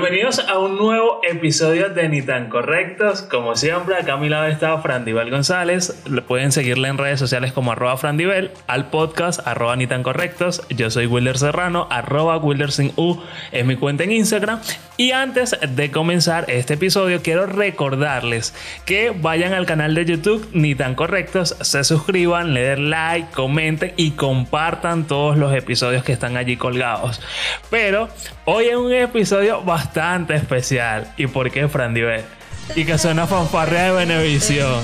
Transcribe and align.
Bienvenidos 0.00 0.38
a 0.38 0.60
un 0.60 0.78
nuevo 0.78 1.20
episodio 1.28 1.88
de 1.88 2.08
Ni 2.08 2.22
tan 2.22 2.48
Correctos. 2.48 3.22
Como 3.22 3.56
siempre, 3.56 3.96
acá 3.96 4.12
a 4.12 4.16
mi 4.16 4.28
lado 4.28 4.46
está 4.46 4.78
Frandivel 4.78 5.28
González. 5.28 6.04
Le 6.08 6.22
pueden 6.22 6.52
seguirle 6.52 6.86
en 6.86 6.98
redes 6.98 7.18
sociales 7.18 7.52
como 7.52 7.72
arroba 7.72 7.96
Frandivel, 7.96 8.52
al 8.68 8.90
podcast 8.90 9.44
arroba 9.44 9.74
Ni 9.74 9.88
tan 9.88 10.04
Correctos. 10.04 10.62
Yo 10.70 10.92
soy 10.92 11.06
Wilder 11.06 11.36
Serrano, 11.36 11.88
arroba 11.90 12.36
Wilder 12.36 12.70
sin 12.70 12.92
U 12.94 13.20
es 13.50 13.66
mi 13.66 13.74
cuenta 13.74 14.04
en 14.04 14.12
Instagram. 14.12 14.60
Y 14.96 15.10
antes 15.10 15.56
de 15.68 15.90
comenzar 15.90 16.44
este 16.48 16.74
episodio, 16.74 17.20
quiero 17.20 17.46
recordarles 17.46 18.54
que 18.84 19.10
vayan 19.10 19.52
al 19.52 19.66
canal 19.66 19.94
de 19.94 20.04
YouTube 20.04 20.48
Ni 20.52 20.76
tan 20.76 20.94
Correctos, 20.94 21.56
se 21.60 21.82
suscriban, 21.82 22.54
le 22.54 22.62
den 22.62 22.90
like, 22.90 23.32
comenten 23.34 23.94
y 23.96 24.12
compartan 24.12 25.08
todos 25.08 25.36
los 25.36 25.52
episodios 25.54 26.04
que 26.04 26.12
están 26.12 26.36
allí 26.36 26.56
colgados. 26.56 27.20
Pero 27.68 28.08
hoy 28.44 28.66
es 28.66 28.76
un 28.76 28.92
episodio 28.92 29.62
bastante 29.62 29.87
especial. 30.28 31.12
¿Y 31.16 31.26
por 31.26 31.50
qué, 31.50 31.68
Fran 31.68 31.94
Diver? 31.94 32.24
Y 32.74 32.84
que 32.84 32.98
suena 32.98 33.26
fanfarria 33.26 33.84
de 33.84 33.90
Benevisión. 33.92 34.82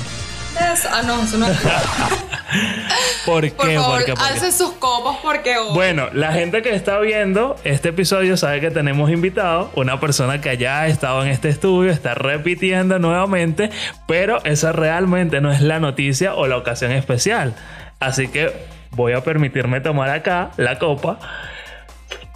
Eso, 0.72 0.88
ah, 0.92 1.02
no, 1.04 1.22
eso 1.22 1.36
no. 1.36 1.46
¿Por 3.26 3.42
qué? 3.42 3.50
Por 3.50 3.72
favor, 3.72 3.96
¿Por 3.96 4.04
qué? 4.04 4.12
¿Por 4.12 4.22
qué? 4.22 4.32
alcen 4.32 4.52
sus 4.52 4.72
copas 4.74 5.16
porque 5.22 5.56
hoy. 5.58 5.74
Bueno, 5.74 6.08
la 6.12 6.32
gente 6.32 6.62
que 6.62 6.74
está 6.74 6.98
viendo 7.00 7.56
este 7.64 7.88
episodio 7.88 8.36
sabe 8.36 8.60
que 8.60 8.70
tenemos 8.70 9.10
invitado 9.10 9.70
una 9.74 9.98
persona 9.98 10.40
que 10.40 10.56
ya 10.56 10.82
ha 10.82 10.86
estado 10.86 11.22
en 11.22 11.28
este 11.28 11.48
estudio, 11.48 11.90
está 11.90 12.14
repitiendo 12.14 12.98
nuevamente, 12.98 13.70
pero 14.06 14.42
esa 14.44 14.72
realmente 14.72 15.40
no 15.40 15.50
es 15.50 15.60
la 15.60 15.80
noticia 15.80 16.34
o 16.34 16.46
la 16.46 16.56
ocasión 16.56 16.92
especial. 16.92 17.54
Así 17.98 18.28
que 18.28 18.52
voy 18.92 19.12
a 19.12 19.22
permitirme 19.22 19.80
tomar 19.80 20.10
acá 20.10 20.50
la 20.56 20.78
copa. 20.78 21.18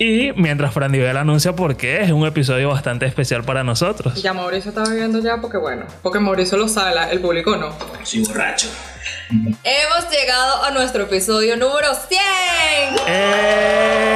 Y 0.01 0.31
mientras 0.37 0.73
Fran 0.73 0.93
Divel 0.93 1.17
anuncia 1.17 1.57
por 1.57 1.77
qué 1.77 2.03
es 2.03 2.13
un 2.13 2.25
episodio 2.25 2.69
bastante 2.69 3.05
especial 3.05 3.43
para 3.43 3.65
nosotros. 3.65 4.23
Ya 4.23 4.33
Mauricio 4.33 4.69
está 4.69 4.85
bebiendo 4.85 5.19
ya 5.19 5.39
porque 5.39 5.59
bueno, 5.59 5.87
porque 6.05 6.21
Mauricio 6.21 6.57
lo 6.57 6.69
sabe, 6.69 6.95
el 7.11 7.19
público 7.21 7.57
no. 7.57 7.75
Soy 8.05 8.23
borracho. 8.23 8.69
Hemos 9.29 10.09
llegado 10.09 10.63
a 10.63 10.71
nuestro 10.71 11.03
episodio 11.03 11.57
número 11.57 11.89
100. 11.95 12.21
¡Eh! 13.09 14.07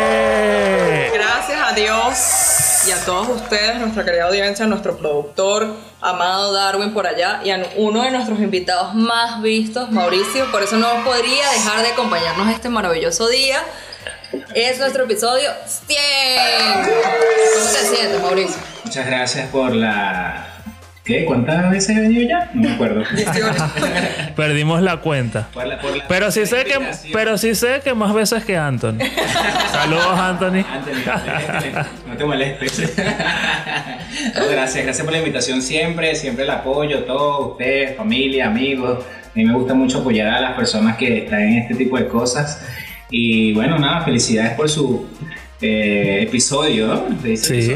Gracias 1.12 1.58
a 1.60 1.72
Dios 1.74 2.86
y 2.86 2.92
a 2.92 3.04
todos 3.04 3.30
ustedes, 3.30 3.80
nuestra 3.80 4.04
querida 4.04 4.26
audiencia, 4.26 4.64
nuestro 4.68 4.96
productor, 4.96 5.66
amado 6.00 6.52
Darwin 6.52 6.92
por 6.94 7.08
allá 7.08 7.40
y 7.42 7.50
a 7.50 7.60
uno 7.76 8.04
de 8.04 8.12
nuestros 8.12 8.38
invitados 8.38 8.94
más 8.94 9.42
vistos, 9.42 9.90
Mauricio. 9.90 10.48
Por 10.52 10.62
eso 10.62 10.76
no 10.76 11.02
podría 11.04 11.50
dejar 11.50 11.82
de 11.82 11.88
acompañarnos 11.88 12.48
este 12.50 12.68
maravilloso 12.68 13.28
día. 13.28 13.64
Es 14.54 14.78
nuestro 14.78 15.04
episodio 15.04 15.50
100. 15.66 15.98
¿Cómo 16.84 17.70
te 17.70 17.96
sientes, 17.96 18.22
Mauricio? 18.22 18.56
Muchas 18.84 19.06
gracias 19.06 19.48
por 19.48 19.74
la. 19.74 20.46
¿Qué? 21.04 21.24
¿Cuántas 21.24 21.68
veces 21.70 21.96
he 21.96 22.00
venido 22.00 22.28
ya? 22.28 22.48
No 22.54 22.68
me 22.68 22.74
acuerdo. 22.74 23.02
Perdimos 24.36 24.80
la 24.82 24.98
cuenta. 24.98 25.48
Por 25.52 25.66
la- 25.66 25.80
por 25.80 25.96
la- 25.96 26.06
Pero 26.06 26.30
sí 26.30 26.46
sé 26.46 26.64
que, 26.64 26.78
pero 27.12 27.36
sí 27.38 27.54
sé 27.56 27.80
que 27.82 27.92
más 27.92 28.14
veces 28.14 28.44
que 28.44 28.56
Anthony. 28.56 28.98
Saludos, 29.72 30.16
Anthony. 30.18 30.64
Anthony, 30.64 31.86
no 32.06 32.16
te 32.16 32.24
molestes. 32.24 32.92
No, 34.36 34.46
gracias, 34.48 34.84
gracias 34.84 35.02
por 35.04 35.12
la 35.12 35.18
invitación 35.18 35.60
siempre, 35.60 36.14
siempre 36.14 36.44
el 36.44 36.50
apoyo, 36.50 37.02
todo, 37.04 37.52
ustedes, 37.52 37.96
familia, 37.96 38.46
amigos. 38.46 39.04
A 39.04 39.30
mí 39.34 39.44
me 39.44 39.54
gusta 39.54 39.74
mucho 39.74 40.00
apoyar 40.00 40.28
a 40.28 40.40
las 40.40 40.52
personas 40.54 40.96
que 40.98 41.24
están 41.24 41.40
en 41.40 41.58
este 41.58 41.74
tipo 41.74 41.96
de 41.98 42.06
cosas. 42.06 42.62
Y 43.12 43.52
bueno, 43.52 43.78
nada, 43.78 44.04
felicidades 44.04 44.54
por 44.54 44.68
su 44.68 45.06
eh, 45.60 46.22
episodio, 46.22 46.88
¿no? 46.88 47.20
¿Se 47.22 47.28
dice 47.28 47.54
Sí. 47.54 47.70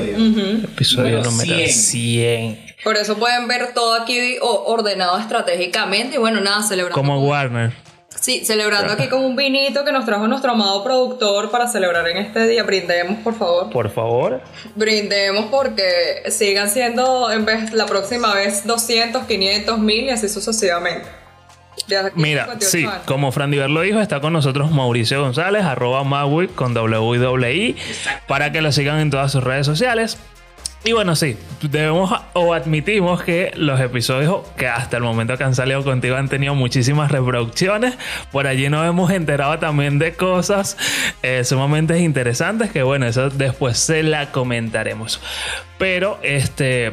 episodio? 0.65 1.19
Número 1.23 1.31
número 1.31 1.55
100. 1.57 1.69
100. 1.71 2.67
Por 2.83 2.97
eso 2.97 3.17
pueden 3.17 3.47
ver 3.47 3.73
todo 3.75 3.95
aquí 3.95 4.19
ordenado 4.41 5.19
estratégicamente. 5.19 6.17
Y 6.17 6.19
bueno, 6.19 6.41
nada, 6.41 6.63
celebrando. 6.63 6.95
Como 6.97 7.25
Warner. 7.29 7.73
Sí, 8.19 8.45
celebrando 8.45 8.93
aquí 8.95 9.09
con 9.09 9.23
un 9.25 9.37
vinito 9.37 9.85
que 9.85 9.93
nos 9.93 10.07
trajo 10.07 10.27
nuestro 10.27 10.53
amado 10.53 10.83
productor 10.83 11.51
para 11.51 11.69
celebrar 11.69 12.09
en 12.09 12.17
este 12.17 12.47
día. 12.49 12.63
Brindemos, 12.63 13.19
por 13.23 13.35
favor. 13.35 13.71
Por 13.71 13.91
favor. 13.91 14.41
Brindemos 14.75 15.47
porque 15.51 16.23
sigan 16.31 16.71
siendo 16.71 17.31
en 17.31 17.45
vez 17.45 17.73
la 17.73 17.85
próxima 17.87 18.35
vez 18.35 18.67
200, 18.67 19.27
500, 19.27 19.79
1000 19.79 20.05
y 20.05 20.11
así 20.11 20.29
sucesivamente. 20.31 21.07
De 21.87 21.97
aquí 21.97 22.09
a 22.09 22.13
Mira, 22.15 22.45
58 22.45 22.71
sí, 22.71 22.85
años. 22.85 23.03
como 23.07 23.33
Fran 23.33 23.51
Diver 23.51 23.71
lo 23.71 23.81
dijo, 23.83 24.01
está 24.01 24.21
con 24.21 24.33
nosotros 24.33 24.71
Mauricio 24.71 25.21
González, 25.23 25.65
arroba 25.65 26.05
Maui 26.05 26.49
con 26.49 26.77
WI, 26.77 27.77
para 28.27 28.53
que 28.53 28.61
lo 28.61 28.73
sigan 28.73 28.99
en 28.99 29.11
todas 29.11 29.33
sus 29.33 29.43
redes 29.43 29.67
sociales. 29.67 30.19
Y 30.85 30.93
bueno, 30.93 31.17
sí, 31.17 31.37
debemos 31.63 32.13
o 32.35 32.55
admitimos 32.55 33.21
que 33.25 33.51
los 33.57 33.81
episodios 33.81 34.47
que 34.57 34.69
hasta 34.69 34.97
el 34.97 35.03
momento 35.03 35.37
que 35.37 35.43
han 35.43 35.57
salido 35.57 35.83
contigo 35.83 36.15
han 36.15 36.29
tenido 36.29 36.55
muchísimas 36.55 37.11
reproducciones. 37.11 37.95
Por 38.31 38.47
allí 38.47 38.69
nos 38.69 38.87
hemos 38.87 39.11
enterado 39.11 39.59
también 39.59 39.99
de 39.99 40.15
cosas 40.15 40.77
eh, 41.25 41.43
sumamente 41.43 41.99
interesantes 41.99 42.71
que 42.71 42.85
bueno, 42.85 43.07
eso 43.07 43.31
después 43.31 43.79
se 43.79 44.05
la 44.05 44.31
comentaremos. 44.31 45.21
Pero 45.77 46.21
este... 46.23 46.93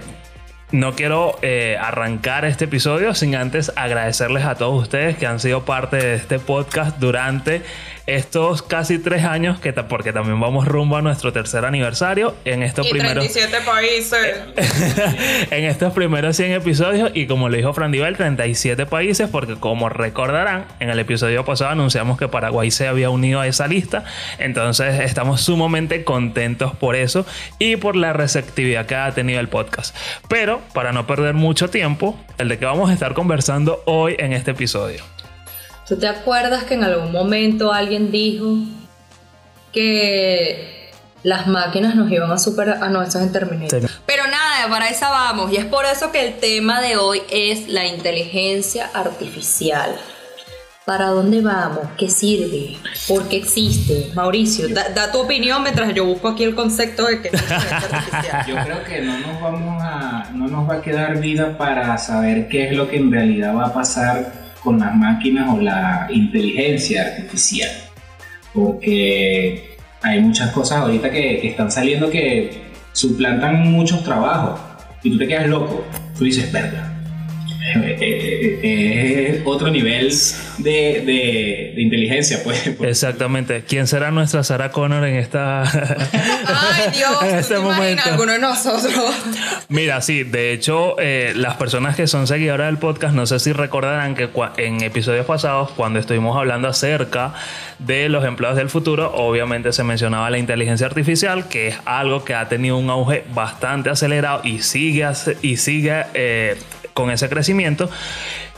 No 0.73 0.95
quiero 0.95 1.38
eh, 1.44 1.78
arrancar 1.79 2.45
este 2.45 2.66
episodio 2.66 3.13
sin 3.13 3.35
antes 3.35 3.72
agradecerles 3.75 4.44
a 4.44 4.56
todos 4.56 4.81
ustedes 4.81 5.16
que 5.17 5.28
han 5.28 5.39
sido 5.39 5.66
parte 5.66 5.97
de 5.97 6.16
este 6.16 6.39
podcast 6.39 6.97
durante 6.97 7.61
estos 8.06 8.62
casi 8.62 9.00
tres 9.00 9.24
años, 9.24 9.59
que 9.59 9.72
porque 9.74 10.14
también 10.14 10.40
vamos 10.40 10.68
rumbo 10.68 10.97
a 10.97 11.02
nuestro 11.02 11.31
tercer 11.31 11.66
aniversario 11.66 12.36
en 12.46 12.62
estos 12.62 12.88
Y 12.88 12.91
primeros 12.91 13.25
37 13.31 13.58
países. 13.66 14.38
en 15.52 15.64
estos 15.64 15.94
primeros 15.94 16.36
100 16.36 16.52
episodios 16.53 17.12
y 17.14 17.28
como 17.28 17.50
le 17.50 17.58
dijo 17.58 17.74
Fran 17.74 17.91
Divel, 17.91 18.18
37 18.18 18.86
países 18.86 19.30
porque 19.30 19.56
como 19.56 19.90
recordarán, 19.90 20.66
en 20.80 20.90
el 20.90 21.00
episodio 21.00 21.46
pasado 21.46 21.72
anunciamos 21.72 22.18
que 22.18 22.28
Paraguay 22.28 22.72
se 22.72 22.88
había 22.88 23.09
unido 23.09 23.40
a 23.40 23.47
esa 23.47 23.68
lista, 23.68 24.03
entonces 24.38 25.00
estamos 25.02 25.41
sumamente 25.41 26.03
contentos 26.03 26.75
por 26.75 26.96
eso 26.96 27.25
y 27.59 27.78
por 27.78 27.96
la 27.96 28.14
receptividad 28.14 28.85
que 28.85 28.96
ha 28.96 29.12
tenido 29.12 29.40
el 29.40 29.47
podcast. 29.47 29.96
Pero 30.28 30.62
para 30.74 30.91
no 30.91 31.08
perder 31.08 31.34
mucho 31.34 31.70
tiempo, 31.70 32.20
el 32.38 32.50
de 32.50 32.59
que 32.59 32.66
vamos 32.66 32.90
a 32.90 32.94
estar 32.94 33.14
conversando 33.14 33.81
hoy 33.85 34.16
en 34.20 34.34
este 34.34 34.52
episodio. 34.52 35.03
¿Tú 35.88 35.97
te 35.97 36.07
acuerdas 36.07 36.63
que 36.63 36.75
en 36.75 36.83
algún 36.83 37.11
momento 37.11 37.73
alguien 37.73 38.09
dijo 38.09 38.55
que 39.73 40.91
las 41.23 41.47
máquinas 41.47 41.95
nos 41.95 42.09
iban 42.09 42.31
a 42.31 42.38
superar? 42.38 42.79
Ah, 42.81 42.89
no, 42.89 43.01
eso 43.01 43.19
es 43.19 43.25
en 43.25 43.33
Terminator. 43.33 43.81
Sí. 43.81 43.88
Pero 44.05 44.23
nada, 44.27 44.69
para 44.69 44.89
esa 44.89 45.09
vamos. 45.09 45.51
Y 45.51 45.57
es 45.57 45.66
por 45.66 45.85
eso 45.85 46.11
que 46.11 46.25
el 46.25 46.39
tema 46.39 46.81
de 46.81 46.95
hoy 46.95 47.22
es 47.29 47.67
la 47.67 47.85
inteligencia 47.85 48.89
artificial. 48.93 49.93
¿Para 50.85 51.07
dónde 51.07 51.41
vamos? 51.41 51.88
¿Qué 51.97 52.09
sirve? 52.09 52.77
¿Por 53.07 53.27
qué 53.29 53.38
existe? 53.38 54.11
Mauricio, 54.16 54.67
da, 54.67 54.89
da 54.89 55.11
tu 55.13 55.19
opinión 55.19 55.63
mientras 55.63 55.93
yo 55.93 56.05
busco 56.05 56.29
aquí 56.29 56.43
el 56.43 56.55
concepto 56.55 57.05
de 57.05 57.22
qué 57.22 57.29
es 57.29 57.33
la 57.33 57.55
inteligencia 57.55 57.88
artificial. 57.88 58.45
Yo 58.47 58.55
creo 58.66 58.83
que 58.83 59.01
no 59.01 59.17
nos 59.19 59.41
vamos 59.41 59.81
a, 59.81 60.29
no 60.33 60.47
nos 60.47 60.69
va 60.69 60.75
a 60.75 60.81
quedar 60.81 61.19
vida 61.19 61.57
para 61.57 61.97
saber 61.97 62.49
qué 62.49 62.67
es 62.67 62.75
lo 62.75 62.89
que 62.89 62.97
en 62.97 63.11
realidad 63.13 63.55
va 63.55 63.67
a 63.67 63.73
pasar 63.73 64.42
con 64.63 64.79
las 64.79 64.96
máquinas 64.96 65.53
o 65.53 65.59
la 65.59 66.07
inteligencia 66.12 67.01
artificial. 67.01 67.69
Porque 68.53 69.78
hay 70.02 70.22
muchas 70.22 70.52
cosas 70.52 70.79
ahorita 70.79 71.11
que, 71.11 71.40
que 71.40 71.49
están 71.49 71.72
saliendo 71.72 72.09
que 72.09 72.64
suplantan 72.91 73.72
muchos 73.72 74.03
trabajos 74.03 74.59
y 75.03 75.11
tú 75.11 75.17
te 75.17 75.28
quedas 75.28 75.47
loco. 75.47 75.84
Tú 76.17 76.26
dices, 76.26 76.52
verga. 76.52 76.92
Eh, 77.65 77.97
eh, 78.01 78.59
eh, 78.63 79.29
Es 79.37 79.41
otro 79.45 79.69
nivel 79.69 80.09
de, 80.57 80.71
de- 81.05 81.71
de 81.75 81.81
inteligencia, 81.81 82.39
pues. 82.43 82.67
Exactamente. 82.81 83.63
¿Quién 83.67 83.87
será 83.87 84.11
nuestra 84.11 84.43
Sarah 84.43 84.71
Connor 84.71 85.05
en 85.05 85.15
esta 85.15 85.61
Ay, 85.63 86.91
Dios, 86.93 87.19
¿tú 87.19 87.25
en 87.25 87.31
te 87.31 87.39
este 87.39 87.57
momento? 87.59 88.03
alguno 88.05 88.31
de 88.33 88.39
nosotros? 88.39 88.93
Mira, 89.69 90.01
sí, 90.01 90.23
de 90.23 90.51
hecho, 90.53 90.95
eh, 90.99 91.33
las 91.35 91.55
personas 91.55 91.95
que 91.95 92.07
son 92.07 92.27
seguidoras 92.27 92.67
del 92.67 92.77
podcast, 92.77 93.15
no 93.15 93.25
sé 93.25 93.39
si 93.39 93.53
recordarán 93.53 94.15
que 94.15 94.29
en 94.57 94.81
episodios 94.83 95.25
pasados, 95.25 95.71
cuando 95.71 95.99
estuvimos 95.99 96.37
hablando 96.37 96.67
acerca 96.67 97.33
de 97.79 98.09
los 98.09 98.23
empleados 98.25 98.57
del 98.57 98.69
futuro, 98.69 99.11
obviamente 99.15 99.71
se 99.73 99.83
mencionaba 99.83 100.29
la 100.29 100.37
inteligencia 100.37 100.85
artificial, 100.87 101.47
que 101.47 101.69
es 101.69 101.75
algo 101.85 102.23
que 102.23 102.33
ha 102.35 102.49
tenido 102.49 102.77
un 102.77 102.89
auge 102.89 103.23
bastante 103.33 103.89
acelerado 103.89 104.41
y 104.43 104.59
sigue, 104.59 105.07
y 105.41 105.57
sigue 105.57 106.03
eh, 106.13 106.55
con 106.93 107.11
ese 107.11 107.29
crecimiento. 107.29 107.90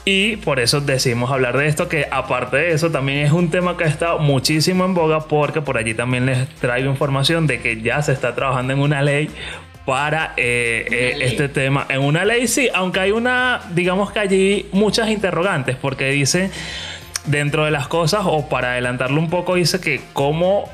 Y 0.08 0.36
por 0.38 0.60
eso 0.60 0.82
decidimos 0.82 1.32
hablar 1.32 1.58
de 1.58 1.68
esto, 1.68 1.90
que 1.90 2.08
aparte 2.12 2.58
de 2.58 2.72
eso 2.74 2.92
también 2.92 3.26
es 3.26 3.32
un 3.32 3.50
tema 3.50 3.76
que 3.76 3.86
ha 3.86 3.88
estado 3.88 4.20
muchísimo 4.20 4.86
en 4.86 4.94
boga 4.94 5.22
porque 5.22 5.62
por 5.62 5.78
allí 5.78 5.96
también 5.96 6.28
les 6.28 6.48
traigo 6.56 6.92
información 6.92 7.48
de 7.48 7.60
que 7.60 7.82
ya 7.82 8.02
se 8.04 8.12
está 8.14 8.36
trabajando 8.36 8.74
en 8.74 8.80
una 8.80 9.02
ley 9.02 9.32
para 9.84 10.34
eh, 10.38 10.86
eh, 10.92 11.18
este 11.22 11.50
tema. 11.50 11.88
En 11.90 12.02
una 12.02 12.24
ley 12.24 12.48
sí, 12.48 12.70
aunque 12.74 13.00
hay 13.00 13.12
una, 13.12 13.62
digamos 13.74 14.12
que 14.12 14.20
allí 14.20 14.66
muchas 14.72 15.10
interrogantes 15.10 15.76
porque 15.76 16.10
dice 16.12 16.52
dentro 17.26 17.66
de 17.66 17.72
las 17.72 17.88
cosas 17.88 18.22
o 18.26 18.48
para 18.48 18.74
adelantarlo 18.74 19.20
un 19.20 19.32
poco 19.32 19.56
dice 19.56 19.80
que 19.80 20.02
cómo 20.14 20.70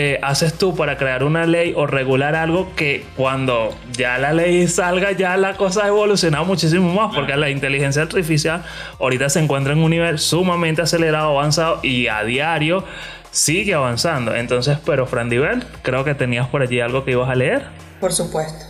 eh, 0.00 0.20
haces 0.22 0.54
tú 0.54 0.76
para 0.76 0.96
crear 0.96 1.24
una 1.24 1.44
ley 1.44 1.72
o 1.74 1.84
regular 1.84 2.36
algo 2.36 2.72
que 2.76 3.04
cuando 3.16 3.74
ya 3.90 4.16
la 4.16 4.32
ley 4.32 4.68
salga 4.68 5.10
ya 5.10 5.36
la 5.36 5.56
cosa 5.56 5.86
ha 5.86 5.88
evolucionado 5.88 6.44
muchísimo 6.44 6.94
más 6.94 7.12
porque 7.12 7.34
la 7.34 7.50
inteligencia 7.50 8.02
artificial 8.02 8.62
ahorita 9.00 9.28
se 9.28 9.40
encuentra 9.40 9.72
en 9.72 9.80
un 9.80 9.90
nivel 9.90 10.20
sumamente 10.20 10.82
acelerado, 10.82 11.30
avanzado 11.30 11.80
y 11.82 12.06
a 12.06 12.22
diario 12.22 12.84
sigue 13.32 13.74
avanzando. 13.74 14.36
Entonces, 14.36 14.78
pero 14.86 15.04
Fran 15.08 15.30
Diver, 15.30 15.66
creo 15.82 16.04
que 16.04 16.14
tenías 16.14 16.46
por 16.46 16.62
allí 16.62 16.78
algo 16.78 17.04
que 17.04 17.10
ibas 17.10 17.28
a 17.28 17.34
leer. 17.34 17.66
Por 17.98 18.12
supuesto. 18.12 18.66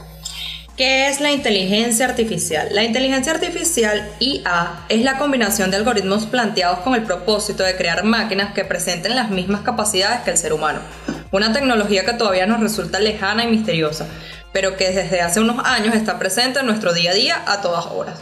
¿Qué 0.79 1.09
es 1.09 1.21
la 1.21 1.31
inteligencia 1.31 2.07
artificial? 2.07 2.69
La 2.71 2.85
inteligencia 2.85 3.33
artificial 3.35 4.11
IA 4.19 4.87
es 4.89 5.03
la 5.03 5.19
combinación 5.19 5.71
de 5.71 5.77
algoritmos 5.77 6.25
planteados 6.25 6.79
con 6.79 6.95
el 6.95 7.03
propósito 7.03 7.65
de 7.65 7.77
crear 7.77 8.03
máquinas 8.05 8.55
que 8.55 8.65
presenten 8.65 9.15
las 9.15 9.29
mismas 9.29 9.61
capacidades 9.61 10.21
que 10.21 10.31
el 10.31 10.39
ser 10.39 10.55
humano. 10.55 10.81
Una 11.31 11.53
tecnología 11.53 12.05
que 12.05 12.13
todavía 12.15 12.47
nos 12.47 12.61
resulta 12.61 12.99
lejana 12.99 13.45
y 13.45 13.49
misteriosa, 13.49 14.07
pero 14.53 14.77
que 14.77 14.91
desde 14.91 15.21
hace 15.21 15.41
unos 15.41 15.65
años 15.65 15.95
está 15.95 16.19
presente 16.19 16.61
en 16.61 16.67
nuestro 16.67 16.93
día 16.95 17.11
a 17.11 17.15
día 17.15 17.43
a 17.47 17.61
todas 17.61 17.87
horas. 17.87 18.17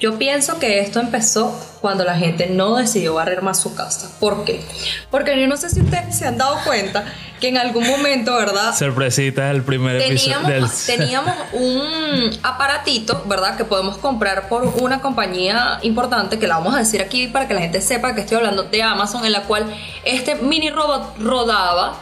Yo 0.00 0.16
pienso 0.16 0.58
que 0.58 0.80
esto 0.80 0.98
empezó 0.98 1.54
cuando 1.82 2.04
la 2.04 2.16
gente 2.16 2.46
no 2.46 2.76
decidió 2.76 3.12
barrer 3.12 3.42
más 3.42 3.60
su 3.60 3.74
casa. 3.74 4.10
¿Por 4.18 4.46
qué? 4.46 4.64
Porque 5.10 5.38
yo 5.38 5.46
no 5.46 5.58
sé 5.58 5.68
si 5.68 5.80
ustedes 5.80 6.16
se 6.16 6.26
han 6.26 6.38
dado 6.38 6.56
cuenta 6.64 7.04
que 7.38 7.48
en 7.48 7.58
algún 7.58 7.86
momento, 7.86 8.34
¿verdad? 8.34 8.74
Sorpresita 8.74 9.50
el 9.50 9.62
primer 9.62 9.98
teníamos, 9.98 10.50
episodio. 10.50 10.98
Teníamos 10.98 11.34
un 11.52 12.30
aparatito, 12.42 13.24
¿verdad? 13.26 13.58
Que 13.58 13.64
podemos 13.66 13.98
comprar 13.98 14.48
por 14.48 14.64
una 14.80 15.02
compañía 15.02 15.78
importante, 15.82 16.38
que 16.38 16.46
la 16.46 16.56
vamos 16.56 16.74
a 16.74 16.78
decir 16.78 17.02
aquí 17.02 17.26
para 17.26 17.46
que 17.46 17.52
la 17.52 17.60
gente 17.60 17.82
sepa 17.82 18.14
que 18.14 18.22
estoy 18.22 18.38
hablando 18.38 18.62
de 18.62 18.82
Amazon, 18.82 19.26
en 19.26 19.32
la 19.32 19.42
cual 19.42 19.66
este 20.06 20.34
mini 20.36 20.70
robot 20.70 21.18
rodaba 21.18 21.98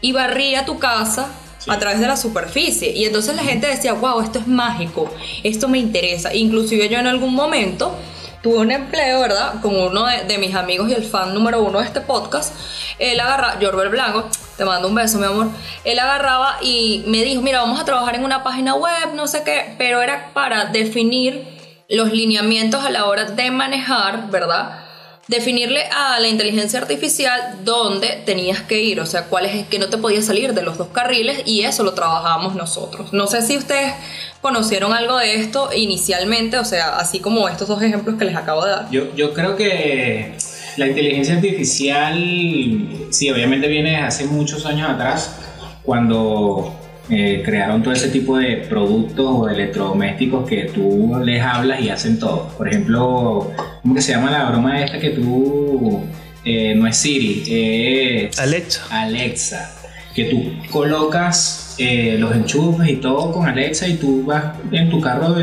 y 0.00 0.12
barría 0.12 0.64
tu 0.64 0.78
casa 0.78 1.28
a 1.66 1.78
través 1.78 2.00
de 2.00 2.06
la 2.06 2.16
superficie. 2.16 2.92
Y 2.92 3.04
entonces 3.04 3.34
la 3.36 3.42
gente 3.42 3.66
decía, 3.66 3.92
wow, 3.92 4.20
esto 4.20 4.38
es 4.38 4.46
mágico, 4.46 5.10
esto 5.42 5.68
me 5.68 5.78
interesa. 5.78 6.34
Inclusive 6.34 6.88
yo 6.88 6.98
en 6.98 7.06
algún 7.06 7.34
momento 7.34 7.94
tuve 8.42 8.58
un 8.58 8.70
empleo, 8.70 9.20
¿verdad? 9.20 9.60
Con 9.60 9.76
uno 9.76 10.06
de, 10.06 10.38
mis 10.38 10.54
amigos 10.54 10.88
y 10.88 10.94
el 10.94 11.04
fan 11.04 11.34
número 11.34 11.62
uno 11.62 11.80
de 11.80 11.86
este 11.86 12.00
podcast. 12.00 12.54
Él 12.98 13.18
agarraba, 13.20 13.58
Jorbel 13.60 13.88
Blanco, 13.88 14.28
te 14.56 14.64
mando 14.64 14.88
un 14.88 14.94
beso, 14.94 15.18
mi 15.18 15.26
amor. 15.26 15.48
Él 15.84 15.98
agarraba 15.98 16.58
y 16.62 17.04
me 17.06 17.22
dijo, 17.24 17.42
mira, 17.42 17.60
vamos 17.60 17.80
a 17.80 17.84
trabajar 17.84 18.14
en 18.14 18.24
una 18.24 18.42
página 18.42 18.74
web, 18.74 19.14
no 19.14 19.26
sé 19.26 19.42
qué, 19.44 19.74
pero 19.78 20.02
era 20.02 20.30
para 20.32 20.66
definir 20.66 21.46
los 21.88 22.12
lineamientos 22.12 22.84
a 22.84 22.90
la 22.90 23.06
hora 23.06 23.24
de 23.24 23.50
manejar, 23.50 24.30
¿verdad? 24.30 24.87
Definirle 25.28 25.82
a 25.92 26.18
la 26.20 26.28
inteligencia 26.28 26.80
artificial 26.80 27.58
dónde 27.62 28.22
tenías 28.24 28.62
que 28.62 28.80
ir, 28.82 28.98
o 29.00 29.06
sea, 29.06 29.24
cuál 29.24 29.44
es 29.44 29.66
que 29.66 29.78
no 29.78 29.88
te 29.88 29.98
podía 29.98 30.22
salir 30.22 30.54
de 30.54 30.62
los 30.62 30.78
dos 30.78 30.88
carriles 30.88 31.42
y 31.44 31.62
eso 31.62 31.84
lo 31.84 31.92
trabajábamos 31.92 32.54
nosotros. 32.54 33.12
No 33.12 33.26
sé 33.26 33.42
si 33.42 33.56
ustedes 33.58 33.92
conocieron 34.40 34.92
algo 34.92 35.18
de 35.18 35.34
esto 35.34 35.70
inicialmente, 35.74 36.58
o 36.58 36.64
sea, 36.64 36.98
así 36.98 37.20
como 37.20 37.48
estos 37.48 37.68
dos 37.68 37.82
ejemplos 37.82 38.16
que 38.18 38.24
les 38.24 38.36
acabo 38.36 38.64
de 38.64 38.70
dar. 38.70 38.90
Yo, 38.90 39.14
yo 39.14 39.34
creo 39.34 39.54
que 39.54 40.34
la 40.78 40.86
inteligencia 40.86 41.34
artificial, 41.34 43.08
sí, 43.10 43.30
obviamente 43.30 43.68
viene 43.68 43.96
hace 43.96 44.24
muchos 44.24 44.64
años 44.64 44.88
atrás, 44.88 45.36
cuando 45.82 46.77
eh, 47.10 47.42
crearon 47.44 47.82
todo 47.82 47.94
ese 47.94 48.08
tipo 48.08 48.36
de 48.36 48.66
productos 48.68 49.26
o 49.26 49.48
electrodomésticos 49.48 50.46
que 50.48 50.64
tú 50.64 51.18
les 51.24 51.42
hablas 51.42 51.80
y 51.80 51.88
hacen 51.88 52.18
todo. 52.18 52.48
Por 52.56 52.68
ejemplo, 52.68 53.50
¿cómo 53.82 53.94
que 53.94 54.02
se 54.02 54.12
llama 54.12 54.30
la 54.30 54.50
broma 54.50 54.82
esta 54.82 54.98
que 54.98 55.10
tú... 55.10 56.02
Eh, 56.44 56.74
no 56.74 56.86
es 56.86 56.96
Siri, 56.96 57.44
es 57.46 58.38
Alexa. 58.38 58.86
Alexa. 58.90 59.70
Que 60.14 60.24
tú 60.24 60.52
colocas 60.70 61.74
eh, 61.78 62.16
los 62.18 62.34
enchufes 62.34 62.88
y 62.88 62.96
todo 62.96 63.32
con 63.32 63.46
Alexa 63.46 63.86
y 63.88 63.94
tú 63.94 64.24
vas 64.24 64.54
en 64.72 64.88
tu 64.88 65.00
carro 65.00 65.34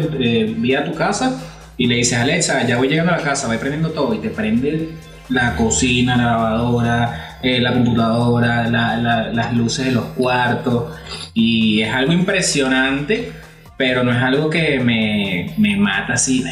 vía 0.57 0.83
tu 0.85 0.93
casa 0.95 1.39
y 1.77 1.87
le 1.87 1.95
dices 1.95 2.17
Alexa, 2.17 2.65
ya 2.65 2.77
voy 2.77 2.87
llegando 2.87 3.13
a 3.13 3.17
la 3.17 3.23
casa, 3.23 3.47
voy 3.47 3.57
prendiendo 3.57 3.91
todo 3.91 4.13
y 4.13 4.19
te 4.19 4.29
prende 4.29 4.89
la 5.29 5.55
cocina, 5.55 6.15
la 6.15 6.23
lavadora, 6.23 7.24
la 7.59 7.73
computadora, 7.73 8.67
las 8.67 9.53
luces 9.53 9.85
de 9.85 9.91
los 9.91 10.05
cuartos. 10.05 10.95
Y 11.33 11.81
es 11.81 11.93
algo 11.93 12.13
impresionante, 12.13 13.31
pero 13.77 14.03
no 14.03 14.11
es 14.11 14.21
algo 14.21 14.49
que 14.49 14.79
me, 14.79 15.53
me 15.57 15.77
mata 15.77 16.13
así. 16.13 16.43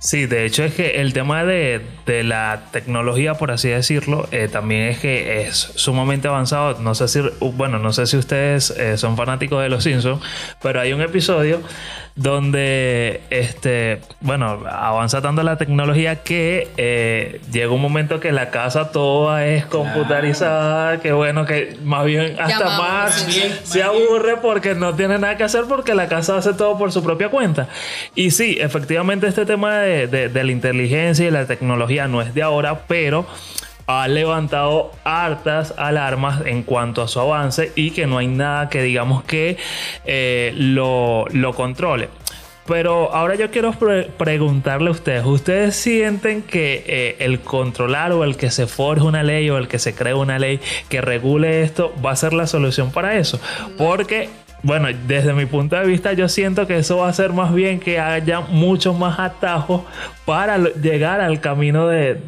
Sí, 0.00 0.26
de 0.26 0.46
hecho 0.46 0.62
es 0.62 0.74
que 0.74 1.00
el 1.00 1.12
tema 1.12 1.44
de, 1.44 1.80
de 2.06 2.22
la 2.22 2.62
tecnología, 2.70 3.34
por 3.34 3.50
así 3.50 3.68
decirlo, 3.68 4.28
eh, 4.30 4.48
también 4.50 4.84
es 4.84 5.00
que 5.00 5.42
es 5.42 5.56
sumamente 5.56 6.28
avanzado. 6.28 6.80
No 6.80 6.94
sé 6.94 7.08
si, 7.08 7.20
bueno, 7.40 7.80
no 7.80 7.92
sé 7.92 8.06
si 8.06 8.16
ustedes 8.16 8.70
eh, 8.70 8.96
son 8.96 9.16
fanáticos 9.16 9.60
de 9.60 9.68
Los 9.68 9.82
Simpsons, 9.84 10.22
pero 10.62 10.80
hay 10.80 10.92
un 10.92 11.00
episodio 11.00 11.60
donde, 12.18 13.20
este, 13.30 14.00
bueno, 14.20 14.64
avanza 14.68 15.22
tanto 15.22 15.44
la 15.44 15.56
tecnología 15.56 16.16
que 16.16 16.66
eh, 16.76 17.40
llega 17.52 17.70
un 17.70 17.80
momento 17.80 18.18
que 18.18 18.32
la 18.32 18.50
casa 18.50 18.90
toda 18.90 19.46
es 19.46 19.64
computarizada, 19.66 20.98
que 20.98 21.12
bueno, 21.12 21.46
que 21.46 21.76
más 21.84 22.04
bien 22.04 22.34
hasta 22.40 22.76
más 22.76 23.28
se 23.62 23.84
aburre 23.84 24.38
porque 24.42 24.74
no 24.74 24.96
tiene 24.96 25.20
nada 25.20 25.36
que 25.36 25.44
hacer 25.44 25.66
porque 25.68 25.94
la 25.94 26.08
casa 26.08 26.36
hace 26.36 26.54
todo 26.54 26.76
por 26.76 26.90
su 26.90 27.04
propia 27.04 27.28
cuenta. 27.28 27.68
Y 28.16 28.32
sí, 28.32 28.58
efectivamente 28.60 29.28
este 29.28 29.46
tema 29.46 29.78
de, 29.78 30.08
de 30.08 30.44
la 30.44 30.50
inteligencia 30.50 31.24
y 31.24 31.30
la 31.30 31.46
tecnología 31.46 32.08
no 32.08 32.20
es 32.20 32.34
de 32.34 32.42
ahora, 32.42 32.80
pero 32.88 33.26
ha 33.88 34.06
levantado 34.06 34.92
hartas 35.02 35.72
alarmas 35.78 36.42
en 36.44 36.62
cuanto 36.62 37.00
a 37.00 37.08
su 37.08 37.20
avance 37.20 37.72
y 37.74 37.90
que 37.90 38.06
no 38.06 38.18
hay 38.18 38.26
nada 38.26 38.68
que 38.68 38.82
digamos 38.82 39.24
que 39.24 39.56
eh, 40.04 40.52
lo, 40.54 41.26
controle. 41.56 42.10
Pero 42.66 43.14
ahora 43.14 43.34
yo 43.34 43.50
quiero 43.50 43.72
preguntarle 44.18 44.88
a 44.88 44.92
ustedes, 44.92 45.24
¿ustedes 45.24 45.74
sienten 45.74 46.42
que 46.42 46.84
eh, 46.86 47.16
el 47.20 47.40
controlar 47.40 48.12
o 48.12 48.24
el 48.24 48.36
que 48.36 48.50
se 48.50 48.66
forje 48.66 49.06
una 49.06 49.22
ley 49.22 49.48
o 49.48 49.56
el 49.56 49.68
que 49.68 49.78
se 49.78 49.94
cree 49.94 50.12
una 50.12 50.38
ley 50.38 50.60
que 50.90 51.00
regule 51.00 51.62
esto 51.62 51.94
va 52.04 52.10
a 52.10 52.16
ser 52.16 52.34
la 52.34 52.46
solución 52.46 52.92
para 52.92 53.16
eso? 53.16 53.40
Porque 53.78 54.28
bueno, 54.62 54.88
desde 55.06 55.32
mi 55.34 55.46
punto 55.46 55.76
de 55.76 55.86
vista 55.86 56.12
yo 56.14 56.28
siento 56.28 56.66
que 56.66 56.78
eso 56.78 56.98
va 56.98 57.08
a 57.08 57.12
ser 57.12 57.32
más 57.32 57.54
bien 57.54 57.78
que 57.78 58.00
haya 58.00 58.40
muchos 58.40 58.98
más 58.98 59.18
atajos 59.18 59.82
para 60.24 60.58
llegar 60.58 61.20
al 61.20 61.40
camino 61.40 61.86
de, 61.86 62.18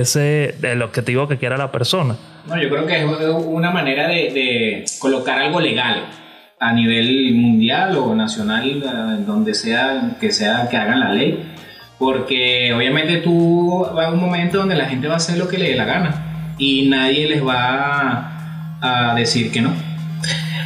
ese, 0.00 0.54
del 0.60 0.82
objetivo 0.82 1.28
que 1.28 1.38
quiera 1.38 1.56
la 1.56 1.70
persona. 1.70 2.16
No, 2.48 2.60
yo 2.60 2.68
creo 2.68 2.86
que 2.86 3.00
es 3.00 3.06
una 3.46 3.70
manera 3.70 4.08
de, 4.08 4.84
colocar 4.98 5.38
algo 5.38 5.60
legal 5.60 6.04
a 6.58 6.72
nivel 6.72 7.34
mundial 7.34 7.96
o 7.96 8.14
nacional, 8.14 9.24
donde 9.26 9.54
sea 9.54 10.16
que 10.20 10.32
sea 10.32 10.68
que 10.68 10.76
hagan 10.76 11.00
la 11.00 11.12
ley, 11.12 11.52
porque 11.98 12.72
obviamente 12.74 13.18
tú 13.18 13.86
va 13.96 14.06
a 14.06 14.10
un 14.10 14.20
momento 14.20 14.58
donde 14.58 14.74
la 14.74 14.86
gente 14.86 15.06
va 15.06 15.14
a 15.14 15.16
hacer 15.18 15.38
lo 15.38 15.46
que 15.46 15.58
le 15.58 15.70
dé 15.70 15.76
la 15.76 15.84
gana 15.84 16.54
y 16.58 16.88
nadie 16.88 17.28
les 17.28 17.46
va 17.46 18.30
a 18.80 19.14
decir 19.14 19.52
que 19.52 19.60
no. 19.60 19.93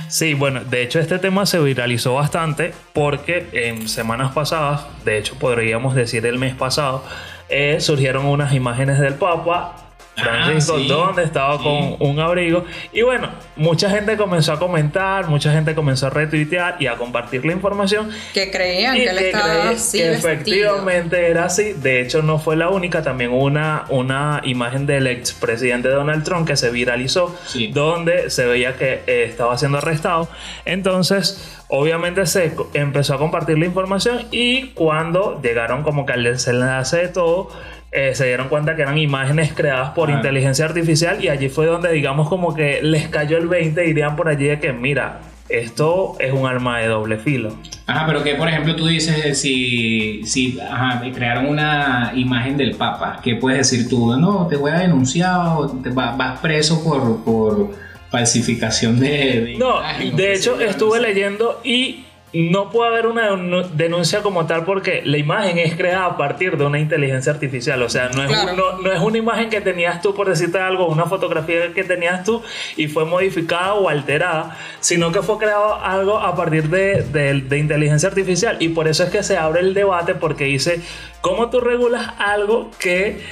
Sí, 0.08 0.34
bueno, 0.34 0.64
de 0.64 0.82
hecho 0.82 1.00
este 1.00 1.18
tema 1.18 1.46
se 1.46 1.58
viralizó 1.58 2.14
bastante 2.14 2.72
porque 2.92 3.46
en 3.52 3.88
semanas 3.88 4.32
pasadas, 4.32 4.86
de 5.04 5.18
hecho 5.18 5.34
podríamos 5.38 5.94
decir 5.94 6.24
el 6.26 6.38
mes 6.38 6.54
pasado, 6.54 7.04
eh, 7.48 7.78
surgieron 7.80 8.26
unas 8.26 8.52
imágenes 8.54 8.98
del 8.98 9.14
Papa 9.14 9.87
Francisco, 10.18 10.76
ah, 10.78 10.84
donde 10.86 11.24
estaba 11.24 11.58
con 11.62 11.96
un 11.98 12.20
abrigo. 12.20 12.64
Y 12.92 13.02
bueno, 13.02 13.30
mucha 13.56 13.90
gente 13.90 14.16
comenzó 14.16 14.52
a 14.52 14.58
comentar, 14.58 15.28
mucha 15.28 15.52
gente 15.52 15.74
comenzó 15.74 16.08
a 16.08 16.10
retuitear 16.10 16.76
y 16.80 16.86
a 16.86 16.96
compartir 16.96 17.44
la 17.44 17.52
información. 17.52 18.10
Que 18.34 18.50
creían 18.50 18.94
que 18.94 19.04
él 19.04 19.18
estaba 19.18 19.70
así. 19.70 19.98
Que 19.98 20.12
efectivamente 20.12 21.28
era 21.30 21.44
así. 21.44 21.72
De 21.72 22.00
hecho, 22.00 22.22
no 22.22 22.38
fue 22.38 22.56
la 22.56 22.68
única. 22.68 23.02
También 23.02 23.32
una, 23.32 23.84
una 23.88 24.40
imagen 24.44 24.86
del 24.86 25.06
expresidente 25.06 25.88
Donald 25.88 26.24
Trump 26.24 26.46
que 26.46 26.56
se 26.56 26.70
viralizó, 26.70 27.36
donde 27.72 28.30
se 28.30 28.46
veía 28.46 28.76
que 28.76 29.02
eh, 29.06 29.24
estaba 29.24 29.56
siendo 29.58 29.78
arrestado. 29.78 30.28
Entonces, 30.64 31.58
obviamente 31.68 32.26
se 32.26 32.52
empezó 32.74 33.14
a 33.14 33.18
compartir 33.18 33.58
la 33.58 33.66
información 33.66 34.26
y 34.30 34.68
cuando 34.68 35.40
llegaron 35.42 35.82
como 35.82 36.06
que 36.06 36.14
al 36.14 36.24
desenlace 36.24 36.96
de 36.96 37.08
todo, 37.08 37.50
eh, 37.90 38.14
se 38.14 38.26
dieron 38.26 38.48
cuenta 38.48 38.76
que 38.76 38.82
eran 38.82 38.98
imágenes 38.98 39.52
creadas 39.54 39.90
por 39.90 40.10
inteligencia 40.10 40.66
artificial 40.66 41.24
y 41.24 41.28
allí 41.28 41.48
fue 41.48 41.64
donde 41.64 41.90
digamos 41.90 42.28
como 42.28 42.54
que 42.54 42.80
les 42.82 43.08
cayó 43.08 43.38
el 43.38 43.48
20 43.48 43.82
y 43.82 43.86
dirían 43.88 44.14
por 44.14 44.28
allí 44.28 44.46
de 44.46 44.60
que 44.60 44.74
mira, 44.74 45.20
esto 45.48 46.16
es 46.18 46.30
un 46.32 46.46
arma 46.46 46.80
de 46.80 46.88
doble 46.88 47.16
filo. 47.16 47.56
Ajá, 47.86 48.06
pero 48.06 48.22
que 48.22 48.34
por 48.34 48.46
ejemplo 48.46 48.76
tú 48.76 48.86
dices 48.86 49.40
si, 49.40 50.22
si 50.24 50.60
ajá, 50.60 51.00
crearon 51.14 51.46
una 51.46 52.12
imagen 52.14 52.58
del 52.58 52.74
Papa, 52.74 53.20
¿qué 53.22 53.36
puedes 53.36 53.70
decir 53.70 53.88
tú? 53.88 54.14
No, 54.18 54.46
te 54.46 54.56
voy 54.56 54.70
a 54.72 54.80
denunciar 54.80 55.56
o 55.56 55.68
te 55.82 55.88
vas 55.88 56.40
preso 56.40 56.84
por, 56.84 57.24
por 57.24 57.70
falsificación 58.10 59.00
de... 59.00 59.56
no, 59.58 59.80
de 60.14 60.34
hecho 60.34 60.60
estuve 60.60 61.00
leyendo 61.00 61.60
y 61.64 62.04
no 62.32 62.70
puede 62.70 62.90
haber 62.90 63.06
una 63.06 63.30
denuncia 63.72 64.22
como 64.22 64.46
tal 64.46 64.64
porque 64.64 65.00
la 65.04 65.16
imagen 65.16 65.58
es 65.58 65.74
creada 65.76 66.04
a 66.04 66.16
partir 66.16 66.58
de 66.58 66.66
una 66.66 66.78
inteligencia 66.78 67.32
artificial. 67.32 67.82
O 67.82 67.88
sea, 67.88 68.10
no 68.10 68.24
es, 68.24 68.30
no, 68.54 68.92
es 68.92 69.00
una 69.00 69.18
imagen 69.18 69.48
que 69.48 69.60
tenías 69.60 70.02
tú, 70.02 70.14
por 70.14 70.28
decirte 70.28 70.58
algo, 70.58 70.86
una 70.88 71.06
fotografía 71.06 71.72
que 71.72 71.84
tenías 71.84 72.24
tú 72.24 72.42
y 72.76 72.88
fue 72.88 73.06
modificada 73.06 73.74
o 73.74 73.88
alterada, 73.88 74.56
sino 74.80 75.10
que 75.10 75.22
fue 75.22 75.38
creado 75.38 75.74
algo 75.74 76.18
a 76.18 76.36
partir 76.36 76.68
de, 76.68 77.02
de 77.02 77.58
inteligencia 77.58 78.08
artificial. 78.08 78.56
Y 78.60 78.68
por 78.68 78.88
eso 78.88 79.04
es 79.04 79.10
que 79.10 79.22
se 79.22 79.38
abre 79.38 79.60
el 79.60 79.72
debate 79.72 80.14
porque 80.14 80.44
dice, 80.44 80.82
¿cómo 81.22 81.48
tú 81.48 81.60
regulas 81.60 82.12
algo 82.18 82.70
que 82.78 83.22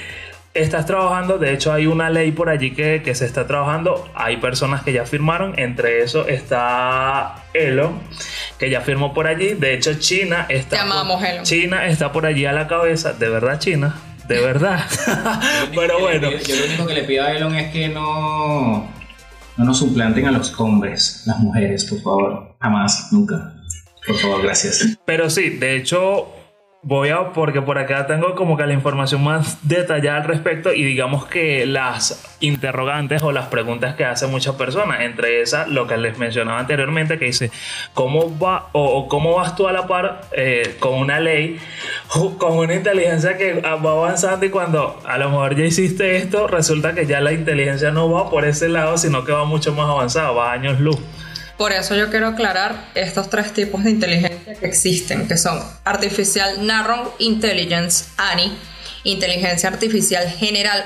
estás 0.61 0.85
trabajando, 0.85 1.37
de 1.37 1.53
hecho 1.53 1.71
hay 1.71 1.87
una 1.87 2.09
ley 2.09 2.31
por 2.31 2.49
allí 2.49 2.71
que, 2.71 3.01
que, 3.03 3.15
se 3.15 3.25
está 3.25 3.47
trabajando, 3.47 4.09
hay 4.15 4.37
personas 4.37 4.83
que 4.83 4.93
ya 4.93 5.05
firmaron, 5.05 5.57
entre 5.57 6.01
eso 6.01 6.27
está 6.27 7.43
Elon, 7.53 7.99
que 8.57 8.69
ya 8.69 8.81
firmó 8.81 9.13
por 9.13 9.27
allí, 9.27 9.53
de 9.53 9.73
hecho 9.73 9.93
China 9.95 10.45
está... 10.49 10.83
Elon. 10.83 11.43
China 11.43 11.85
está 11.87 12.11
por 12.11 12.25
allí 12.25 12.45
a 12.45 12.51
la 12.51 12.67
cabeza, 12.67 13.13
de 13.13 13.29
verdad 13.29 13.59
China, 13.59 13.95
de 14.27 14.41
verdad. 14.41 14.85
Pero 15.75 15.99
bueno. 15.99 16.31
yo, 16.31 16.55
lo 16.55 16.65
único 16.65 16.87
que 16.87 16.93
le 16.93 17.03
pido 17.03 17.23
a 17.23 17.31
Elon 17.33 17.55
es 17.55 17.71
que 17.71 17.89
no, 17.89 18.89
no 19.57 19.65
nos 19.65 19.77
suplanten 19.77 20.25
a 20.27 20.31
los 20.31 20.59
hombres, 20.59 21.23
las 21.25 21.39
mujeres, 21.39 21.85
por 21.85 22.01
favor, 22.01 22.55
jamás, 22.59 23.09
nunca. 23.11 23.53
Por 24.05 24.17
favor, 24.17 24.41
gracias. 24.41 24.97
Pero 25.05 25.29
sí, 25.29 25.49
de 25.49 25.75
hecho, 25.75 26.33
Voy 26.83 27.09
a, 27.09 27.33
porque 27.33 27.61
por 27.61 27.79
acá 27.79 28.05
tengo 28.05 28.35
como 28.35 28.55
que 28.55 28.65
la 28.65 28.73
información 28.73 29.23
más 29.23 29.67
detallada 29.67 30.17
al 30.17 30.23
respecto 30.25 30.71
y 30.71 30.83
digamos 30.83 31.25
que 31.25 31.65
las 31.65 32.37
interrogantes 32.39 33.23
o 33.23 33.31
las 33.31 33.47
preguntas 33.47 33.95
que 33.95 34.05
hacen 34.05 34.29
muchas 34.29 34.55
personas, 34.55 35.01
entre 35.01 35.41
esas 35.41 35.67
lo 35.67 35.87
que 35.87 35.97
les 35.97 36.19
mencionaba 36.19 36.59
anteriormente, 36.59 37.17
que 37.17 37.25
dice, 37.25 37.51
¿cómo 37.95 38.37
va 38.39 38.67
o, 38.73 39.07
cómo 39.07 39.35
vas 39.35 39.55
tú 39.55 39.67
a 39.67 39.71
la 39.71 39.87
par 39.87 40.21
eh, 40.31 40.75
con 40.79 40.93
una 40.93 41.19
ley, 41.19 41.59
con 42.37 42.57
una 42.57 42.75
inteligencia 42.75 43.37
que 43.37 43.59
va 43.59 43.73
avanzando 43.73 44.45
y 44.45 44.49
cuando 44.49 45.01
a 45.03 45.17
lo 45.17 45.29
mejor 45.31 45.55
ya 45.55 45.65
hiciste 45.65 46.17
esto, 46.17 46.47
resulta 46.47 46.93
que 46.93 47.07
ya 47.07 47.21
la 47.21 47.33
inteligencia 47.33 47.91
no 47.91 48.09
va 48.11 48.29
por 48.29 48.45
ese 48.45 48.69
lado, 48.69 48.97
sino 48.99 49.25
que 49.25 49.31
va 49.31 49.45
mucho 49.45 49.73
más 49.73 49.89
avanzado, 49.89 50.35
va 50.35 50.51
años 50.51 50.79
luz? 50.79 50.99
Por 51.57 51.71
eso 51.71 51.95
yo 51.95 52.11
quiero 52.11 52.27
aclarar 52.27 52.91
estos 52.93 53.29
tres 53.29 53.51
tipos 53.51 53.83
de 53.83 53.89
inteligencia 53.89 54.53
que 54.53 54.65
existen, 54.67 55.27
que 55.27 55.37
son 55.37 55.59
Artificial 55.85 56.65
Narrow 56.65 57.13
Intelligence, 57.17 58.05
ANI, 58.17 58.55
Inteligencia 59.03 59.69
Artificial 59.69 60.29
General, 60.29 60.85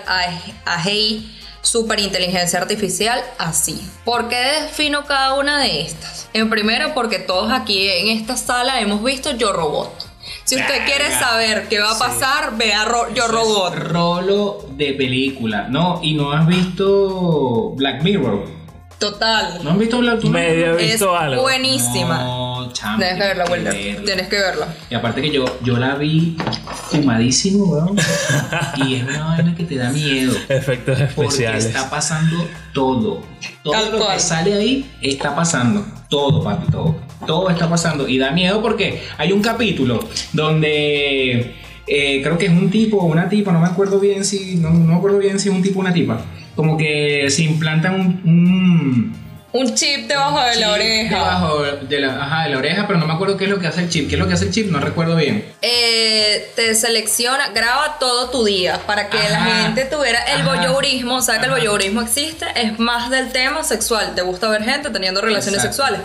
AGI, 0.65 1.37
Superinteligencia 1.61 2.59
Artificial, 2.59 3.21
así. 3.37 3.81
¿Por 4.05 4.29
qué 4.29 4.37
defino 4.61 5.05
cada 5.05 5.33
una 5.33 5.61
de 5.61 5.81
estas? 5.81 6.29
En 6.33 6.49
primero, 6.49 6.93
porque 6.93 7.19
todos 7.19 7.51
aquí 7.51 7.89
en 7.89 8.17
esta 8.17 8.37
sala 8.37 8.79
hemos 8.79 9.03
visto 9.03 9.31
Yo 9.35 9.51
Robot. 9.51 10.07
Si 10.45 10.55
usted 10.55 10.85
quiere 10.85 11.11
saber 11.11 11.67
qué 11.69 11.79
va 11.79 11.91
a 11.91 11.99
pasar, 11.99 12.57
vea 12.57 12.85
Yo 13.13 13.27
Robot. 13.27 13.75
rolo 13.75 14.65
de 14.71 14.93
película. 14.93 15.67
No, 15.69 15.99
y 16.01 16.13
no 16.13 16.31
has 16.31 16.47
visto 16.47 17.71
Black 17.75 18.03
Mirror. 18.03 18.60
Total. 19.01 19.63
¿No 19.63 19.71
han 19.71 19.79
visto 19.79 19.97
Black 19.97 20.17
Mirror? 20.17 20.31
Medio 20.31 20.77
he 20.77 20.83
visto 20.83 21.15
es 21.15 21.21
algo. 21.21 21.41
Buenísima. 21.41 22.19
No, 22.19 22.71
chamo. 22.71 22.99
Tienes 22.99 23.17
que 23.17 23.27
verla, 23.27 23.45
Wilder. 23.49 24.05
Tienes 24.05 24.27
que 24.27 24.35
verla. 24.35 24.67
Y 24.91 24.93
aparte 24.93 25.23
que 25.23 25.31
yo, 25.31 25.45
yo 25.63 25.77
la 25.77 25.95
vi 25.95 26.37
fumadísimo, 26.91 27.65
weón. 27.65 27.97
y 28.85 28.97
es 28.97 29.03
una 29.03 29.25
vaina 29.29 29.55
que 29.55 29.63
te 29.63 29.75
da 29.77 29.89
miedo. 29.89 30.33
Efectos 30.49 30.99
especiales. 30.99 31.65
Porque 31.65 31.79
está 31.79 31.89
pasando 31.89 32.47
todo. 32.75 33.23
Todo 33.63 33.91
lo 33.97 34.07
que 34.07 34.19
sale 34.19 34.53
ahí 34.53 34.91
está 35.01 35.35
pasando. 35.35 35.83
Todo, 36.07 36.43
papi, 36.43 36.71
todo. 36.71 36.95
Todo 37.25 37.49
está 37.49 37.67
pasando. 37.67 38.07
Y 38.07 38.19
da 38.19 38.29
miedo 38.29 38.61
porque 38.61 39.01
hay 39.17 39.31
un 39.31 39.41
capítulo 39.41 39.99
donde 40.31 41.55
eh, 41.87 42.21
creo 42.21 42.37
que 42.37 42.45
es 42.45 42.51
un 42.51 42.69
tipo 42.69 42.97
o 42.97 43.05
una 43.05 43.27
tipa, 43.27 43.51
no 43.51 43.61
me 43.61 43.67
acuerdo 43.67 43.99
bien 43.99 44.23
si. 44.23 44.57
No, 44.57 44.69
no 44.69 44.85
me 44.85 44.95
acuerdo 44.95 45.17
bien 45.17 45.39
si 45.39 45.49
es 45.49 45.55
un 45.55 45.63
tipo 45.63 45.79
o 45.79 45.81
una 45.81 45.91
tipa 45.91 46.21
como 46.61 46.77
que 46.77 47.25
se 47.31 47.41
implantan 47.41 48.21
un, 48.23 49.17
un 49.51 49.73
chip 49.73 50.07
debajo 50.07 50.39
de 50.41 50.57
la 50.57 50.73
oreja. 50.73 51.15
Debajo 51.15 51.63
de 51.63 51.99
la, 51.99 52.23
ajá, 52.23 52.43
de 52.43 52.49
la 52.51 52.57
oreja, 52.59 52.85
pero 52.85 52.99
no 52.99 53.07
me 53.07 53.13
acuerdo 53.13 53.35
qué 53.35 53.45
es 53.45 53.49
lo 53.49 53.57
que 53.57 53.65
hace 53.65 53.81
el 53.81 53.89
chip. 53.89 54.07
¿Qué 54.07 54.13
es 54.13 54.19
lo 54.19 54.27
que 54.27 54.35
hace 54.35 54.45
el 54.45 54.51
chip? 54.51 54.69
No 54.69 54.79
recuerdo 54.79 55.15
bien. 55.15 55.43
Eh, 55.63 56.51
te 56.55 56.75
selecciona, 56.75 57.49
graba 57.49 57.97
todo 57.99 58.29
tu 58.29 58.45
día 58.45 58.79
para 58.85 59.09
que 59.09 59.17
la 59.17 59.41
gente 59.41 59.85
tuviera 59.85 60.19
el 60.35 60.43
voyeurismo. 60.43 61.15
O 61.15 61.21
sea, 61.23 61.39
que 61.39 61.45
el 61.45 61.51
voyeurismo 61.51 62.03
existe, 62.03 62.45
es 62.55 62.77
más 62.77 63.09
del 63.09 63.31
tema 63.31 63.63
sexual. 63.63 64.13
Te 64.13 64.21
gusta 64.21 64.47
ver 64.47 64.63
gente 64.63 64.91
teniendo 64.91 65.19
relaciones 65.19 65.63
sexuales. 65.63 66.01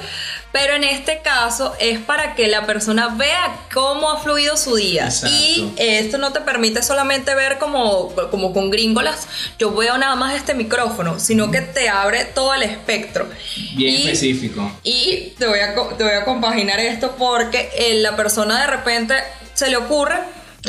Pero 0.57 0.73
en 0.73 0.85
este 0.85 1.21
caso 1.21 1.75
es 1.79 1.99
para 1.99 2.35
que 2.35 2.49
la 2.49 2.65
persona 2.65 3.09
vea 3.09 3.61
cómo 3.75 4.11
ha 4.11 4.21
fluido 4.21 4.57
su 4.57 4.77
día. 4.77 5.11
Y 5.29 5.71
esto 5.77 6.17
no 6.17 6.33
te 6.33 6.41
permite 6.41 6.83
solamente 6.83 7.35
ver 7.35 7.59
como, 7.59 8.15
como 8.31 8.55
con 8.55 8.71
gringolas, 8.71 9.29
yo 9.59 9.75
veo 9.75 9.99
nada 9.99 10.15
más 10.17 10.35
este 10.35 10.55
micrófono, 10.55 11.21
sino 11.21 11.51
que 11.51 11.61
te 11.61 11.91
abre 11.91 12.25
todo 12.25 12.55
el 12.55 12.63
espectro. 12.63 13.29
Bien 13.75 13.97
específico. 13.97 14.73
Y 14.83 15.35
te 15.39 15.47
voy, 15.47 15.59
a, 15.59 15.75
te 15.75 16.03
voy 16.03 16.15
a 16.15 16.25
compaginar 16.25 16.81
esto 16.81 17.17
porque 17.19 17.69
eh, 17.77 17.97
la 17.97 18.17
persona 18.17 18.59
de 18.59 18.67
repente 18.67 19.15
se 19.53 19.69
le 19.69 19.77
ocurre 19.77 20.21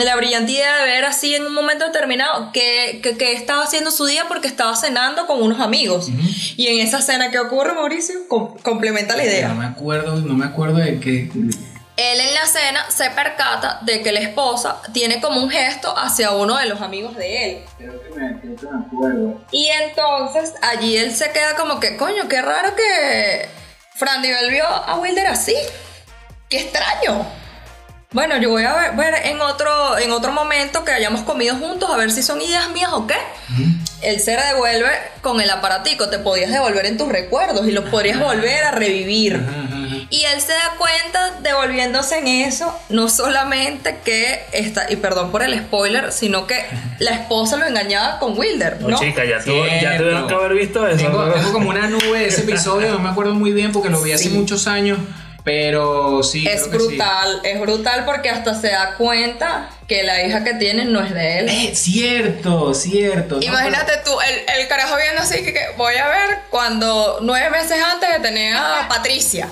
la 0.04 0.16
brillante 0.16 0.52
idea 0.52 0.78
de 0.78 0.86
ver 0.86 1.06
así 1.06 1.36
en 1.36 1.46
un 1.46 1.54
momento 1.54 1.86
determinado 1.86 2.52
que, 2.52 3.02
que, 3.02 3.34
estaba 3.34 3.64
haciendo 3.64 3.92
su 3.92 4.06
día 4.06 4.26
porque 4.28 4.48
estaba 4.48 4.76
cenando 4.76 5.28
con 5.28 5.42
unos 5.42 5.60
amigos. 5.60 6.10
Y 6.56 6.68
en 6.68 6.86
esa 6.86 7.02
cena, 7.02 7.32
¿qué 7.32 7.40
ocurre, 7.40 7.74
Mauricio? 7.74 8.28
complementa 8.28 9.16
la 9.16 9.26
idea. 9.26 9.50
No 9.50 9.56
me 9.56 9.66
acuerdo, 9.66 10.16
no 10.18 10.34
me 10.34 10.46
acuerdo 10.46 10.78
de 10.78 11.00
qué. 11.00 11.30
Él 11.98 12.20
en 12.20 12.34
la 12.36 12.46
cena 12.46 12.86
se 12.92 13.10
percata 13.10 13.80
de 13.82 14.04
que 14.04 14.12
la 14.12 14.20
esposa 14.20 14.82
tiene 14.94 15.20
como 15.20 15.42
un 15.42 15.50
gesto 15.50 15.98
hacia 15.98 16.30
uno 16.30 16.56
de 16.58 16.68
los 16.68 16.80
amigos 16.82 17.16
de 17.16 17.46
él. 17.46 17.66
Creo 17.80 18.00
que 18.04 18.20
me, 18.20 18.86
acuerdo. 18.86 19.42
Y 19.52 19.68
entonces 19.68 20.54
allí 20.62 20.96
él 20.96 21.12
se 21.12 21.32
queda 21.32 21.56
como 21.56 21.80
que, 21.80 21.98
coño, 21.98 22.28
qué 22.28 22.40
raro 22.44 22.76
que 22.76 23.50
Fran 23.96 24.22
Bell 24.22 24.52
vio 24.52 24.68
a 24.68 25.00
Wilder 25.00 25.26
así. 25.26 25.56
Qué 26.50 26.60
extraño. 26.60 27.26
Bueno, 28.12 28.38
yo 28.38 28.50
voy 28.50 28.64
a 28.64 28.92
ver, 28.92 29.16
en, 29.26 29.42
otro, 29.42 29.98
en 29.98 30.12
otro 30.12 30.32
momento 30.32 30.86
que 30.86 30.92
hayamos 30.92 31.24
comido 31.24 31.56
juntos 31.56 31.90
a 31.90 31.98
ver 31.98 32.10
si 32.10 32.24
son 32.24 32.42
ideas 32.42 32.72
mías 32.72 32.92
o 32.94 33.06
qué. 33.06 33.16
Él 34.02 34.22
se 34.22 34.32
devuelve 34.32 34.90
con 35.22 35.42
el 35.42 35.50
aparatico, 35.50 36.08
te 36.08 36.18
podías 36.18 36.50
devolver 36.50 36.86
en 36.86 36.98
tus 36.98 37.10
recuerdos 37.10 37.68
y 37.68 37.72
los 37.72 37.84
podrías 37.90 38.18
volver 38.18 38.64
a 38.64 38.72
revivir. 38.72 39.42
Y 40.10 40.24
él 40.24 40.40
se 40.40 40.54
da 40.54 40.76
cuenta, 40.78 41.42
devolviéndose 41.42 42.20
en 42.20 42.28
eso, 42.28 42.74
no 42.88 43.10
solamente 43.10 43.98
que 44.06 44.40
está, 44.54 44.90
y 44.90 44.96
perdón 44.96 45.30
por 45.30 45.44
el 45.44 45.60
spoiler, 45.60 46.14
sino 46.14 46.48
que 46.48 46.66
la 47.00 47.12
esposa 47.12 47.58
lo 47.58 47.66
engañaba 47.66 48.20
con 48.20 48.38
Wilder. 48.40 48.82
No, 48.84 48.98
chica, 48.98 49.26
ya, 49.26 49.40
ya 49.40 49.98
tuvieron 49.98 50.28
que 50.30 50.34
haber 50.34 50.54
visto 50.54 50.88
eso. 50.88 51.04
Tengo, 51.04 51.26
tengo 51.34 51.52
como 51.52 51.72
una 51.72 51.90
nube 51.90 52.20
de 52.20 52.28
ese 52.28 52.44
episodio, 52.44 52.90
no 52.94 53.00
me 53.00 53.10
acuerdo 53.10 53.34
muy 53.34 53.52
bien 53.52 53.74
porque 53.74 53.90
lo 53.90 54.02
vi 54.02 54.14
hace 54.14 54.30
muchos 54.30 54.66
años. 54.66 54.98
Pero 55.48 56.24
sí. 56.24 56.46
Es 56.46 56.70
brutal, 56.70 57.40
es 57.46 57.58
brutal 57.58 58.04
porque 58.04 58.30
hasta 58.30 58.54
se 58.54 58.68
da 58.68 58.96
cuenta 58.96 59.70
que 59.88 60.04
la 60.04 60.22
hija 60.22 60.44
que 60.44 60.56
tiene 60.56 60.84
no 60.84 61.02
es 61.02 61.14
de 61.14 61.40
él. 61.40 61.48
Es 61.48 61.80
cierto, 61.80 62.74
cierto. 62.74 63.40
Imagínate 63.40 63.94
tú, 64.04 64.12
el, 64.20 64.60
el, 64.60 64.68
carajo 64.68 64.98
viendo 64.98 65.22
así 65.22 65.46
que, 65.46 65.58
voy 65.78 65.96
a 65.96 66.10
ver 66.10 66.40
cuando 66.50 67.20
nueve 67.22 67.50
meses 67.50 67.82
antes 67.82 68.12
de 68.12 68.20
tener 68.20 68.58
a 68.58 68.88
Patricia. 68.90 69.48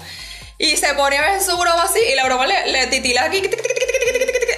Y 0.57 0.75
se 0.75 0.93
pone 0.95 1.17
a 1.17 1.21
ver 1.21 1.41
su 1.41 1.57
broma 1.57 1.83
así 1.83 1.99
y 2.11 2.15
la 2.15 2.25
broma 2.25 2.45
le, 2.45 2.73
le 2.73 2.87
titila 2.87 3.23
aquí 3.23 3.49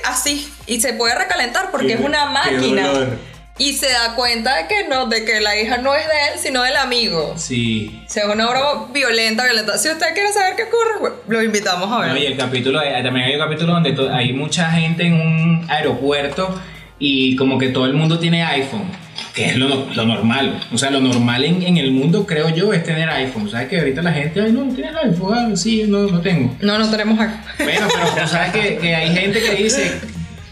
así. 0.05 0.51
Y 0.65 0.81
se 0.81 0.93
puede 0.93 1.13
recalentar 1.13 1.69
porque 1.69 1.93
es 1.93 1.99
una 1.99 2.25
máquina 2.25 3.09
y 3.57 3.73
se 3.73 3.87
da 3.87 4.15
cuenta 4.15 4.55
de 4.55 4.67
que 4.67 4.87
no, 4.87 5.07
de 5.07 5.25
que 5.25 5.39
la 5.41 5.59
hija 5.59 5.77
no 5.77 5.95
es 5.95 6.05
de 6.05 6.13
él, 6.33 6.39
sino 6.39 6.63
del 6.63 6.75
amigo. 6.77 7.33
Sí. 7.37 8.01
O 8.05 8.09
sea, 8.09 8.23
es 8.23 8.33
una 8.33 8.49
broma 8.49 8.87
violenta, 8.93 9.43
violenta. 9.43 9.77
Si 9.77 9.89
usted 9.89 10.13
quiere 10.13 10.31
saber 10.31 10.55
qué 10.55 10.63
ocurre, 10.63 11.15
lo 11.27 11.43
invitamos 11.43 11.91
a 11.91 12.01
ver. 12.01 12.09
No, 12.09 12.17
y 12.17 12.25
el 12.25 12.37
capítulo, 12.37 12.81
eh, 12.81 12.91
también 13.03 13.27
hay 13.27 13.35
un 13.35 13.41
capítulo 13.41 13.73
donde 13.73 13.95
hay 14.11 14.33
mucha 14.33 14.69
gente 14.71 15.03
en 15.03 15.13
un 15.13 15.65
aeropuerto 15.69 16.59
y 16.99 17.35
como 17.35 17.57
que 17.57 17.69
todo 17.69 17.85
el 17.85 17.93
mundo 17.93 18.19
tiene 18.19 18.43
iPhone. 18.43 18.85
Que 19.33 19.45
es 19.45 19.55
lo, 19.55 19.85
lo 19.93 20.05
normal. 20.05 20.59
O 20.73 20.79
sea, 20.79 20.89
lo 20.89 20.99
normal 20.99 21.43
en, 21.43 21.61
en, 21.61 21.77
el 21.77 21.91
mundo, 21.91 22.25
creo 22.25 22.49
yo, 22.49 22.73
es 22.73 22.83
tener 22.83 23.07
iPhone. 23.09 23.49
¿Sabes 23.49 23.67
que 23.67 23.77
ahorita 23.77 24.01
la 24.01 24.11
gente, 24.11 24.41
ay, 24.41 24.51
no, 24.51 24.63
tienes 24.73 24.95
iPhone? 24.95 25.33
Ah, 25.33 25.55
sí, 25.55 25.85
no, 25.87 26.07
no 26.07 26.21
tengo. 26.21 26.55
No, 26.59 26.79
no 26.79 26.89
tenemos 26.89 27.19
iPhone. 27.19 27.39
Bueno, 27.59 27.87
pero 28.15 28.27
sabes 28.27 28.51
que, 28.51 28.77
que 28.77 28.95
hay 28.95 29.15
gente 29.15 29.39
que 29.39 29.51
dice, 29.55 29.99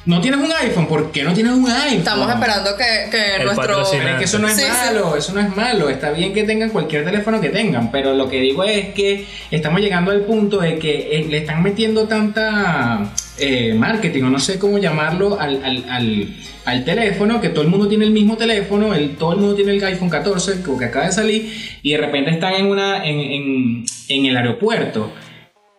no 0.06 0.22
tienes 0.22 0.40
un 0.40 0.52
iPhone, 0.52 0.88
¿por 0.88 1.12
qué 1.12 1.24
no 1.24 1.34
tienes 1.34 1.54
un 1.54 1.70
iPhone? 1.70 1.98
Estamos 1.98 2.30
esperando 2.30 2.78
que, 2.78 3.10
que 3.10 3.44
nuestro. 3.44 3.82
Es 3.82 4.18
que 4.18 4.24
eso 4.24 4.38
no 4.38 4.48
es 4.48 4.70
malo, 4.70 5.16
eso 5.18 5.34
no 5.34 5.40
es 5.40 5.56
malo. 5.56 5.90
Está 5.90 6.12
bien 6.12 6.32
que 6.32 6.44
tengan 6.44 6.70
cualquier 6.70 7.04
teléfono 7.04 7.42
que 7.42 7.50
tengan, 7.50 7.92
pero 7.92 8.14
lo 8.14 8.30
que 8.30 8.40
digo 8.40 8.64
es 8.64 8.94
que 8.94 9.26
estamos 9.50 9.82
llegando 9.82 10.12
al 10.12 10.22
punto 10.22 10.60
de 10.60 10.78
que 10.78 11.18
eh, 11.18 11.26
le 11.28 11.40
están 11.40 11.64
metiendo 11.64 12.08
tanta 12.08 13.12
eh, 13.40 13.74
marketing, 13.74 14.24
o 14.24 14.30
no 14.30 14.40
sé 14.40 14.60
cómo 14.60 14.78
llamarlo, 14.78 15.40
al, 15.40 15.64
al, 15.64 16.28
al, 16.66 16.86
teléfono, 16.86 17.42
que 17.42 17.50
todo 17.50 17.64
el 17.64 17.70
mundo 17.70 17.88
tiene 17.88 18.06
el 18.06 18.12
mismo 18.12 18.38
teléfono, 18.38 18.94
el, 18.94 19.16
todo 19.16 19.34
el 19.34 19.40
mundo 19.40 19.56
tiene 19.56 19.72
el 19.72 19.84
iPhone 19.84 20.10
14, 20.10 20.62
que 20.78 20.86
acaba 20.86 21.08
de 21.08 21.14
salir, 21.14 21.52
y 21.82 21.92
de 21.94 21.98
repente 21.98 22.30
están 22.30 22.54
en, 22.54 22.68
una, 22.68 23.04
en, 23.04 23.20
en, 23.20 23.86
en 24.08 24.26
el 24.28 24.38
aeropuerto 24.38 25.12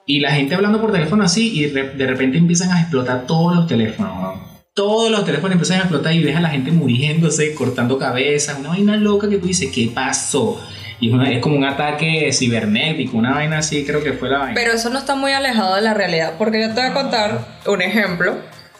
Y 0.09 0.21
la 0.21 0.31
gente 0.31 0.55
hablando 0.55 0.81
por 0.81 0.93
teléfono 0.93 1.25
así 1.25 1.59
y 1.59 1.67
de 1.67 2.07
repente 2.07 2.39
empiezan 2.39 2.71
a 2.71 2.81
explotar 2.81 3.27
todos 3.27 3.57
los 3.57 3.67
teléfonos. 3.67 4.39
Todos 4.73 5.11
los 5.11 5.25
teléfonos 5.25 5.55
empiezan 5.55 5.79
a 5.79 5.81
explotar 5.81 6.13
y 6.13 6.23
ves 6.23 6.37
a 6.37 6.41
la 6.41 6.51
gente 6.51 6.71
muriéndose, 6.71 7.53
cortando 7.55 7.99
cabezas, 7.99 8.57
una 8.57 8.69
vaina 8.69 8.97
loca 8.97 9.29
que 9.29 9.39
tú 9.39 9.49
dices, 9.49 9.69
¿qué 9.75 9.91
pasó? 9.93 10.63
Y 11.01 11.11
es, 11.35 11.41
como 11.41 11.57
un 11.57 11.65
ataque 11.65 12.31
cibernético, 12.33 13.17
una 13.17 13.33
vaina 13.33 13.59
así, 13.59 13.85
creo 13.85 14.05
que 14.05 14.13
fue 14.13 14.31
la 14.31 14.39
vaina. 14.39 14.55
Pero 14.55 14.73
eso 14.73 14.91
no 14.91 14.99
está 14.99 15.17
muy 15.17 15.33
alejado 15.33 15.75
de 15.75 15.83
la 15.83 15.93
realidad, 15.93 16.35
porque 16.39 16.61
yo 16.61 16.69
te 16.69 16.75
voy 16.75 16.91
a 16.91 16.95
contar 16.95 17.45
un 17.67 17.83
ejemplo 17.83 18.37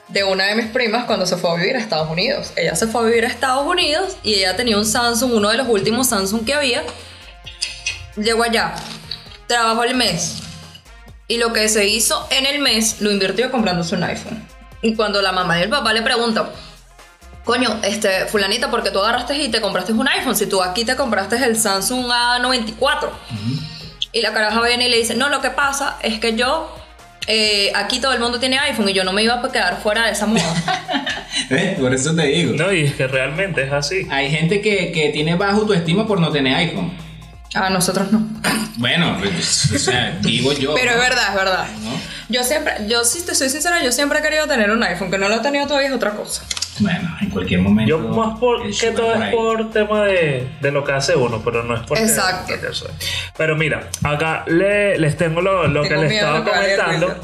de 0.07 0.23
una 0.23 0.45
de 0.45 0.55
mis 0.55 0.67
primas 0.67 1.07
cuando 1.07 1.27
se 1.27 1.37
fue 1.37 1.51
a 1.51 1.55
vivir 1.57 1.75
a 1.75 1.81
Estados 1.81 2.09
Unidos. 2.09 2.53
Ella 2.57 2.77
se 2.77 2.87
fue 2.87 3.01
a 3.01 3.05
vivir 3.05 3.25
a 3.25 3.29
Estados 3.29 3.67
Unidos 3.67 4.17
y 4.23 4.35
ella 4.35 4.55
tenía 4.55 4.79
un 4.79 4.87
Samsung, 4.87 5.33
uno 5.35 5.49
de 5.49 5.57
los 5.57 5.69
últimos 5.69 6.09
Samsung 6.09 6.45
que 6.45 6.55
había. 6.55 6.85
Llegó 8.17 8.45
allá, 8.45 8.77
trabajó 9.49 9.83
el 9.83 9.97
mes 9.97 10.46
y 11.29 11.39
lo 11.39 11.53
que 11.53 11.69
se 11.69 11.87
hizo 11.87 12.27
en 12.31 12.47
el 12.47 12.61
mes 12.61 13.01
lo 13.01 13.11
invirtió 13.11 13.51
comprándose 13.51 13.95
un 13.95 14.05
iPhone. 14.05 14.47
Y 14.83 14.95
cuando 14.95 15.21
la 15.23 15.33
mamá 15.33 15.59
y 15.59 15.63
el 15.63 15.69
papá 15.69 15.93
le 15.93 16.03
preguntan, 16.03 16.47
coño, 17.45 17.81
este, 17.83 18.27
fulanita, 18.27 18.71
¿por 18.71 18.83
qué 18.83 18.91
tú 18.91 19.01
agarraste 19.01 19.37
y 19.37 19.49
te 19.49 19.61
compraste 19.61 19.93
un 19.93 20.07
iPhone? 20.09 20.37
Si 20.37 20.47
tú 20.47 20.63
aquí 20.63 20.85
te 20.85 20.95
compraste 20.97 21.37
el 21.37 21.57
Samsung 21.57 22.07
A94. 22.07 23.09
Y 24.13 24.23
la 24.23 24.33
caraja 24.33 24.61
viene 24.63 24.87
y 24.87 24.91
le 24.91 24.99
dice, 24.99 25.15
no, 25.15 25.29
lo 25.29 25.41
que 25.41 25.51
pasa 25.51 25.99
es 26.03 26.21
que 26.21 26.37
yo, 26.37 26.75
eh, 27.27 27.73
aquí 27.75 28.01
todo 28.01 28.13
el 28.13 28.21
mundo 28.21 28.39
tiene 28.39 28.59
iPhone 28.59 28.89
y 28.89 28.93
yo 28.93 29.05
no 29.05 29.13
me 29.13 29.23
iba 29.23 29.35
a 29.35 29.53
quedar 29.53 29.81
fuera 29.83 30.07
de 30.07 30.13
esa 30.13 30.27
moda. 30.27 30.55
Por 31.81 31.93
eso 31.93 32.15
te 32.15 32.27
digo. 32.27 32.55
No, 32.55 32.73
y 32.73 32.85
es 32.85 32.95
que 32.95 33.07
realmente 33.07 33.65
es 33.65 33.73
así. 33.73 34.07
Hay 34.11 34.31
gente 34.31 34.61
que, 34.61 34.93
que 34.93 35.11
tiene 35.11 35.35
bajo 35.35 35.67
tu 35.67 35.73
estima 35.73 36.07
por 36.07 36.21
no 36.21 36.31
tener 36.31 36.55
iPhone. 36.55 36.97
A 37.57 37.71
nosotros 37.71 38.13
no. 38.13 38.27
Bueno, 38.77 39.17
pues, 39.19 39.73
o 39.73 39.79
sea, 39.79 40.19
digo 40.21 40.53
yo. 40.53 40.75
Pero 40.75 40.91
es 40.91 40.99
verdad, 40.99 41.29
es 41.31 41.35
verdad. 41.35 41.67
Yo 42.29 42.45
siempre, 42.45 42.75
yo 42.89 43.05
si 43.05 43.25
te 43.25 43.35
soy 43.35 43.49
sincera, 43.49 43.83
yo 43.83 43.93
siempre 43.93 44.19
he 44.19 44.23
querido 44.23 44.47
tener 44.47 44.71
un 44.71 44.83
iPhone, 44.83 45.11
que 45.11 45.19
no 45.19 45.29
lo 45.29 45.37
he 45.37 45.41
tenido 45.41 45.67
todavía 45.67 45.89
es 45.89 45.95
otra 45.95 46.11
cosa. 46.11 46.43
Bueno, 46.79 47.17
en 47.21 47.31
cualquier 47.31 47.61
momento. 47.61 47.89
Yo 47.89 47.99
más 48.01 48.39
por 48.39 48.71
que 48.71 48.91
todo 48.91 49.15
es 49.15 49.35
por 49.35 49.71
tema 49.71 50.05
de, 50.05 50.47
de, 50.61 50.71
lo 50.71 50.85
que 50.85 50.93
hace 50.93 51.17
uno, 51.17 51.41
pero 51.43 51.63
no 51.63 51.75
es 51.75 51.83
por 51.83 51.97
Exacto. 51.97 52.53
Pero 53.37 53.57
mira, 53.57 53.89
acá 54.03 54.45
le, 54.47 54.99
les 54.99 55.17
tengo 55.17 55.41
lo, 55.41 55.67
lo 55.69 55.83
que 55.83 55.97
les 55.97 56.13
estaba 56.13 56.45
comentando. 56.45 57.17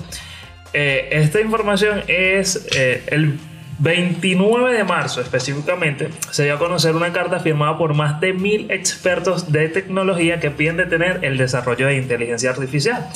Eh, 0.73 1.09
esta 1.13 1.41
información 1.41 2.03
es 2.09 2.67
eh, 2.75 3.05
el 3.09 3.39
29 3.83 4.77
de 4.77 4.85
marzo 4.85 5.21
específicamente 5.21 6.09
se 6.31 6.45
dio 6.45 6.55
a 6.55 6.59
conocer 6.59 6.95
una 6.95 7.13
carta 7.13 7.41
firmada 7.41 7.77
por 7.77 7.95
más 7.95 8.21
de 8.21 8.33
mil 8.33 8.71
expertos 8.71 9.51
de 9.51 9.69
tecnología 9.69 10.39
que 10.39 10.53
piden 10.53 10.77
detener 10.77 11.19
el 11.23 11.37
desarrollo 11.37 11.89
de 11.89 11.97
inteligencia 11.97 12.51
artificial. 12.51 13.09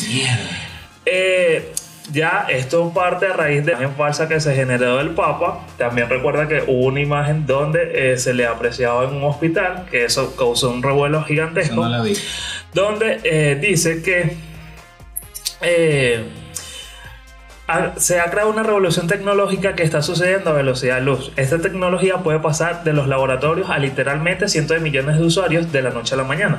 Eh, 1.04 1.72
ya 2.10 2.46
esto 2.48 2.92
parte 2.92 3.26
a 3.26 3.32
raíz 3.34 3.64
de 3.64 3.72
la 3.72 3.78
imagen 3.78 3.96
falsa 3.96 4.26
que 4.26 4.40
se 4.40 4.56
generó 4.56 4.96
del 4.96 5.10
Papa. 5.10 5.64
También 5.78 6.08
recuerda 6.08 6.48
que 6.48 6.64
hubo 6.66 6.86
una 6.86 7.00
imagen 7.00 7.46
donde 7.46 8.12
eh, 8.12 8.18
se 8.18 8.34
le 8.34 8.44
apreciaba 8.44 9.04
en 9.04 9.14
un 9.14 9.22
hospital, 9.22 9.86
que 9.88 10.04
eso 10.04 10.34
causó 10.34 10.70
un 10.70 10.82
revuelo 10.82 11.22
gigantesco. 11.22 11.86
Donde 12.74 13.20
eh, 13.22 13.56
dice 13.60 14.02
que 14.02 14.36
se 17.96 18.20
ha 18.20 18.30
creado 18.30 18.50
una 18.50 18.62
revolución 18.62 19.08
tecnológica 19.08 19.74
que 19.74 19.82
está 19.82 20.00
sucediendo 20.02 20.50
a 20.50 20.52
velocidad 20.52 20.96
de 20.96 21.02
luz. 21.02 21.32
Esta 21.36 21.58
tecnología 21.58 22.18
puede 22.18 22.38
pasar 22.38 22.84
de 22.84 22.92
los 22.92 23.08
laboratorios 23.08 23.70
a 23.70 23.78
literalmente 23.78 24.48
cientos 24.48 24.76
de 24.76 24.82
millones 24.82 25.18
de 25.18 25.24
usuarios 25.24 25.72
de 25.72 25.82
la 25.82 25.90
noche 25.90 26.14
a 26.14 26.18
la 26.18 26.24
mañana. 26.24 26.58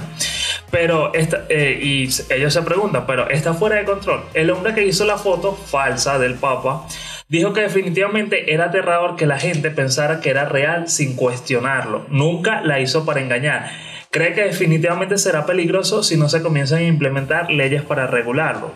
Pero 0.69 1.13
esta, 1.13 1.45
eh, 1.47 1.79
y 1.81 2.09
ellos 2.29 2.53
se 2.53 2.61
preguntan, 2.61 3.05
pero 3.07 3.29
está 3.29 3.53
fuera 3.53 3.77
de 3.77 3.85
control. 3.85 4.21
El 4.33 4.49
hombre 4.49 4.73
que 4.73 4.85
hizo 4.85 5.05
la 5.05 5.17
foto 5.17 5.53
falsa 5.53 6.19
del 6.19 6.35
Papa 6.35 6.85
dijo 7.29 7.53
que 7.53 7.61
definitivamente 7.61 8.53
era 8.53 8.65
aterrador 8.65 9.15
que 9.15 9.25
la 9.25 9.39
gente 9.39 9.71
pensara 9.71 10.19
que 10.19 10.29
era 10.29 10.45
real 10.45 10.89
sin 10.89 11.15
cuestionarlo. 11.15 12.05
Nunca 12.09 12.61
la 12.61 12.81
hizo 12.81 13.05
para 13.05 13.21
engañar. 13.21 13.71
Cree 14.11 14.33
que 14.33 14.43
definitivamente 14.43 15.17
será 15.17 15.45
peligroso 15.45 16.03
si 16.03 16.17
no 16.17 16.29
se 16.29 16.41
comienzan 16.41 16.79
a 16.79 16.83
implementar 16.83 17.51
leyes 17.51 17.83
para 17.83 18.07
regularlo. 18.07 18.71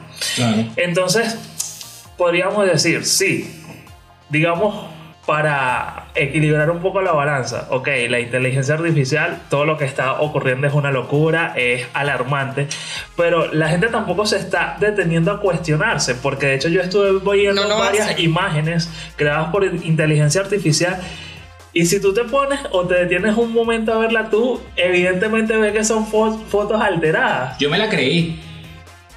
Entonces, 0.76 1.38
podríamos 2.18 2.66
decir, 2.66 3.06
sí, 3.06 3.64
digamos, 4.30 4.90
para 5.26 6.08
equilibrar 6.16 6.72
un 6.72 6.80
poco 6.80 7.02
la 7.02 7.12
balanza, 7.12 7.68
ok, 7.70 7.88
la 8.10 8.20
inteligencia 8.20 8.74
artificial, 8.74 9.40
todo 9.50 9.66
lo 9.66 9.78
que 9.78 9.86
está 9.86 10.20
ocurriendo 10.20 10.68
es 10.68 10.74
una 10.74 10.92
locura, 10.92 11.54
es 11.56 11.86
alarmante, 11.94 12.68
pero 13.16 13.54
la 13.54 13.70
gente 13.70 13.88
tampoco 13.88 14.26
se 14.26 14.38
está 14.38 14.78
deteniendo 14.80 15.32
a 15.32 15.40
cuestionarse, 15.40 16.16
porque 16.16 16.48
de 16.48 16.56
hecho 16.56 16.70
yo 16.70 16.82
estuve 16.82 17.20
viendo 17.38 17.68
varias 17.78 18.20
imágenes 18.20 18.90
creadas 19.16 19.52
por 19.52 19.64
inteligencia 19.64 20.42
artificial. 20.42 21.00
Y 21.74 21.86
si 21.86 22.02
tú 22.02 22.14
te 22.14 22.26
pones 22.26 22.60
o 22.72 22.86
te 22.86 22.96
detienes 22.96 23.38
un 23.38 23.54
momento 23.54 23.94
a 23.94 24.00
verla 24.00 24.30
tú, 24.30 24.60
evidentemente 24.76 25.56
ves 25.56 25.72
que 25.72 25.86
son 25.86 26.06
fotos 26.06 26.82
alteradas. 26.82 27.58
Yo 27.60 27.70
me 27.70 27.78
la 27.78 27.88
creí. 27.88 28.51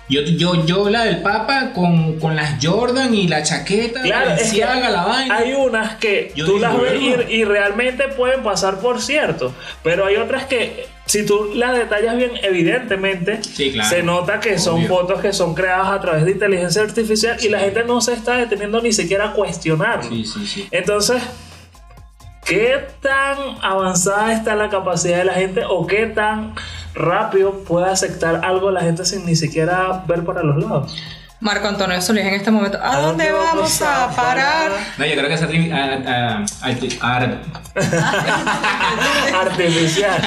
Yo, 0.07 0.21
yo, 0.21 0.67
yo 0.67 0.91
la 0.91 1.05
del 1.05 1.23
Papa 1.23 1.73
con, 1.75 2.19
con 2.19 2.37
las 2.37 2.63
Jordan 2.63 3.15
y 3.15 3.27
la 3.27 3.43
chaqueta, 3.43 4.03
claro, 4.03 4.33
es 4.33 4.53
que 4.53 4.59
la 4.59 5.03
vaina. 5.03 5.35
Hay 5.35 5.55
unas 5.55 5.97
que 5.97 6.31
tú 6.37 6.59
las 6.59 6.79
ves 6.79 7.01
y, 7.31 7.45
realmente 7.45 8.09
pueden 8.09 8.43
pasar 8.43 8.81
por 8.81 9.01
cierto, 9.01 9.55
pero 9.83 10.05
hay 10.05 10.17
otras 10.17 10.45
que 10.45 10.87
si 11.07 11.25
tú 11.25 11.53
las 11.55 11.79
detallas 11.79 12.17
bien, 12.17 12.33
evidentemente 12.43 13.43
se 13.43 14.03
nota 14.03 14.41
que 14.41 14.59
son 14.59 14.87
fotos 14.87 15.23
que 15.23 15.33
son 15.33 15.55
creadas 15.55 15.89
a 15.89 16.01
través 16.01 16.27
de 16.27 16.33
inteligencia 16.33 16.83
artificial 16.83 17.39
y 17.43 17.49
la 17.49 17.61
gente 17.61 17.85
no 17.85 18.03
se 18.03 18.13
está 18.13 18.37
deteniendo 18.37 18.83
ni 18.83 18.93
siquiera 18.93 19.31
a 19.31 19.33
cuestionarlo. 19.33 20.11
Entonces, 20.71 21.23
¿qué 22.45 22.79
tan 23.01 23.39
avanzada 23.63 24.35
está 24.35 24.55
la 24.55 24.69
capacidad 24.69 25.19
de 25.19 25.25
la 25.25 25.35
gente 25.35 25.63
o 25.67 25.87
qué 25.87 26.07
tan 26.07 26.55
rápido 26.95 27.65
puede 27.65 27.91
aceptar 27.91 28.45
algo 28.45 28.71
la 28.71 28.83
gente 28.83 29.05
sin 29.05 29.27
ni 29.27 29.37
siquiera 29.37 30.05
ver 30.07 30.25
para 30.25 30.43
los 30.43 30.63
lados. 30.63 30.95
Marco 31.45 31.69
Antonio 31.69 32.01
Solís 32.01 32.25
en 32.25 32.33
este 32.33 32.51
momento. 32.51 32.79
¿A, 32.83 33.01
dónde, 33.01 33.31
vamos 33.31 33.83
a 33.83 34.11
parar? 34.17 34.73
No, 34.97 35.05
yo 35.05 35.13
creo 35.13 35.29
que 35.29 35.35
es 35.35 35.43
artificial. 39.35 40.23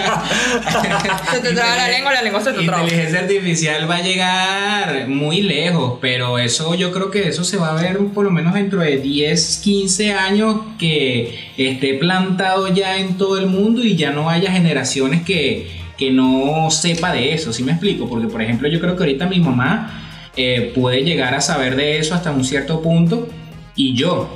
se 1.31 1.39
te 1.39 1.53
trae 1.53 1.75
la 1.75 1.87
lengua, 1.87 2.13
la 2.13 2.21
lengua 2.21 2.39
se 2.39 2.53
te 2.53 2.63
trae. 2.63 2.83
Inteligencia 2.83 3.21
artificial 3.21 3.89
va 3.89 3.95
a 3.95 4.01
llegar 4.01 5.07
muy 5.07 5.41
lejos, 5.41 5.97
pero 6.01 6.37
eso 6.37 6.75
yo 6.75 6.91
creo 6.91 7.09
que 7.09 7.29
eso 7.29 7.43
se 7.43 7.57
va 7.57 7.69
a 7.69 7.81
ver 7.81 7.97
por 8.13 8.23
lo 8.23 8.29
menos 8.29 8.53
dentro 8.53 8.81
de 8.81 8.97
10, 8.97 9.61
15 9.63 10.13
años 10.13 10.57
que 10.77 11.51
esté 11.57 11.95
plantado 11.95 12.67
ya 12.67 12.97
en 12.97 13.17
todo 13.17 13.39
el 13.39 13.47
mundo 13.47 13.83
y 13.83 13.95
ya 13.95 14.11
no 14.11 14.29
haya 14.29 14.51
generaciones 14.51 15.23
que 15.23 15.86
que 15.97 16.11
no 16.11 16.69
sepa 16.69 17.11
de 17.11 17.33
eso, 17.33 17.51
¿sí 17.51 17.63
me 17.63 17.71
explico? 17.71 18.07
Porque, 18.07 18.27
por 18.27 18.41
ejemplo, 18.41 18.69
yo 18.69 18.79
creo 18.79 18.95
que 18.95 19.03
ahorita 19.03 19.27
mi 19.27 19.39
mamá 19.39 20.29
eh, 20.35 20.71
puede 20.75 21.03
llegar 21.03 21.33
a 21.33 21.41
saber 21.41 21.75
de 21.75 21.97
eso 21.97 22.13
hasta 22.13 22.31
un 22.31 22.45
cierto 22.45 22.81
punto 22.81 23.27
y 23.75 23.95
yo, 23.95 24.29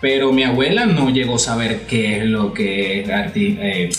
pero 0.00 0.32
mi 0.32 0.44
abuela 0.44 0.86
no 0.86 1.10
llegó 1.10 1.36
a 1.36 1.38
saber 1.40 1.82
qué 1.88 2.18
es 2.18 2.24
lo 2.26 2.54
que 2.54 3.00
es 3.00 3.08
eh, 3.08 3.90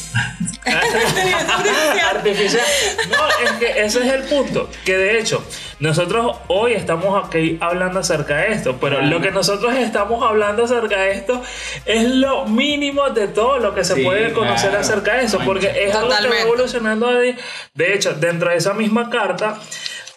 artificial. 2.09 2.63
No, 3.09 3.45
es 3.45 3.51
que 3.59 3.81
ese 3.81 4.07
es 4.07 4.13
el 4.13 4.23
punto. 4.23 4.69
Que 4.85 4.97
de 4.97 5.19
hecho, 5.19 5.43
nosotros 5.79 6.35
hoy 6.47 6.73
estamos 6.73 7.25
aquí 7.25 7.57
hablando 7.61 7.99
acerca 7.99 8.37
de 8.37 8.53
esto, 8.53 8.77
pero 8.81 9.01
lo 9.01 9.21
que 9.21 9.31
nosotros 9.31 9.73
estamos 9.75 10.23
hablando 10.23 10.65
acerca 10.65 11.01
de 11.01 11.11
esto 11.11 11.41
es 11.85 12.03
lo 12.03 12.45
mínimo 12.45 13.09
de 13.09 13.29
todo 13.29 13.59
lo 13.59 13.73
que 13.73 13.83
se 13.83 14.03
puede 14.03 14.33
conocer 14.33 14.75
acerca 14.75 15.15
de 15.15 15.25
eso, 15.25 15.39
porque 15.45 15.71
es 15.85 15.95
algo 15.95 16.09
que 16.09 16.27
va 16.27 16.39
evolucionando. 16.39 17.09
de 17.09 17.93
hecho, 17.93 18.13
dentro 18.13 18.49
de 18.49 18.57
esa 18.57 18.73
misma 18.73 19.09
carta 19.09 19.59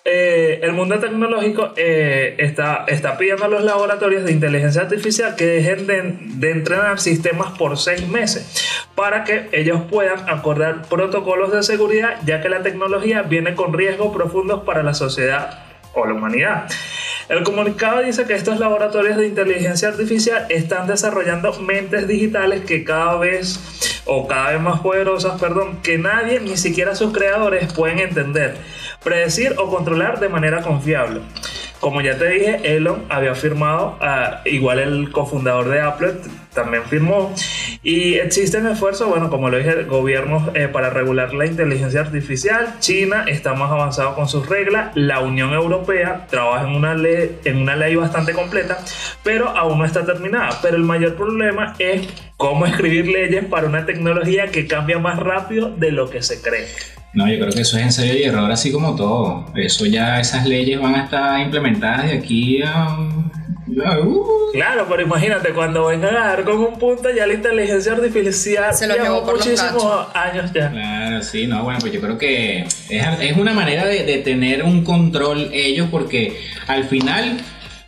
eh, 0.05 0.59
el 0.65 0.73
mundo 0.73 0.99
tecnológico 0.99 1.75
eh, 1.77 2.35
está, 2.38 2.85
está 2.88 3.17
pidiendo 3.17 3.45
a 3.45 3.49
los 3.49 3.62
laboratorios 3.62 4.25
de 4.25 4.33
inteligencia 4.33 4.83
artificial 4.83 5.37
que 5.37 5.47
dejen 5.47 5.87
de, 6.41 6.51
entrenar 6.51 6.99
sistemas 6.99 7.57
por 7.57 7.79
seis 7.79 8.09
meses 8.09 8.65
para 8.97 9.23
que 9.23 9.49
ellos 9.53 9.83
puedan 9.88 10.29
acordar 10.29 10.83
protocolos 10.88 11.53
de 11.53 11.62
seguridad 11.62 12.19
ya 12.27 12.43
que 12.43 12.49
la 12.49 12.62
tecnología 12.62 13.23
viene 13.23 13.55
con 13.55 13.73
riesgos 13.73 14.12
profundos 14.12 14.65
para 14.65 14.83
la 14.83 14.93
sociedad 14.93 15.61
o 15.95 16.05
la 16.05 16.15
humanidad. 16.15 16.69
El 17.29 17.45
comunicado 17.45 18.03
dice 18.03 18.25
que 18.25 18.35
estos 18.35 18.59
laboratorios 18.59 19.17
de 19.17 19.29
inteligencia 19.29 19.87
artificial 19.87 20.47
están 20.49 20.88
desarrollando 20.88 21.53
mentes 21.61 22.09
digitales 22.09 22.65
que 22.65 22.83
cada 22.83 23.19
vez 23.19 24.03
o 24.05 24.27
cada 24.27 24.51
vez 24.51 24.61
más 24.61 24.81
poderosas, 24.81 25.41
perdón, 25.41 25.79
que 25.81 25.97
nadie, 25.97 26.41
ni 26.41 26.57
siquiera 26.57 26.97
sus 26.97 27.12
creadores, 27.12 27.73
pueden 27.73 28.01
entender 28.01 28.57
predecir 29.03 29.55
o 29.59 29.71
controlar 29.71 30.21
de 30.21 30.29
manera 30.29 30.62
confiable. 30.62 31.21
como 31.81 32.01
ya 32.01 32.17
te 32.17 32.29
dije, 32.29 32.77
Elon 32.77 33.07
había 33.09 33.35
firmado, 33.35 33.99
ah, 34.01 34.41
igual 34.45 34.79
el 34.79 35.11
cofundador 35.11 35.69
de 35.69 35.81
Apple 35.81 36.15
también 36.55 36.85
firmó. 36.85 37.35
Y 37.83 38.15
existen 38.15 38.67
esfuerzos, 38.67 39.09
bueno, 39.09 39.31
como 39.31 39.51
lo 39.51 39.59
dije, 39.59 39.85
gobiernos 39.85 40.51
eh, 40.55 40.69
para 40.69 40.91
regular 40.91 41.35
la 41.35 41.47
inteligencia 41.47 42.01
artificial. 42.01 42.77
China 42.79 43.25
está 43.27 43.55
más 43.55 43.71
avanzado 43.73 44.15
con 44.15 44.29
sus 44.29 44.49
reglas. 44.49 44.93
La 44.95 45.21
Unión 45.21 45.53
Europea 45.53 46.27
trabaja 46.31 46.69
en 46.69 46.77
una 46.77 46.95
ley, 46.95 47.38
en 47.45 47.59
una 47.59 47.75
ley 47.75 47.97
bastante 47.97 48.33
completa, 48.33 48.79
pero 49.25 49.49
aún 49.49 49.79
no 49.79 49.85
está 49.85 50.05
terminada. 50.05 50.59
Pero 50.62 50.77
el 50.77 50.85
mayor 50.85 51.17
problema 51.17 51.75
es 51.79 52.09
cómo 52.37 52.67
escribir 52.67 53.07
leyes 53.09 53.45
para 53.47 53.67
una 53.67 53.85
tecnología 53.87 54.49
que 54.49 54.67
cambia 54.67 54.99
más 54.99 55.19
rápido 55.19 55.71
de 55.71 55.91
lo 55.91 56.09
que 56.11 56.23
se 56.23 56.41
cree. 56.41 56.69
No, 57.14 57.29
yo 57.29 57.38
creo 57.38 57.53
que 57.53 57.61
eso 57.61 57.77
es 57.77 57.83
en 57.83 57.92
serio 57.92 58.16
y 58.16 58.22
error 58.22 58.51
así 58.51 58.72
como 58.72 58.96
todo. 58.96 59.46
Eso 59.55 59.85
ya, 59.87 60.18
esas 60.20 60.46
leyes 60.46 60.81
van 60.81 60.94
a 60.94 61.05
estar 61.05 61.40
implementadas 61.40 62.07
de 62.07 62.12
aquí 62.12 62.62
a... 62.62 62.96
Uh. 63.68 64.53
Claro, 64.53 64.87
pero 64.88 65.03
imagínate, 65.03 65.51
cuando 65.55 65.87
vengan 65.87 66.14
a 66.14 66.27
dar 66.27 66.44
con 66.44 66.59
un 66.59 66.79
punto 66.79 67.09
ya 67.11 67.27
la 67.27 67.33
inteligencia 67.33 67.92
artificial 67.92 68.75
se 68.75 68.87
lo 68.87 68.94
llevó 68.96 69.25
por 69.25 69.37
muchísimos 69.37 70.09
años 70.14 70.53
ya. 70.53 70.70
Claro, 70.70 71.22
sí, 71.22 71.46
no, 71.46 71.64
bueno, 71.64 71.79
pues 71.81 71.90
yo 71.92 72.01
creo 72.01 72.18
que 72.18 72.61
es, 72.61 72.81
es 72.90 73.37
una 73.38 73.55
manera 73.55 73.87
de, 73.87 74.05
de 74.05 74.18
tener 74.18 74.62
un 74.62 74.85
control 74.85 75.48
ellos 75.55 75.88
porque 75.90 76.38
al 76.66 76.85
final 76.85 77.38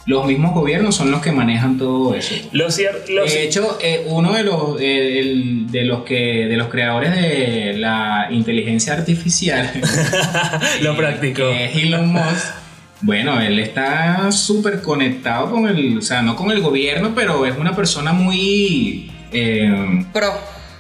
los 0.07 0.27
mismos 0.27 0.53
gobiernos 0.53 0.95
son 0.95 1.11
los 1.11 1.23
que 1.23 1.33
manejan 1.33 1.79
todo 1.79 2.15
eso. 2.15 2.35
Lo 2.53 2.71
cierto, 2.71 3.11
de 3.11 3.45
hecho, 3.45 3.79
eh, 3.83 4.05
uno 4.07 4.35
de 4.35 4.45
los, 4.45 4.77
eh, 4.81 5.65
de 5.71 5.85
los 5.85 6.05
que 6.05 6.47
de 6.47 6.57
los 6.57 6.69
creadores 6.69 7.15
de 7.15 7.75
la 7.79 8.29
inteligencia 8.31 8.93
artificial 8.93 9.71
lo 10.83 10.97
practicó. 10.97 11.49
Es 11.49 11.77
Elon 11.77 12.13
Musk. 12.13 12.65
Bueno, 13.01 13.41
él 13.41 13.59
está 13.59 14.31
súper 14.33 14.81
conectado 14.81 15.51
con 15.51 15.67
el, 15.69 15.99
o 15.99 16.03
sea, 16.03 16.23
no 16.23 16.37
con 16.37 16.51
el 16.51 16.61
gobierno, 16.61 17.13
pero 17.15 17.45
es 17.45 17.57
una 17.57 17.75
persona 17.75 18.13
muy 18.13 19.11
eh, 19.33 20.05
pro. 20.13 20.33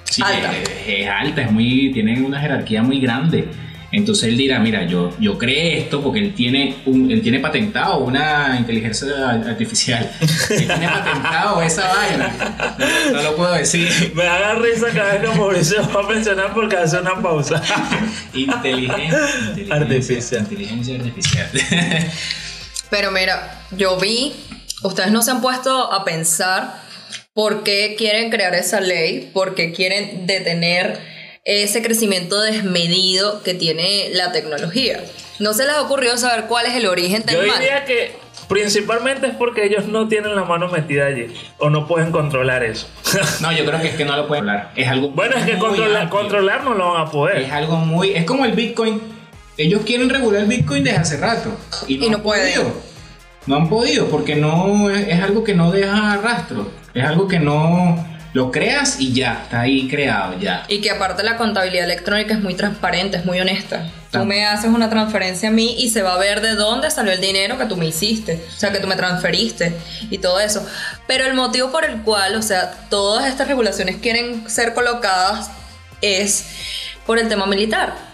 Sí, 0.04 0.22
alta. 0.22 0.52
Es, 0.86 1.08
alta, 1.08 1.42
es 1.42 1.50
muy, 1.50 1.90
tiene 1.92 2.22
una 2.22 2.40
jerarquía 2.40 2.82
muy 2.82 3.00
grande. 3.00 3.48
Entonces 3.96 4.24
él 4.24 4.36
dirá, 4.36 4.58
mira, 4.58 4.84
yo, 4.84 5.14
yo 5.20 5.38
creé 5.38 5.78
esto 5.78 6.02
porque 6.02 6.18
él 6.18 6.34
tiene, 6.34 6.74
un, 6.84 7.08
él 7.12 7.22
tiene 7.22 7.38
patentado 7.38 7.98
una 7.98 8.56
inteligencia 8.58 9.30
artificial. 9.30 10.10
Él 10.50 10.66
tiene 10.66 10.88
patentado 10.88 11.62
esa 11.62 11.86
vaina. 11.94 12.76
No, 13.12 13.22
lo 13.22 13.36
puedo 13.36 13.54
decir. 13.54 13.88
Me 14.14 14.26
haga 14.26 14.54
risa 14.56 14.88
cada 14.92 15.14
vez 15.14 15.30
que 15.30 15.38
Mauricio 15.38 15.88
va 15.94 16.00
a 16.00 16.08
mencionar 16.08 16.52
porque 16.52 16.76
hace 16.76 16.98
una 16.98 17.22
pausa. 17.22 17.62
inteligencia, 18.34 19.18
artificial. 19.70 20.40
Inteligencia 20.40 20.96
artificial. 20.96 21.50
Pero 22.90 23.12
mira, 23.12 23.62
yo 23.76 23.96
vi, 23.98 24.32
ustedes 24.82 25.12
no 25.12 25.22
se 25.22 25.30
han 25.30 25.40
puesto 25.40 25.92
a 25.92 26.04
pensar 26.04 26.82
por 27.32 27.62
qué 27.62 27.94
quieren 27.96 28.30
crear 28.30 28.56
esa 28.56 28.80
ley, 28.80 29.30
por 29.32 29.54
qué 29.54 29.72
quieren 29.72 30.26
detener 30.26 31.13
ese 31.44 31.82
crecimiento 31.82 32.40
desmedido 32.40 33.42
que 33.42 33.54
tiene 33.54 34.08
la 34.12 34.32
tecnología. 34.32 35.04
¿No 35.38 35.52
se 35.52 35.64
les 35.64 35.74
ha 35.74 35.82
ocurrido 35.82 36.16
saber 36.16 36.46
cuál 36.46 36.66
es 36.66 36.74
el 36.74 36.86
origen 36.86 37.24
del 37.26 37.36
Yo 37.36 37.42
diría 37.42 37.84
que 37.84 38.12
principalmente 38.48 39.26
es 39.26 39.34
porque 39.34 39.64
ellos 39.64 39.86
no 39.86 40.08
tienen 40.08 40.34
la 40.34 40.44
mano 40.44 40.68
metida 40.68 41.06
allí 41.06 41.26
o 41.58 41.68
no 41.68 41.86
pueden 41.86 42.12
controlar 42.12 42.62
eso. 42.64 42.86
no, 43.40 43.52
yo 43.52 43.66
creo 43.66 43.80
que 43.80 43.88
es 43.88 43.94
que 43.94 44.04
no 44.04 44.16
lo 44.16 44.26
pueden 44.26 44.44
controlar. 44.44 44.72
Es 44.76 44.88
algo 44.88 45.10
Bueno, 45.10 45.36
es 45.36 45.44
que 45.44 45.58
controlar, 45.58 46.08
controlar 46.08 46.64
no 46.64 46.74
lo 46.74 46.92
van 46.92 47.06
a 47.06 47.10
poder. 47.10 47.38
Es 47.42 47.52
algo 47.52 47.76
muy 47.76 48.12
es 48.12 48.24
como 48.24 48.44
el 48.44 48.52
Bitcoin. 48.52 49.02
Ellos 49.56 49.82
quieren 49.84 50.08
regular 50.08 50.42
el 50.42 50.48
Bitcoin 50.48 50.82
desde 50.82 50.98
hace 50.98 51.16
rato 51.18 51.50
y 51.86 51.98
no, 51.98 52.22
pueden. 52.22 52.72
No 53.46 53.56
han 53.56 53.68
podido 53.68 54.08
porque 54.08 54.34
no 54.34 54.90
es 54.90 55.22
algo 55.22 55.44
que 55.44 55.54
no 55.54 55.70
deja 55.70 56.16
rastro. 56.16 56.70
Es 56.94 57.04
algo 57.04 57.28
que 57.28 57.38
no 57.38 58.13
lo 58.34 58.50
creas 58.50 59.00
y 59.00 59.12
ya, 59.12 59.42
está 59.44 59.60
ahí 59.60 59.88
creado 59.88 60.38
ya. 60.38 60.64
Y 60.68 60.80
que 60.80 60.90
aparte 60.90 61.22
la 61.22 61.36
contabilidad 61.36 61.84
electrónica 61.84 62.34
es 62.34 62.40
muy 62.40 62.54
transparente, 62.54 63.16
es 63.16 63.24
muy 63.24 63.40
honesta. 63.40 63.88
Tú 64.10 64.24
me 64.24 64.44
haces 64.44 64.70
una 64.70 64.90
transferencia 64.90 65.48
a 65.48 65.52
mí 65.52 65.76
y 65.78 65.88
se 65.90 66.02
va 66.02 66.14
a 66.14 66.18
ver 66.18 66.40
de 66.40 66.56
dónde 66.56 66.90
salió 66.90 67.12
el 67.12 67.20
dinero 67.20 67.56
que 67.58 67.66
tú 67.66 67.76
me 67.76 67.86
hiciste, 67.86 68.44
o 68.48 68.58
sea, 68.58 68.72
que 68.72 68.80
tú 68.80 68.88
me 68.88 68.96
transferiste 68.96 69.72
y 70.10 70.18
todo 70.18 70.40
eso. 70.40 70.66
Pero 71.06 71.26
el 71.26 71.34
motivo 71.34 71.70
por 71.70 71.84
el 71.84 72.02
cual, 72.02 72.34
o 72.34 72.42
sea, 72.42 72.72
todas 72.90 73.28
estas 73.28 73.46
regulaciones 73.46 73.96
quieren 73.96 74.48
ser 74.50 74.74
colocadas 74.74 75.50
es 76.00 76.44
por 77.06 77.20
el 77.20 77.28
tema 77.28 77.46
militar. 77.46 78.13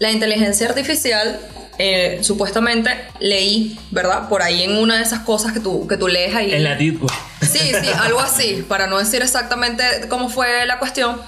La 0.00 0.10
inteligencia 0.10 0.66
artificial 0.66 1.38
eh, 1.78 2.18
supuestamente 2.22 2.90
leí, 3.20 3.78
¿verdad? 3.90 4.28
Por 4.28 4.42
ahí 4.42 4.64
en 4.64 4.76
una 4.76 4.96
de 4.96 5.02
esas 5.02 5.20
cosas 5.20 5.52
que 5.52 5.60
tú, 5.60 5.86
que 5.86 5.96
tú 5.96 6.08
lees 6.08 6.34
ahí. 6.34 6.52
En 6.52 6.64
la 6.64 6.74
Deep 6.74 7.00
Sí, 7.42 7.58
sí, 7.58 7.90
algo 7.98 8.20
así, 8.20 8.64
para 8.66 8.86
no 8.86 8.98
decir 8.98 9.22
exactamente 9.22 9.84
cómo 10.08 10.28
fue 10.28 10.66
la 10.66 10.78
cuestión. 10.78 11.20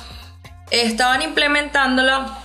Estaban 0.71 1.23
implementándola 1.23 2.39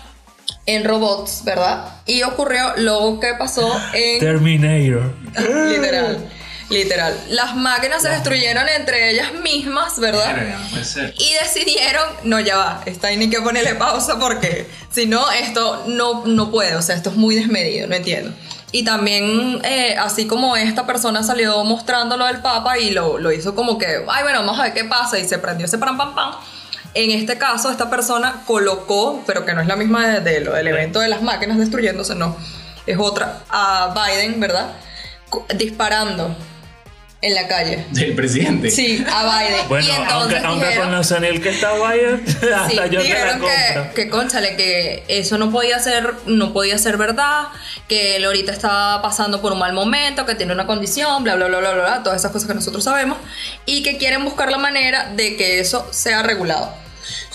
en 0.65 0.83
robots, 0.83 1.43
¿verdad? 1.45 1.95
Y 2.05 2.23
ocurrió 2.23 2.73
lo 2.75 3.19
que 3.21 3.33
pasó 3.39 3.73
en... 3.93 4.19
Terminator. 4.19 5.15
Literal. 5.69 6.29
Literal. 6.69 7.17
Las 7.29 7.55
máquinas 7.55 8.01
se 8.01 8.09
destruyeron 8.09 8.67
entre 8.67 9.11
ellas 9.11 9.33
mismas, 9.33 9.97
¿verdad? 9.99 10.35
Y 11.17 11.33
decidieron, 11.41 12.03
no, 12.23 12.41
ya 12.41 12.57
va, 12.57 12.81
está 12.85 13.07
ahí 13.07 13.17
ni 13.17 13.29
que 13.29 13.39
ponerle 13.39 13.75
pausa 13.75 14.19
porque 14.19 14.67
si 14.91 15.05
no, 15.05 15.31
esto 15.31 15.85
no, 15.87 16.25
no 16.25 16.51
puede, 16.51 16.75
o 16.75 16.81
sea, 16.81 16.95
esto 16.95 17.11
es 17.11 17.15
muy 17.15 17.35
desmedido, 17.35 17.87
no 17.87 17.95
entiendo. 17.95 18.33
Y 18.73 18.83
también, 18.83 19.61
eh, 19.63 19.95
así 19.97 20.27
como 20.27 20.57
esta 20.57 20.85
persona 20.85 21.23
salió 21.23 21.63
mostrando 21.63 22.17
lo 22.17 22.25
del 22.25 22.41
Papa 22.41 22.77
y 22.77 22.91
lo, 22.91 23.17
lo, 23.17 23.31
hizo 23.31 23.55
como 23.55 23.77
que, 23.77 24.03
ay, 24.09 24.23
bueno, 24.23 24.39
vamos 24.39 24.59
a 24.59 24.63
ver 24.63 24.73
qué 24.73 24.83
pasa, 24.83 25.17
y 25.17 25.25
se 25.25 25.39
prendió 25.39 25.67
ese 25.67 25.77
pam 25.77 25.97
pam 25.97 26.15
pam. 26.15 26.33
En 26.93 27.11
este 27.11 27.37
caso, 27.37 27.71
esta 27.71 27.89
persona 27.89 28.41
colocó, 28.45 29.23
pero 29.25 29.45
que 29.45 29.53
no 29.53 29.61
es 29.61 29.67
la 29.67 29.77
misma 29.77 30.05
de, 30.05 30.19
de 30.19 30.41
lo 30.41 30.53
del 30.53 30.67
evento 30.67 30.99
de 30.99 31.07
las 31.07 31.21
máquinas 31.21 31.57
destruyéndose, 31.57 32.13
no, 32.15 32.35
es 32.85 32.97
otra, 32.99 33.39
a 33.49 33.93
Biden, 33.95 34.37
¿verdad? 34.41 34.73
Disparando 35.55 36.35
en 37.21 37.33
la 37.33 37.47
calle. 37.47 37.85
Del 37.91 38.13
presidente. 38.13 38.69
Sí, 38.69 39.03
a 39.11 39.23
Biden. 39.23 39.57
Bueno, 39.67 39.93
aunque, 40.09 40.37
aunque 40.37 40.75
con 40.75 40.91
Nathaniel 40.91 41.41
que 41.41 41.49
está 41.49 41.73
Biden, 41.73 42.23
hasta 42.55 42.69
sí, 42.69 42.79
yo 42.91 43.01
dijeron 43.01 43.41
que, 43.41 43.93
que, 43.95 44.09
conchale, 44.09 44.55
que 44.55 45.03
eso 45.07 45.37
no 45.37 45.51
podía 45.51 45.79
ser, 45.79 46.13
no 46.25 46.53
podía 46.53 46.77
ser 46.77 46.97
verdad, 46.97 47.47
que 47.87 48.15
él 48.15 48.25
ahorita 48.25 48.51
estaba 48.51 49.01
pasando 49.01 49.41
por 49.41 49.53
un 49.53 49.59
mal 49.59 49.73
momento, 49.73 50.25
que 50.25 50.35
tiene 50.35 50.53
una 50.53 50.67
condición, 50.67 51.23
bla, 51.23 51.35
bla, 51.35 51.47
bla, 51.47 51.59
bla, 51.59 51.73
bla, 51.73 52.03
todas 52.03 52.19
esas 52.19 52.31
cosas 52.31 52.47
que 52.47 52.53
nosotros 52.53 52.83
sabemos, 52.83 53.17
y 53.65 53.83
que 53.83 53.97
quieren 53.97 54.23
buscar 54.23 54.51
la 54.51 54.57
manera 54.57 55.11
de 55.15 55.35
que 55.35 55.59
eso 55.59 55.87
sea 55.91 56.23
regulado. 56.23 56.86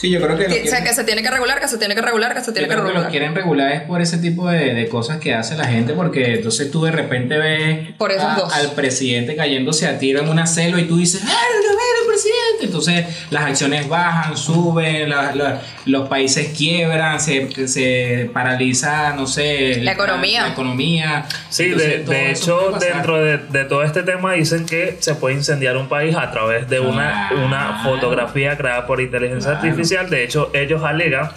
Sí, 0.03 0.11
yo 0.11 0.21
creo 0.21 0.37
que. 0.37 0.47
o 0.47 0.67
sea, 0.67 0.83
que 0.83 0.93
se 0.93 1.05
tiene 1.05 1.23
que 1.23 1.31
regular, 1.31 1.61
que 1.61 1.69
se 1.69 1.79
tiene 1.79 1.95
que 1.95 2.03
regular, 2.03 2.35
que 2.35 2.43
se 2.43 2.51
tiene 2.51 2.67
que 2.67 2.75
regular. 2.75 2.97
Que 2.97 3.03
lo 3.05 3.09
quieren 3.09 3.37
regular 3.37 3.71
es 3.71 3.83
por 3.83 4.03
ese 4.03 4.19
tipo 4.19 4.49
de, 4.49 4.75
de, 4.75 4.88
cosas 4.88 5.19
que 5.19 5.33
hace 5.33 5.57
la 5.57 5.65
gente, 5.65 5.93
porque 5.93 6.35
entonces 6.35 6.73
tú 6.73 6.83
de 6.83 6.91
repente 6.91 7.38
ves 7.38 7.91
por 7.99 8.11
a, 8.11 8.35
al 8.35 8.73
presidente 8.73 9.37
cayéndose 9.37 9.87
a 9.87 10.01
tiro 10.01 10.21
en 10.21 10.29
una 10.29 10.45
selva 10.45 10.81
y 10.81 10.88
tú 10.88 10.97
dices, 10.97 11.23
¡Ah, 11.25 11.31
no 11.31 11.71
el 11.71 12.07
presidente! 12.09 12.65
Entonces 12.65 13.27
las 13.31 13.45
acciones 13.45 13.88
bajan, 13.88 14.37
suben, 14.37 15.09
la, 15.09 15.37
la, 15.37 15.62
los 15.87 16.09
países 16.09 16.49
quiebran, 16.49 17.21
se, 17.21 17.69
se 17.69 18.29
paraliza, 18.33 19.15
no 19.15 19.29
sé. 19.29 19.83
La 19.83 19.93
economía. 19.93 20.43
La, 20.43 20.49
economía. 20.49 21.27
Sí, 21.49 21.67
entonces, 21.67 22.09
de, 22.09 22.12
de 22.12 22.31
hecho, 22.33 22.77
dentro 22.81 23.23
de, 23.23 23.38
de, 23.38 23.65
todo 23.67 23.85
este 23.85 24.03
tema 24.03 24.33
dicen 24.33 24.67
que 24.67 24.97
se 24.99 25.15
puede 25.15 25.37
incendiar 25.37 25.77
un 25.77 25.88
país 25.88 26.17
a 26.17 26.33
través 26.33 26.69
de 26.69 26.81
una, 26.81 27.29
ah, 27.29 27.35
una 27.35 27.83
fotografía 27.85 28.57
creada 28.57 28.85
por 28.85 29.01
inteligencia 29.01 29.53
claro. 29.53 29.65
artificial 29.65 29.92
de 30.09 30.25
hecho, 30.25 30.51
ellos 30.55 30.83
alegan 30.83 31.31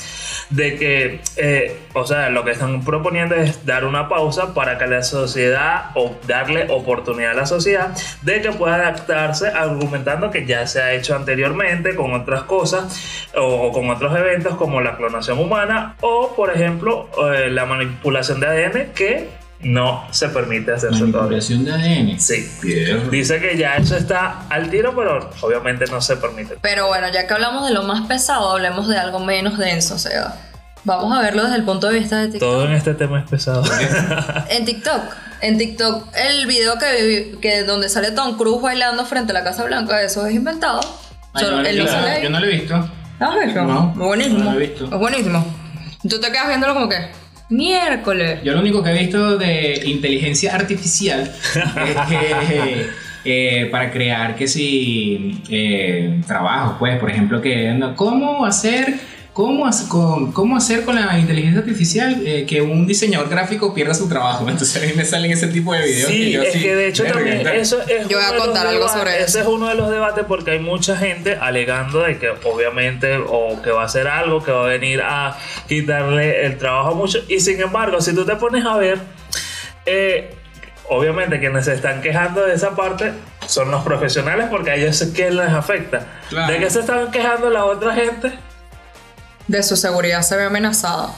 de 0.50 0.76
que, 0.78 1.22
eh, 1.38 1.78
o 1.94 2.06
sea, 2.06 2.30
lo 2.30 2.44
que 2.44 2.52
están 2.52 2.84
proponiendo 2.84 3.36
es 3.36 3.66
dar 3.66 3.86
una 3.86 4.08
pausa 4.08 4.54
para 4.54 4.78
que 4.78 4.88
la 4.88 5.04
sociedad, 5.04 5.92
o 5.96 6.16
darle 6.28 6.68
oportunidad 6.70 7.32
a 7.32 7.36
la 7.36 7.46
sociedad 7.46 7.96
de 8.22 8.42
que 8.42 8.52
pueda 8.52 8.76
adaptarse, 8.76 9.48
argumentando 9.48 10.32
que 10.32 10.46
ya 10.46 10.68
se 10.68 10.82
ha 10.82 10.94
hecho 10.94 11.16
anteriormente 11.16 11.96
con 11.96 12.14
otras 12.14 12.44
cosas 12.44 13.28
o, 13.36 13.72
con 13.72 13.90
otros 13.90 14.16
eventos 14.18 14.56
como 14.56 14.82
la 14.82 14.96
clonación 14.98 15.40
humana 15.40 15.96
o, 16.02 16.34
por 16.36 16.52
ejemplo, 16.52 17.10
eh, 17.34 17.50
la 17.50 17.66
manipulación 17.66 18.40
de 18.40 18.48
ADN 18.48 18.94
que 18.94 19.45
no 19.66 20.08
se 20.12 20.30
permite 20.30 20.72
hacerse 20.72 21.02
Manipulación 21.02 21.66
todavía. 21.66 21.88
de 21.88 22.12
ADN. 22.12 22.20
Sí. 22.20 22.48
Bien. 22.62 23.10
Dice 23.10 23.40
que 23.40 23.58
ya 23.58 23.76
eso 23.76 23.98
está 23.98 24.44
al 24.50 24.70
tiro, 24.70 24.96
pero 24.96 25.32
obviamente 25.42 25.86
no 25.90 26.02
se 26.02 26.18
permite. 26.18 26.58
Pero 26.62 26.88
bueno, 26.88 27.08
ya 27.12 27.26
que 27.26 27.34
hablamos 27.34 27.68
de 27.68 27.74
lo 27.74 27.84
más 27.84 28.06
pesado, 28.08 28.52
hablemos 28.52 28.88
de 28.88 28.98
algo 28.98 29.20
menos 29.20 29.58
denso, 29.58 29.96
o 29.96 30.00
sea. 30.00 30.36
Vamos 30.84 31.18
a 31.18 31.20
verlo 31.20 31.42
desde 31.42 31.56
el 31.56 31.64
punto 31.64 31.88
de 31.88 31.98
vista 32.00 32.20
de 32.20 32.28
TikTok. 32.28 32.48
Todo 32.48 32.66
en 32.66 32.74
este 32.74 32.94
tema 32.94 33.20
es 33.20 33.28
pesado. 33.28 33.64
en 34.50 34.66
TikTok. 34.66 35.02
En 35.42 35.58
TikTok, 35.58 36.16
el 36.16 36.46
video 36.46 36.78
que, 36.78 37.38
que 37.42 37.64
donde 37.64 37.90
sale 37.90 38.12
Tom 38.12 38.38
Cruise 38.38 38.62
bailando 38.62 39.04
frente 39.04 39.32
a 39.32 39.34
la 39.34 39.44
Casa 39.44 39.64
Blanca, 39.64 40.00
eso 40.04 40.28
es 40.28 40.36
inventado. 40.36 40.82
Ay, 41.34 41.44
Solo, 41.44 41.58
no, 41.64 41.68
él 41.68 41.78
yo, 41.78 41.84
no, 41.86 42.20
yo 42.22 42.30
no 42.30 42.40
lo 42.40 42.46
he 42.46 42.50
visto. 42.50 42.90
¿No 43.20 43.32
has 43.32 43.46
visto? 43.46 43.64
No, 43.64 43.94
buenísimo. 43.96 44.44
No 44.44 44.54
lo 44.54 44.60
he 44.60 44.68
visto. 44.68 44.86
Es 44.86 44.92
buenísimo. 44.92 45.46
¿Tú 46.08 46.20
te 46.20 46.32
quedas 46.32 46.50
viéndolo 46.50 46.76
como 46.76 46.88
que? 46.88 47.25
Miércoles. 47.50 48.42
Yo 48.44 48.54
lo 48.54 48.60
único 48.60 48.82
que 48.82 48.90
he 48.90 49.00
visto 49.00 49.38
de 49.38 49.82
inteligencia 49.86 50.56
artificial 50.56 51.22
es 51.22 51.96
que 52.08 52.86
eh, 53.26 53.68
para 53.72 53.92
crear 53.92 54.36
que 54.36 54.48
si 54.48 55.42
eh, 55.50 56.22
trabajos, 56.26 56.76
pues, 56.80 56.98
por 57.00 57.10
ejemplo, 57.10 57.42
que 57.42 57.78
cómo 57.96 58.46
hacer 58.46 58.96
¿Cómo, 59.36 59.68
hacer 59.68 59.90
con, 59.90 60.32
¿Cómo 60.32 60.56
hacer 60.56 60.86
con 60.86 60.96
la 60.96 61.20
inteligencia 61.20 61.60
artificial 61.60 62.24
eh, 62.26 62.46
que 62.48 62.62
un 62.62 62.88
diseñador 62.88 63.28
gráfico 63.28 63.74
pierda 63.74 63.94
su 63.94 64.08
trabajo? 64.08 64.46
Entonces 64.50 64.82
a 64.82 64.86
mí 64.86 64.94
me 64.96 65.04
salen 65.04 65.30
ese 65.30 65.48
tipo 65.48 65.74
de 65.74 65.82
videos. 65.84 66.10
Sí, 66.10 66.20
que 66.24 66.32
yo 66.32 66.42
es 66.44 66.50
así, 66.52 66.62
que 66.64 66.76
de 66.76 66.88
hecho 66.88 67.04
también 67.04 67.46
eso 67.48 67.82
es 67.82 68.08
Yo 68.08 68.18
voy 68.18 68.26
a 68.26 68.30
uno 68.30 68.32
de 68.32 68.38
los 68.38 68.46
contar 68.46 68.68
algo 68.68 68.86
debates- 68.86 68.98
sobre 68.98 69.16
Ese 69.18 69.24
eso. 69.26 69.40
es 69.42 69.48
uno 69.48 69.68
de 69.68 69.76
los 69.76 69.92
debates 69.92 70.24
porque 70.26 70.52
hay 70.52 70.60
mucha 70.60 70.96
gente 70.96 71.36
alegando 71.36 72.00
de 72.00 72.18
que 72.18 72.30
obviamente 72.46 73.18
o 73.18 73.62
que 73.62 73.72
va 73.72 73.82
a 73.82 73.86
hacer 73.88 74.08
algo 74.08 74.42
que 74.42 74.54
va 74.54 74.64
a 74.64 74.68
venir 74.70 75.02
a 75.04 75.38
quitarle 75.68 76.46
el 76.46 76.58
trabajo 76.58 76.92
a 76.92 76.96
muchos 76.96 77.26
y 77.28 77.42
sin 77.42 77.60
embargo 77.60 78.00
si 78.00 78.16
tú 78.16 78.24
te 78.26 78.38
pones 78.38 78.66
a 78.66 78.78
ver 78.78 79.00
eh, 79.86 80.34
obviamente 80.88 81.42
quienes 81.42 81.66
se 81.66 81.74
están 81.74 82.02
quejando 82.02 82.42
de 82.46 82.54
esa 82.54 82.74
parte 82.74 83.12
son 83.48 83.70
los 83.70 83.84
profesionales 83.84 84.48
porque 84.50 84.72
a 84.72 84.76
ellos 84.76 85.02
es 85.02 85.10
que 85.12 85.30
les 85.30 85.50
afecta. 85.50 86.06
Claro. 86.30 86.54
¿De 86.54 86.60
qué 86.60 86.70
se 86.70 86.80
están 86.80 87.12
quejando 87.12 87.50
la 87.50 87.66
otra 87.66 87.94
gente? 87.94 88.32
De 89.48 89.62
su 89.64 89.76
seguridad 89.76 90.22
se 90.22 90.36
ve 90.38 90.46
amenazada. 90.46 91.10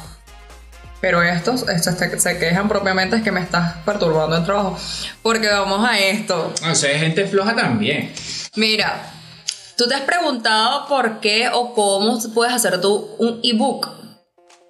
Pero 0.99 1.21
estos, 1.21 1.67
estos 1.69 1.95
te- 1.97 2.19
se 2.19 2.39
quejan 2.39 2.67
propiamente 2.67 3.15
es 3.17 3.23
que 3.23 3.31
me 3.31 3.39
estás 3.41 3.75
perturbando 3.85 4.35
el 4.35 4.43
trabajo. 4.45 4.77
Porque 5.21 5.47
vamos 5.47 5.87
a 5.87 5.99
esto. 5.99 6.53
O 6.69 6.75
sea, 6.75 6.89
hay 6.91 6.99
gente 6.99 7.25
floja 7.27 7.55
también. 7.55 8.11
Mira, 8.55 9.11
tú 9.77 9.87
te 9.87 9.93
has 9.95 10.01
preguntado 10.01 10.87
por 10.87 11.19
qué 11.19 11.49
o 11.53 11.73
cómo 11.75 12.19
puedes 12.33 12.53
hacer 12.53 12.81
tú 12.81 13.15
un 13.19 13.39
ebook. 13.43 13.89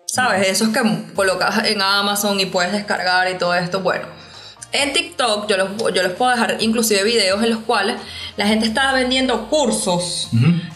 ¿Sabes? 0.05 0.47
Esos 0.49 0.69
que 0.69 0.81
colocas 1.15 1.65
en 1.65 1.81
Amazon 1.81 2.39
y 2.39 2.45
puedes 2.45 2.71
descargar 2.73 3.29
y 3.31 3.37
todo 3.37 3.53
esto. 3.55 3.79
Bueno, 3.81 4.07
en 4.71 4.93
TikTok 4.93 5.47
yo 5.49 5.57
los, 5.57 5.69
yo 5.93 6.03
les 6.03 6.11
puedo 6.11 6.31
dejar 6.31 6.57
inclusive 6.59 7.03
videos 7.03 7.41
en 7.43 7.51
los 7.51 7.59
cuales 7.59 7.95
la 8.35 8.45
gente 8.47 8.65
está 8.65 8.91
vendiendo 8.93 9.47
cursos 9.49 10.29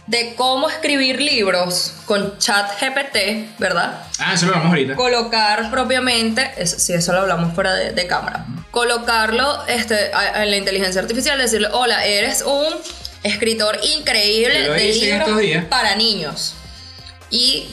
de 0.07 0.33
cómo 0.35 0.69
escribir 0.69 1.21
libros 1.21 1.93
con 2.05 2.37
chat 2.39 2.71
GPT, 2.79 3.59
¿verdad? 3.59 4.03
Ah, 4.19 4.33
eso 4.33 4.45
lo 4.47 4.53
vamos 4.53 4.67
ahorita. 4.69 4.95
colocar 4.95 5.69
propiamente, 5.69 6.65
sí, 6.65 6.93
eso 6.93 7.13
lo 7.13 7.19
hablamos 7.19 7.53
fuera 7.53 7.73
de, 7.73 7.91
de 7.91 8.07
cámara, 8.07 8.45
colocarlo 8.71 9.65
este, 9.67 10.11
a- 10.13 10.43
en 10.43 10.51
la 10.51 10.57
inteligencia 10.57 11.01
artificial, 11.01 11.37
decirle, 11.37 11.67
hola, 11.71 12.05
eres 12.05 12.41
un 12.43 12.73
escritor 13.23 13.79
increíble 13.97 14.69
de 14.69 14.93
libros 14.93 15.65
para 15.69 15.95
niños. 15.95 16.55
Y 17.29 17.67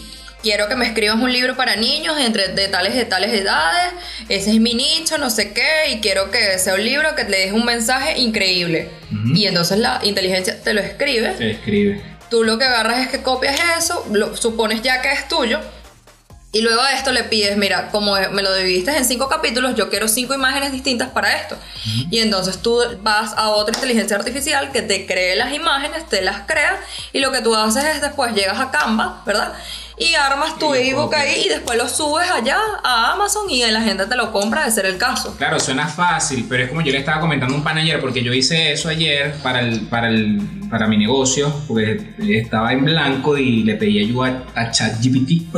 quiero 0.48 0.66
que 0.66 0.76
me 0.76 0.86
escribas 0.86 1.16
un 1.16 1.30
libro 1.30 1.56
para 1.56 1.76
niños 1.76 2.18
entre 2.18 2.48
de 2.48 2.68
tales 2.68 2.94
de 2.94 3.04
tales 3.04 3.34
edades, 3.34 3.92
ese 4.30 4.52
es 4.52 4.60
mi 4.60 4.72
nicho, 4.72 5.18
no 5.18 5.28
sé 5.28 5.52
qué, 5.52 5.90
y 5.90 6.00
quiero 6.00 6.30
que 6.30 6.58
sea 6.58 6.72
un 6.72 6.82
libro 6.82 7.14
que 7.14 7.24
le 7.24 7.38
deje 7.38 7.52
un 7.52 7.66
mensaje 7.66 8.18
increíble. 8.18 8.88
Y 9.34 9.44
entonces 9.44 9.78
la 9.78 10.00
inteligencia 10.02 10.58
te 10.62 10.72
lo 10.72 10.80
escribe. 10.80 11.36
Se 11.36 11.50
escribe. 11.50 12.02
Tú 12.30 12.44
lo 12.44 12.56
que 12.56 12.64
agarras 12.64 13.00
es 13.00 13.08
que 13.08 13.22
copias 13.22 13.60
eso, 13.78 14.06
lo 14.10 14.38
supones 14.38 14.80
ya 14.80 15.02
que 15.02 15.12
es 15.12 15.28
tuyo. 15.28 15.60
Y 16.50 16.62
luego 16.62 16.80
a 16.80 16.94
esto 16.94 17.12
le 17.12 17.24
pides, 17.24 17.58
mira, 17.58 17.90
como 17.90 18.14
me 18.32 18.42
lo 18.42 18.54
dividiste 18.54 18.96
en 18.96 19.04
cinco 19.04 19.28
capítulos, 19.28 19.74
yo 19.74 19.90
quiero 19.90 20.08
cinco 20.08 20.32
imágenes 20.32 20.72
distintas 20.72 21.10
para 21.10 21.36
esto. 21.36 21.58
Y 22.10 22.20
entonces 22.20 22.62
tú 22.62 22.80
vas 23.02 23.34
a 23.36 23.50
otra 23.50 23.74
inteligencia 23.74 24.16
artificial 24.16 24.72
que 24.72 24.80
te 24.80 25.04
cree 25.04 25.36
las 25.36 25.52
imágenes, 25.52 26.08
te 26.08 26.22
las 26.22 26.46
crea, 26.46 26.80
y 27.12 27.20
lo 27.20 27.32
que 27.32 27.42
tú 27.42 27.54
haces 27.54 27.84
es 27.84 28.00
después 28.00 28.32
llegas 28.34 28.58
a 28.58 28.70
Canva, 28.70 29.22
¿verdad? 29.26 29.52
Y 29.98 30.14
armas 30.14 30.58
tu 30.58 30.74
ebook 30.74 31.14
ahí 31.14 31.44
y 31.46 31.48
después 31.48 31.76
lo 31.76 31.88
subes 31.88 32.30
allá 32.30 32.58
a 32.84 33.12
Amazon 33.12 33.50
y 33.50 33.64
la 33.66 33.80
gente 33.82 34.06
te 34.06 34.16
lo 34.16 34.32
compra 34.32 34.64
de 34.64 34.70
ser 34.70 34.86
el 34.86 34.96
caso. 34.96 35.36
Claro, 35.36 35.58
suena 35.58 35.86
fácil, 35.86 36.46
pero 36.48 36.64
es 36.64 36.68
como 36.68 36.82
yo 36.82 36.92
le 36.92 36.98
estaba 36.98 37.20
comentando 37.20 37.54
a 37.54 37.58
un 37.58 37.64
pan 37.64 37.78
ayer, 37.78 38.00
porque 38.00 38.22
yo 38.22 38.32
hice 38.32 38.72
eso 38.72 38.88
ayer 38.88 39.34
para, 39.42 39.60
el, 39.60 39.80
para, 39.88 40.08
el, 40.08 40.40
para 40.70 40.86
mi 40.86 40.96
negocio, 40.96 41.52
porque 41.66 42.00
estaba 42.28 42.72
en 42.72 42.84
blanco 42.84 43.36
y 43.36 43.64
le 43.64 43.74
pedí 43.74 43.98
ayuda 43.98 44.44
a 44.54 44.70
ChatGPT. 44.70 45.54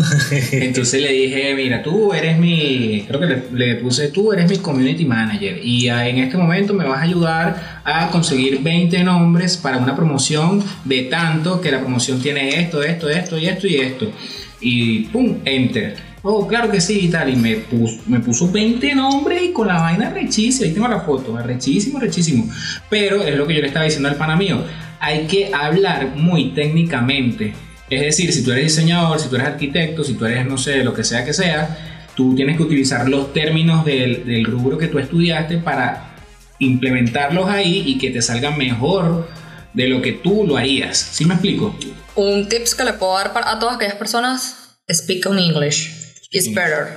Entonces 0.53 1.03
le 1.03 1.13
dije, 1.13 1.55
mira, 1.55 1.83
tú 1.83 2.13
eres 2.13 2.39
mi, 2.39 3.05
creo 3.07 3.21
que 3.21 3.27
le, 3.27 3.43
le 3.53 3.75
puse, 3.77 4.09
tú 4.09 4.33
eres 4.33 4.49
mi 4.49 4.59
community 4.59 5.05
manager 5.05 5.61
y 5.63 5.89
en 5.89 6.19
este 6.19 6.37
momento 6.37 6.75
me 6.75 6.85
vas 6.85 6.99
a 6.99 7.03
ayudar 7.03 7.81
a 7.85 8.09
conseguir 8.11 8.61
20 8.63 9.03
nombres 9.05 9.57
para 9.57 9.79
una 9.79 9.97
promoción 9.97 10.63
de 10.85 11.03
tanto, 11.05 11.61
que 11.61 11.71
la 11.71 11.81
promoción 11.81 12.21
tiene 12.21 12.61
esto, 12.61 12.83
esto, 12.83 13.09
esto 13.09 13.39
y 13.39 13.47
esto 13.47 13.67
y 13.67 13.77
esto. 13.77 14.13
Y 14.61 15.01
pum, 15.07 15.39
enter. 15.45 16.11
Oh, 16.23 16.47
claro 16.47 16.71
que 16.71 16.81
sí 16.81 17.01
y 17.05 17.09
tal. 17.09 17.31
Y 17.31 17.37
me 17.37 17.57
puso, 17.57 18.01
me 18.07 18.21
puso 18.21 18.51
20 18.51 18.95
nombres 18.95 19.43
y 19.43 19.53
con 19.53 19.69
la 19.69 19.81
vaina 19.81 20.11
rechísima. 20.11 20.67
Ahí 20.67 20.75
tengo 20.75 20.89
la 20.89 21.01
foto, 21.01 21.37
rechísimo, 21.39 21.99
rechísimo. 21.99 22.49
Pero 22.89 23.23
es 23.23 23.37
lo 23.37 23.47
que 23.47 23.55
yo 23.55 23.61
le 23.61 23.69
estaba 23.69 23.87
diciendo 23.87 24.09
al 24.09 24.17
pana 24.17 24.37
mío. 24.37 24.63
Hay 25.01 25.27
que 25.27 25.53
hablar 25.55 26.15
muy 26.15 26.51
técnicamente. 26.51 27.55
Es 27.89 28.03
decir, 28.03 28.33
si 28.33 28.45
tú 28.45 28.53
eres 28.53 28.67
diseñador, 28.67 29.19
si 29.19 29.29
tú 29.29 29.37
eres 29.37 29.49
arquitecto, 29.49 30.05
si 30.05 30.15
tú 30.15 30.27
eres, 30.27 30.47
no 30.47 30.57
sé, 30.59 30.85
lo 30.85 30.95
que 30.95 31.03
sea 31.03 31.25
que 31.25 31.33
sea, 31.33 32.07
tú 32.15 32.35
tienes 32.35 32.57
que 32.57 32.63
utilizar 32.63 33.09
los 33.09 33.33
términos 33.33 33.85
del, 33.85 34.25
del 34.25 34.45
rubro 34.45 34.79
que 34.79 34.87
tú 34.87 34.99
estudiaste 34.99 35.59
para 35.59 36.15
implementarlos 36.59 37.49
ahí 37.49 37.83
y 37.87 37.99
que 37.99 38.11
te 38.11 38.23
salga 38.23 38.51
mejor 38.51 39.27
de 39.73 39.89
lo 39.89 40.03
que 40.03 40.13
tú 40.13 40.45
lo 40.47 40.57
harías. 40.57 40.99
¿Sí 40.99 41.25
me 41.25 41.35
explico? 41.35 41.75
Un 42.15 42.49
tips 42.49 42.75
que 42.75 42.85
le 42.85 42.93
puedo 42.93 43.15
dar 43.15 43.33
para, 43.33 43.51
a 43.51 43.59
todas 43.59 43.77
aquellas 43.77 43.95
personas, 43.95 44.77
speak 44.91 45.27
on 45.27 45.39
English. 45.39 45.91
It's 46.31 46.53
better. 46.53 46.97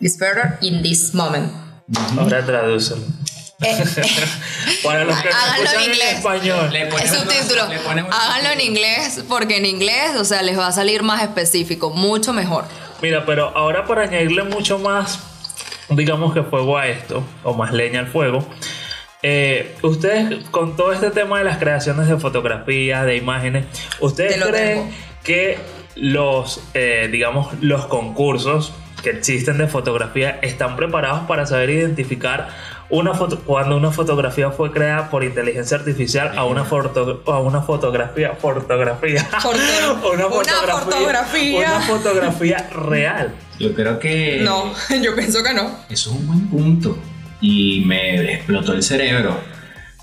It's 0.00 0.18
better 0.18 0.58
in 0.60 0.82
this 0.82 1.14
moment. 1.14 1.50
Ahora 2.16 2.44
tradúcelo. 2.44 3.02
Eh, 3.62 3.84
Para 4.84 5.04
los 5.04 5.16
que 5.20 5.28
no 5.30 5.34
Háganlo 5.36 5.56
en 5.56 5.66
escuchan 5.66 5.82
en 5.84 5.90
inglés. 5.90 6.12
español. 6.14 6.72
Le 6.72 6.82
Es 6.82 6.88
ponemos- 6.94 7.16
subtítulo. 7.18 7.68
le 7.68 7.78
ponemos- 7.80 8.14
Háganlo 8.14 8.50
en 8.50 8.60
inglés 8.60 9.24
porque 9.28 9.56
en 9.58 9.66
inglés, 9.66 10.16
o 10.18 10.24
sea, 10.24 10.42
les 10.42 10.58
va 10.58 10.66
a 10.68 10.72
salir 10.72 11.02
más 11.02 11.22
específico, 11.22 11.90
mucho 11.90 12.32
mejor. 12.32 12.64
Mira, 13.00 13.24
pero 13.26 13.56
ahora 13.56 13.84
para 13.86 14.02
añadirle 14.02 14.44
mucho 14.44 14.78
más, 14.78 15.18
digamos 15.88 16.32
que 16.34 16.42
fuego 16.42 16.78
a 16.78 16.86
esto, 16.88 17.24
o 17.42 17.54
más 17.54 17.72
leña 17.72 18.00
al 18.00 18.06
fuego, 18.08 18.46
eh, 19.22 19.76
ustedes 19.82 20.44
con 20.50 20.76
todo 20.76 20.92
este 20.92 21.10
tema 21.10 21.38
de 21.38 21.44
las 21.44 21.58
creaciones 21.58 22.08
de 22.08 22.16
fotografías, 22.18 23.04
de 23.06 23.16
imágenes, 23.16 23.66
¿ustedes 24.00 24.38
lo 24.38 24.46
creen 24.48 24.78
tengo. 24.78 24.90
que 25.24 25.58
los, 25.94 26.60
eh, 26.74 27.08
digamos, 27.12 27.52
los 27.60 27.86
concursos 27.86 28.72
que 29.02 29.10
existen 29.10 29.58
de 29.58 29.66
fotografía 29.66 30.38
están 30.42 30.76
preparados 30.76 31.26
para 31.26 31.44
saber 31.46 31.70
identificar 31.70 32.48
una 32.92 33.14
foto, 33.14 33.38
cuando 33.40 33.76
una 33.76 33.90
fotografía 33.90 34.50
fue 34.50 34.70
creada 34.70 35.08
por 35.10 35.24
inteligencia 35.24 35.78
artificial 35.78 36.32
a 36.36 36.44
una, 36.44 36.62
foto, 36.64 37.22
a 37.26 37.40
una 37.40 37.62
fotografía, 37.62 38.32
fotografía, 38.40 39.24
Foto- 39.40 39.56
una 40.12 40.26
una 40.26 40.34
fotografía, 40.34 40.78
fotografía. 40.84 41.58
una 41.68 41.80
fotografía 41.80 42.68
real. 42.70 43.34
Yo 43.58 43.74
creo 43.74 43.98
que 43.98 44.40
No, 44.42 44.72
yo 45.02 45.14
pienso 45.14 45.42
que 45.42 45.54
no. 45.54 45.70
eso 45.88 46.10
es 46.10 46.16
un 46.16 46.26
buen 46.26 46.48
punto. 46.48 46.98
Y 47.40 47.82
me 47.86 48.34
explotó 48.34 48.72
el 48.74 48.82
cerebro. 48.82 49.36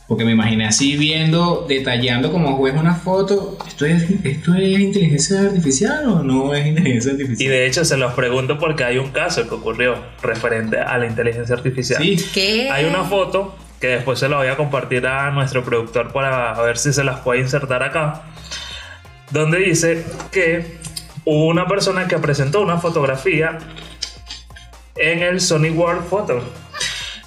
Porque 0.09 0.25
me 0.25 0.31
imaginé 0.31 0.65
así 0.65 0.97
viendo, 0.97 1.65
detallando 1.69 2.31
como 2.31 2.57
juez 2.57 2.73
una 2.75 2.95
foto. 2.95 3.57
¿Esto 3.67 3.85
es, 3.85 4.09
¿Esto 4.23 4.55
es 4.55 4.79
inteligencia 4.79 5.41
artificial 5.41 6.05
o 6.09 6.23
no 6.23 6.53
es 6.55 6.65
inteligencia 6.65 7.11
Y 7.11 7.13
artificial? 7.13 7.49
de 7.51 7.67
hecho 7.67 7.85
se 7.85 7.95
los 7.95 8.13
pregunto 8.13 8.57
porque 8.57 8.83
hay 8.83 8.97
un 8.97 9.11
caso 9.11 9.47
que 9.47 9.53
ocurrió 9.53 9.95
referente 10.23 10.79
a 10.79 10.97
la 10.97 11.05
inteligencia 11.05 11.55
artificial. 11.55 12.01
Sí. 12.01 12.17
¿Qué? 12.33 12.69
Hay 12.71 12.85
una 12.85 13.03
foto 13.03 13.55
que 13.79 13.87
después 13.87 14.17
se 14.17 14.27
la 14.27 14.37
voy 14.37 14.47
a 14.47 14.57
compartir 14.57 15.05
a 15.05 15.29
nuestro 15.29 15.63
productor 15.63 16.11
para 16.11 16.59
ver 16.59 16.79
si 16.79 16.91
se 16.91 17.03
las 17.03 17.19
puede 17.19 17.41
insertar 17.41 17.83
acá. 17.83 18.23
Donde 19.29 19.59
dice 19.59 20.03
que 20.31 20.79
hubo 21.23 21.45
una 21.45 21.67
persona 21.67 22.07
que 22.07 22.17
presentó 22.17 22.61
una 22.61 22.79
fotografía 22.79 23.59
en 24.95 25.19
el 25.21 25.39
Sony 25.39 25.69
World 25.69 26.03
Photo. 26.09 26.41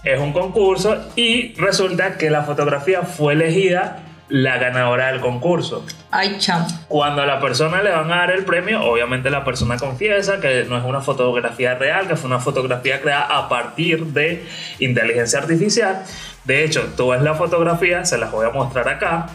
Es 0.04 0.18
un 0.18 0.32
concurso 0.32 0.96
y 1.14 1.54
resulta 1.54 2.18
que 2.18 2.28
la 2.28 2.42
fotografía 2.42 3.02
fue 3.02 3.34
elegida 3.34 4.02
la 4.28 4.56
ganadora 4.56 5.12
del 5.12 5.20
concurso. 5.20 5.84
Ay, 6.10 6.36
cham. 6.38 6.66
Cuando 6.88 7.22
a 7.22 7.26
la 7.26 7.38
persona 7.38 7.82
le 7.82 7.90
van 7.90 8.10
a 8.10 8.16
dar 8.16 8.30
el 8.30 8.44
premio, 8.44 8.82
obviamente 8.82 9.30
la 9.30 9.44
persona 9.44 9.76
confiesa 9.76 10.40
que 10.40 10.64
no 10.64 10.78
es 10.78 10.84
una 10.84 11.02
fotografía 11.02 11.74
real, 11.74 12.08
que 12.08 12.16
fue 12.16 12.28
una 12.28 12.40
fotografía 12.40 13.00
creada 13.00 13.26
a 13.26 13.48
partir 13.48 14.06
de 14.06 14.44
inteligencia 14.78 15.38
artificial. 15.38 16.02
De 16.44 16.64
hecho, 16.64 16.94
tú 16.96 17.08
ves 17.10 17.22
la 17.22 17.34
fotografía, 17.34 18.04
se 18.04 18.18
las 18.18 18.32
voy 18.32 18.46
a 18.46 18.50
mostrar 18.50 18.88
acá. 18.88 19.26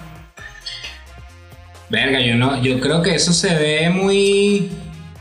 Verga, 1.90 2.20
yo 2.20 2.36
no, 2.36 2.62
yo 2.62 2.80
creo 2.80 3.02
que 3.02 3.16
eso 3.16 3.32
se 3.32 3.56
ve 3.56 3.90
muy. 3.90 4.72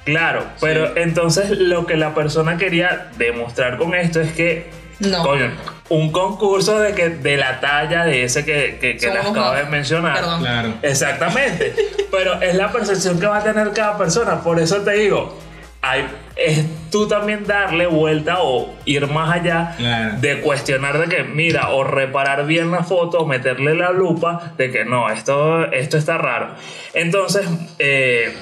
Claro, 0.04 0.44
pero 0.60 0.96
entonces 0.96 1.50
lo 1.50 1.84
que 1.84 1.96
la 1.96 2.14
persona 2.14 2.56
quería 2.56 3.08
demostrar 3.18 3.76
con 3.76 3.94
esto 3.94 4.20
es 4.20 4.32
que, 4.32 4.70
No. 4.98 5.22
coño, 5.22 5.50
un 5.90 6.10
concurso 6.10 6.78
de 6.78 6.94
que 6.94 7.10
de 7.10 7.36
la 7.36 7.60
talla 7.60 8.04
de 8.04 8.24
ese 8.24 8.44
que, 8.44 8.78
que, 8.80 8.96
que 8.96 9.08
acabo 9.10 9.52
de 9.52 9.64
mencionar. 9.64 10.14
Perdón. 10.14 10.40
Claro. 10.40 10.74
Exactamente. 10.82 11.74
Pero 12.10 12.40
es 12.40 12.54
la 12.54 12.72
percepción 12.72 13.20
que 13.20 13.26
va 13.26 13.38
a 13.38 13.44
tener 13.44 13.72
cada 13.72 13.98
persona. 13.98 14.40
Por 14.42 14.58
eso 14.58 14.76
te 14.78 14.92
digo, 14.92 15.38
hay, 15.82 16.06
es 16.34 16.64
tú 16.90 17.06
también 17.06 17.44
darle 17.46 17.86
vuelta 17.86 18.36
o 18.40 18.74
ir 18.86 19.06
más 19.08 19.32
allá 19.34 19.74
Claro. 19.76 20.14
de 20.20 20.40
cuestionar 20.40 20.98
de 20.98 21.14
que, 21.14 21.22
mira, 21.24 21.68
o 21.70 21.84
reparar 21.84 22.46
bien 22.46 22.70
la 22.70 22.82
foto, 22.82 23.18
o 23.20 23.26
meterle 23.26 23.74
la 23.74 23.90
lupa, 23.92 24.54
de 24.56 24.70
que 24.72 24.84
no, 24.86 25.10
esto, 25.10 25.70
esto 25.72 25.98
está 25.98 26.16
raro. 26.18 26.54
Entonces, 26.94 27.46
eh, 27.78 28.34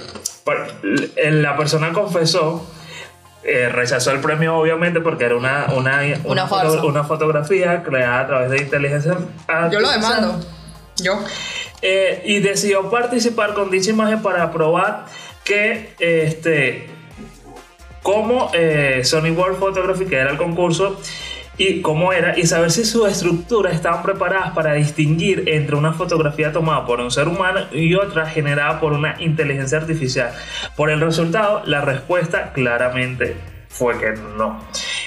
la 1.31 1.57
persona 1.57 1.93
confesó. 1.93 2.71
Eh, 3.45 3.69
rechazó 3.69 4.11
el 4.11 4.21
premio 4.21 4.57
obviamente 4.57 5.01
porque 5.01 5.25
era 5.25 5.37
una, 5.37 5.67
una, 5.77 6.01
Una 6.25 6.47
foto- 6.47 6.63
farsa. 6.71 6.85
una 6.85 7.05
fotografía 7.05 7.83
creada 7.83 8.21
a 8.21 8.27
través 8.27 8.51
de 8.51 8.59
inteligencia 8.59 9.13
Yo 9.13 9.81
lo 9.81 9.89
artificial. 9.89 10.01
demando. 10.01 10.47
Yo. 10.97 11.21
Eh, 11.83 12.23
y 12.25 12.39
decidió 12.41 12.91
participar 12.91 13.53
con 13.55 13.71
dicha 13.71 13.91
imagen 13.91 14.23
para 14.23 14.51
probar 14.51 15.05
que 15.45 15.95
este 15.99 16.89
cómo 18.03 18.51
eh, 18.55 19.01
Sony 19.05 19.31
World 19.37 19.59
Photography, 19.59 20.05
que 20.07 20.17
era 20.17 20.31
el 20.31 20.37
concurso, 20.37 20.99
y 21.57 21.83
cómo 21.83 22.13
era, 22.13 22.39
y 22.39 22.47
saber 22.47 22.71
si 22.71 22.85
sus 22.85 23.09
estructuras 23.09 23.75
estaban 23.75 24.03
preparadas 24.03 24.53
para 24.53 24.75
distinguir 24.75 25.45
entre 25.47 25.77
una 25.77 25.93
fotografía 25.93 26.53
tomada 26.53 26.85
por 26.85 27.01
un 27.01 27.11
ser 27.11 27.29
humano 27.29 27.61
y 27.73 27.95
otra 27.95 28.27
generada 28.27 28.81
por 28.81 28.93
una 28.93 29.17
inteligencia 29.21 29.79
artificial. 29.79 30.33
Por 30.77 30.91
el 30.91 31.01
resultado, 31.01 31.63
la 31.65 31.81
respuesta 31.81 32.53
claramente 32.53 33.37
fue 33.69 33.99
que 33.99 34.13
no. 34.37 34.61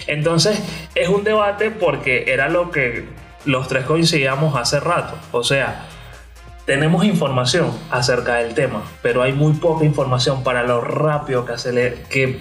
Entonces, 0.08 0.62
es 0.96 1.10
un 1.10 1.24
debate 1.24 1.72
porque 1.72 2.26
era 2.28 2.50
lo 2.50 2.72
que 2.72 3.06
los 3.46 3.68
tres 3.68 3.86
coincidíamos 3.86 4.56
hace 4.56 4.80
rato. 4.80 5.18
O 5.32 5.44
sea, 5.44 5.86
tenemos 6.66 7.06
información 7.06 7.72
acerca 7.90 8.36
del 8.36 8.54
tema, 8.54 8.84
pero 9.02 9.22
hay 9.22 9.34
muy 9.34 9.54
poca 9.54 9.86
información 9.86 10.44
para 10.44 10.64
lo 10.64 10.82
rápido 10.82 11.46
que 11.46 11.54
acelera, 11.54 11.96
que 12.10 12.40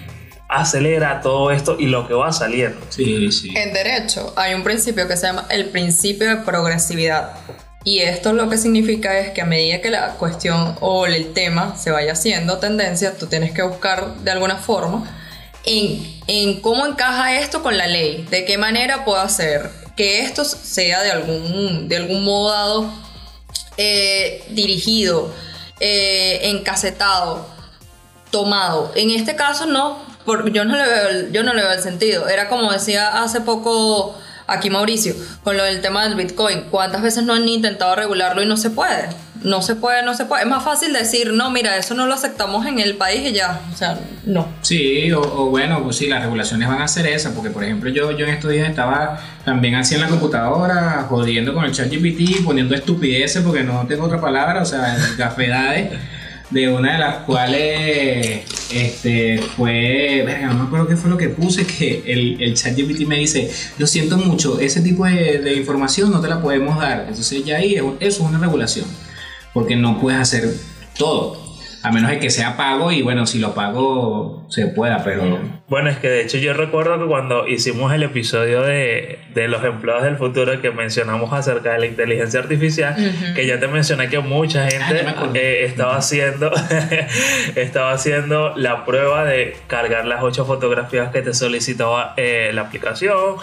acelera 0.48 1.20
todo 1.20 1.50
esto 1.50 1.76
y 1.78 1.86
lo 1.86 2.06
que 2.06 2.14
va 2.14 2.32
saliendo. 2.32 2.78
Sí, 2.88 3.30
sí. 3.32 3.50
En 3.56 3.72
derecho 3.72 4.32
hay 4.36 4.54
un 4.54 4.62
principio 4.62 5.08
que 5.08 5.16
se 5.16 5.26
llama 5.26 5.46
el 5.50 5.66
principio 5.66 6.28
de 6.28 6.36
progresividad. 6.36 7.32
Y 7.84 8.00
esto 8.00 8.32
lo 8.32 8.48
que 8.48 8.58
significa 8.58 9.16
es 9.18 9.30
que 9.30 9.42
a 9.42 9.44
medida 9.44 9.80
que 9.80 9.90
la 9.90 10.14
cuestión 10.14 10.76
o 10.80 11.06
el 11.06 11.32
tema 11.32 11.76
se 11.76 11.92
vaya 11.92 12.12
haciendo 12.12 12.58
tendencia, 12.58 13.16
tú 13.16 13.26
tienes 13.26 13.52
que 13.52 13.62
buscar 13.62 14.16
de 14.16 14.30
alguna 14.32 14.56
forma 14.56 15.08
en, 15.64 16.20
en 16.26 16.60
cómo 16.60 16.86
encaja 16.86 17.38
esto 17.38 17.62
con 17.62 17.78
la 17.78 17.86
ley, 17.86 18.26
de 18.28 18.44
qué 18.44 18.58
manera 18.58 19.04
puedo 19.04 19.20
hacer 19.20 19.70
que 19.96 20.20
esto 20.20 20.44
sea 20.44 21.02
de 21.02 21.10
algún, 21.10 21.88
de 21.88 21.96
algún 21.96 22.24
modo 22.24 22.52
dado 22.52 22.92
eh, 23.78 24.44
dirigido, 24.50 25.32
eh, 25.80 26.40
encasetado, 26.50 27.48
tomado. 28.30 28.92
En 28.94 29.10
este 29.10 29.34
caso 29.36 29.66
no, 29.66 30.05
porque 30.26 30.50
yo 30.50 30.64
no 30.64 30.76
le 30.76 30.82
veo 30.82 31.30
yo 31.30 31.42
no 31.42 31.54
le 31.54 31.62
veo 31.62 31.72
el 31.72 31.80
sentido. 31.80 32.28
Era 32.28 32.48
como 32.48 32.70
decía 32.70 33.22
hace 33.22 33.40
poco 33.40 34.18
aquí 34.46 34.70
Mauricio, 34.70 35.14
con 35.42 35.56
lo 35.56 35.64
del 35.64 35.80
tema 35.80 36.04
del 36.04 36.14
Bitcoin. 36.14 36.62
¿Cuántas 36.70 37.02
veces 37.02 37.24
no 37.24 37.32
han 37.32 37.48
intentado 37.48 37.94
regularlo 37.94 38.42
y 38.42 38.46
no 38.46 38.56
se 38.56 38.70
puede? 38.70 39.08
No 39.42 39.62
se 39.62 39.76
puede, 39.76 40.02
no 40.02 40.14
se 40.14 40.24
puede. 40.24 40.42
Es 40.42 40.48
más 40.48 40.64
fácil 40.64 40.92
decir, 40.92 41.32
no, 41.32 41.50
mira, 41.50 41.76
eso 41.76 41.94
no 41.94 42.06
lo 42.06 42.14
aceptamos 42.14 42.66
en 42.66 42.80
el 42.80 42.96
país 42.96 43.30
y 43.30 43.32
ya. 43.32 43.60
O 43.72 43.76
sea, 43.76 43.98
no. 44.24 44.48
Sí, 44.62 45.12
o, 45.12 45.20
o 45.20 45.50
bueno, 45.50 45.84
pues 45.84 45.96
sí, 45.96 46.08
las 46.08 46.22
regulaciones 46.22 46.66
van 46.66 46.82
a 46.82 46.88
ser 46.88 47.06
esas, 47.06 47.32
porque 47.32 47.50
por 47.50 47.62
ejemplo 47.62 47.90
yo, 47.90 48.10
yo 48.12 48.26
en 48.26 48.32
estos 48.32 48.50
días 48.50 48.68
estaba 48.68 49.20
también 49.44 49.76
así 49.76 49.94
en 49.94 50.00
la 50.00 50.08
computadora, 50.08 51.06
jodiendo 51.08 51.54
con 51.54 51.64
el 51.64 51.72
chat 51.72 51.88
GPT, 51.88 52.44
poniendo 52.44 52.74
estupideces, 52.74 53.42
porque 53.42 53.62
no 53.62 53.86
tengo 53.86 54.06
otra 54.06 54.20
palabra, 54.20 54.62
o 54.62 54.66
sea, 54.66 54.96
gafedades, 55.18 55.92
de 56.50 56.68
una 56.68 56.94
de 56.94 56.98
las 56.98 57.16
cuales 57.18 58.44
este, 58.72 59.38
fue, 59.56 60.22
verga, 60.26 60.48
no 60.48 60.54
me 60.54 60.64
acuerdo 60.66 60.88
qué 60.88 60.96
fue 60.96 61.10
lo 61.10 61.16
que 61.16 61.28
puse, 61.28 61.66
que 61.66 62.02
el, 62.06 62.42
el 62.42 62.54
chat 62.54 62.76
GPT 62.76 63.06
me 63.06 63.16
dice, 63.18 63.50
lo 63.78 63.86
siento 63.86 64.16
mucho, 64.18 64.58
ese 64.60 64.80
tipo 64.80 65.04
de, 65.04 65.38
de 65.38 65.54
información 65.56 66.10
no 66.10 66.20
te 66.20 66.28
la 66.28 66.40
podemos 66.40 66.78
dar, 66.78 67.06
entonces 67.08 67.44
ya 67.44 67.56
ahí 67.58 67.74
es- 67.74 67.82
eso 68.00 68.22
es 68.24 68.28
una 68.28 68.38
regulación, 68.38 68.86
porque 69.54 69.76
no 69.76 70.00
puedes 70.00 70.20
hacer 70.20 70.54
todo. 70.98 71.44
A 71.82 71.92
menos 71.92 72.10
de 72.10 72.18
que 72.18 72.30
sea 72.30 72.56
pago 72.56 72.90
y 72.90 73.02
bueno, 73.02 73.26
si 73.26 73.38
lo 73.38 73.54
pago 73.54 74.45
se 74.48 74.66
pueda, 74.68 75.02
pero... 75.02 75.38
Bueno, 75.68 75.90
es 75.90 75.98
que 75.98 76.08
de 76.08 76.22
hecho 76.22 76.38
yo 76.38 76.52
recuerdo 76.52 76.98
que 76.98 77.06
cuando 77.06 77.48
hicimos 77.48 77.92
el 77.92 78.02
episodio 78.02 78.62
de, 78.62 79.18
de 79.34 79.48
los 79.48 79.64
empleados 79.64 80.04
del 80.04 80.16
futuro 80.16 80.60
que 80.60 80.70
mencionamos 80.70 81.32
acerca 81.32 81.72
de 81.72 81.80
la 81.80 81.86
inteligencia 81.86 82.40
artificial, 82.40 82.94
que 83.34 83.46
ya 83.46 83.58
te 83.58 83.66
mencioné 83.66 84.08
que 84.08 84.20
mucha 84.20 84.66
Ah, 84.66 84.70
gente 84.70 85.04
eh, 85.34 85.64
estaba 85.64 85.96
haciendo 85.96 86.50
estaba 87.56 87.92
haciendo 87.92 88.54
la 88.56 88.84
prueba 88.84 89.24
de 89.24 89.56
cargar 89.66 90.06
las 90.06 90.22
ocho 90.22 90.44
fotografías 90.44 91.10
que 91.10 91.22
te 91.22 91.34
solicitaba 91.34 92.14
eh, 92.16 92.50
la 92.54 92.62
aplicación. 92.62 93.36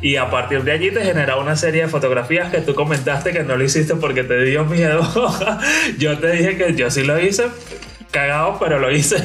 Y 0.00 0.16
a 0.16 0.30
partir 0.30 0.64
de 0.64 0.72
allí 0.72 0.90
te 0.90 1.04
generaba 1.04 1.40
una 1.40 1.54
serie 1.54 1.82
de 1.82 1.88
fotografías 1.88 2.50
que 2.50 2.60
tú 2.60 2.74
comentaste 2.74 3.32
que 3.32 3.44
no 3.44 3.56
lo 3.56 3.62
hiciste 3.62 3.94
porque 3.94 4.24
te 4.24 4.42
dio 4.42 4.64
miedo. 4.64 5.00
yo 5.98 6.18
te 6.18 6.32
dije 6.32 6.56
que 6.56 6.74
yo 6.74 6.90
sí 6.90 7.04
lo 7.04 7.20
hice 7.20 7.44
cagado, 8.12 8.58
pero 8.60 8.78
lo 8.78 8.90
hice. 8.92 9.16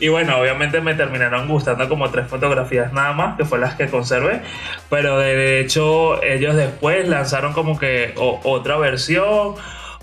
y 0.00 0.08
bueno, 0.08 0.38
obviamente 0.38 0.80
me 0.80 0.94
terminaron 0.94 1.46
gustando 1.48 1.88
como 1.90 2.10
tres 2.10 2.26
fotografías 2.28 2.92
nada 2.94 3.12
más, 3.12 3.36
que 3.36 3.44
fue 3.44 3.58
las 3.58 3.74
que 3.74 3.88
conservé. 3.88 4.40
Pero 4.88 5.18
de 5.18 5.60
hecho, 5.60 6.22
ellos 6.22 6.56
después 6.56 7.06
lanzaron 7.08 7.52
como 7.52 7.78
que 7.78 8.14
otra 8.16 8.78
versión. 8.78 9.54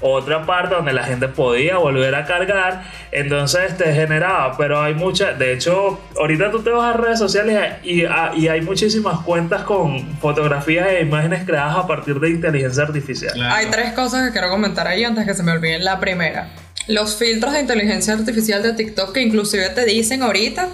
Otra 0.01 0.45
parte 0.45 0.75
donde 0.75 0.93
la 0.93 1.03
gente 1.03 1.27
podía 1.27 1.75
volver 1.77 2.15
a 2.15 2.23
cargar, 2.23 2.83
entonces 3.11 3.75
te 3.75 3.93
generaba, 3.93 4.55
pero 4.57 4.81
hay 4.81 4.93
muchas, 4.93 5.37
de 5.37 5.51
hecho, 5.51 5.99
ahorita 6.17 6.51
tú 6.51 6.61
te 6.63 6.69
vas 6.69 6.95
a 6.95 6.97
redes 6.97 7.19
sociales 7.19 7.73
y, 7.83 8.05
a- 8.05 8.31
y 8.33 8.47
hay 8.47 8.61
muchísimas 8.61 9.19
cuentas 9.25 9.63
con 9.63 9.99
fotografías 10.19 10.87
e 10.87 11.01
imágenes 11.01 11.43
creadas 11.45 11.75
a 11.75 11.85
partir 11.85 12.17
de 12.21 12.29
inteligencia 12.29 12.83
artificial. 12.83 13.33
Claro. 13.33 13.53
Hay 13.55 13.65
tres 13.71 13.91
cosas 13.91 14.25
que 14.25 14.31
quiero 14.31 14.47
comentar 14.49 14.87
ahí 14.87 15.03
antes 15.03 15.25
que 15.25 15.33
se 15.33 15.43
me 15.43 15.51
olviden. 15.51 15.83
La 15.83 15.99
primera, 15.99 16.47
los 16.89 17.15
filtros 17.15 17.53
de 17.53 17.61
inteligencia 17.61 18.13
artificial 18.13 18.61
de 18.61 18.73
TikTok 18.73 19.13
que 19.13 19.21
inclusive 19.21 19.69
te 19.69 19.85
dicen 19.85 20.21
ahorita 20.23 20.67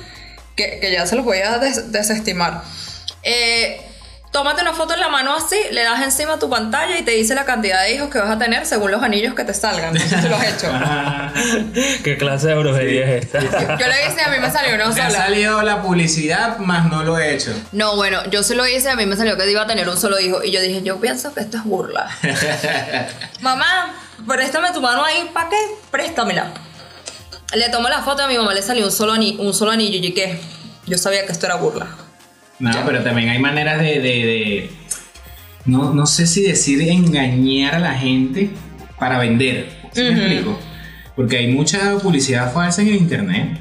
que, 0.56 0.80
que 0.82 0.92
ya 0.92 1.06
se 1.06 1.16
los 1.16 1.24
voy 1.26 1.38
a 1.40 1.58
des- 1.60 1.92
desestimar. 1.92 2.64
Eh, 3.24 3.82
tómate 4.32 4.62
una 4.64 4.74
foto 4.74 4.94
en 4.94 5.00
la 5.00 5.08
mano 5.08 5.34
así, 5.36 5.56
le 5.72 5.82
das 5.84 6.02
encima 6.04 6.34
a 6.34 6.40
tu 6.40 6.50
pantalla 6.50 6.98
y 6.98 7.04
te 7.04 7.12
dice 7.12 7.36
la 7.36 7.46
cantidad 7.46 7.82
de 7.84 7.94
hijos 7.96 8.10
que 8.10 8.20
vas 8.20 8.30
a 8.30 8.38
tener 8.38 8.66
según 8.66 8.92
los 8.92 9.02
anillos 9.02 9.34
que 9.34 9.44
te 9.46 9.54
salgan. 9.54 9.94
No 9.94 10.00
sé 10.00 10.22
si 10.22 10.28
lo 10.28 10.36
has 10.36 10.48
hecho. 10.54 10.68
¿Qué 12.04 12.18
clase 12.18 12.48
de 12.48 12.56
brujería 12.56 13.06
es 13.16 13.26
esta? 13.26 13.40
Yo 13.42 13.88
le 13.88 14.08
hice, 14.08 14.22
a 14.22 14.30
mí 14.30 14.38
me 14.40 14.52
salió 14.52 14.76
una 14.76 14.90
Me 14.90 15.02
ha 15.02 15.10
salido 15.10 15.62
la 15.64 15.82
publicidad, 15.82 16.58
más 16.60 16.90
no 16.90 17.04
lo 17.04 17.18
he 17.18 17.34
hecho. 17.34 17.52
No, 17.72 17.96
bueno, 17.96 18.24
yo 18.30 18.44
se 18.44 18.56
lo 18.56 18.68
hice, 18.68 18.90
a 18.90 18.96
mí 18.96 19.06
me 19.06 19.16
salió 19.16 19.38
que 19.38 19.50
iba 19.50 19.62
a 19.64 19.68
tener 19.68 19.88
un 19.90 19.98
solo 19.98 20.20
hijo. 20.20 20.44
Y 20.44 20.52
yo 20.52 20.62
dije, 20.62 20.82
yo 20.84 21.00
pienso 21.00 21.34
que 21.34 21.40
esto 21.42 21.58
es 21.58 21.64
burla. 21.64 22.10
mamá, 23.42 23.94
préstame 24.28 24.72
tu 24.74 24.82
mano 24.82 25.04
ahí, 25.04 25.30
¿para 25.34 25.50
qué? 25.50 25.56
Préstamela. 25.92 26.52
Le 27.56 27.70
tomo 27.70 27.88
la 27.90 28.02
foto 28.02 28.24
a 28.24 28.28
mi 28.28 28.38
mamá, 28.38 28.54
le 28.54 28.62
salió 28.62 28.86
un 28.86 28.92
solo, 28.92 29.14
ani- 29.14 29.38
un 29.40 29.54
solo 29.54 29.72
anillo. 29.72 30.00
Y 30.08 30.14
¿qué? 30.14 30.40
Yo 30.88 30.98
sabía 30.98 31.26
que 31.26 31.32
esto 31.32 31.46
era 31.46 31.56
burla. 31.56 31.88
No, 32.60 32.72
pero 32.86 33.04
también 33.04 33.30
hay 33.30 33.40
maneras 33.40 33.80
de, 33.80 34.00
de- 34.00 34.02
de- 34.02 34.70
no, 35.66 35.94
no 35.94 36.06
sé 36.06 36.28
si 36.28 36.42
decir 36.44 36.82
engañar 36.82 37.76
a 37.76 37.80
la 37.80 37.94
gente 37.94 38.50
para 39.00 39.18
vender. 39.20 39.70
¿Sí 39.94 40.02
me 40.02 40.12
Ujú. 40.12 40.20
explico? 40.22 40.60
Porque 41.16 41.38
hay 41.38 41.48
mucha 41.48 41.98
publicidad 42.00 42.52
falsa 42.54 42.82
en 42.82 42.90
el 42.90 42.96
internet. 42.96 43.58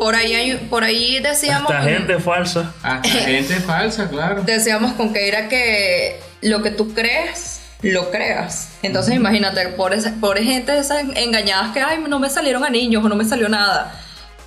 Por 0.00 0.14
ahí, 0.16 0.34
hay- 0.34 0.56
por 0.68 0.82
ahí 0.84 1.20
decíamos... 1.20 1.70
Esta 1.70 1.82
gente 1.84 2.18
falsa. 2.18 2.74
Hasta 2.82 3.08
gente 3.08 3.54
falsa, 3.60 4.08
claro. 4.10 4.42
Decíamos 4.42 4.92
con 4.94 5.12
que 5.12 5.28
era 5.28 5.48
que 5.48 6.18
lo 6.42 6.60
que 6.62 6.70
tú 6.72 6.92
crees, 6.94 7.57
lo 7.82 8.10
creas. 8.10 8.70
Entonces 8.82 9.14
imagínate, 9.14 9.68
por, 9.68 9.92
esa, 9.94 10.14
por 10.20 10.38
gente 10.38 10.76
esas 10.78 11.04
engañadas 11.16 11.72
que, 11.72 11.80
ay, 11.80 11.98
no 12.08 12.18
me 12.18 12.28
salieron 12.30 12.64
anillos 12.64 13.04
o 13.04 13.08
no 13.08 13.14
me 13.16 13.24
salió 13.24 13.48
nada. 13.48 14.00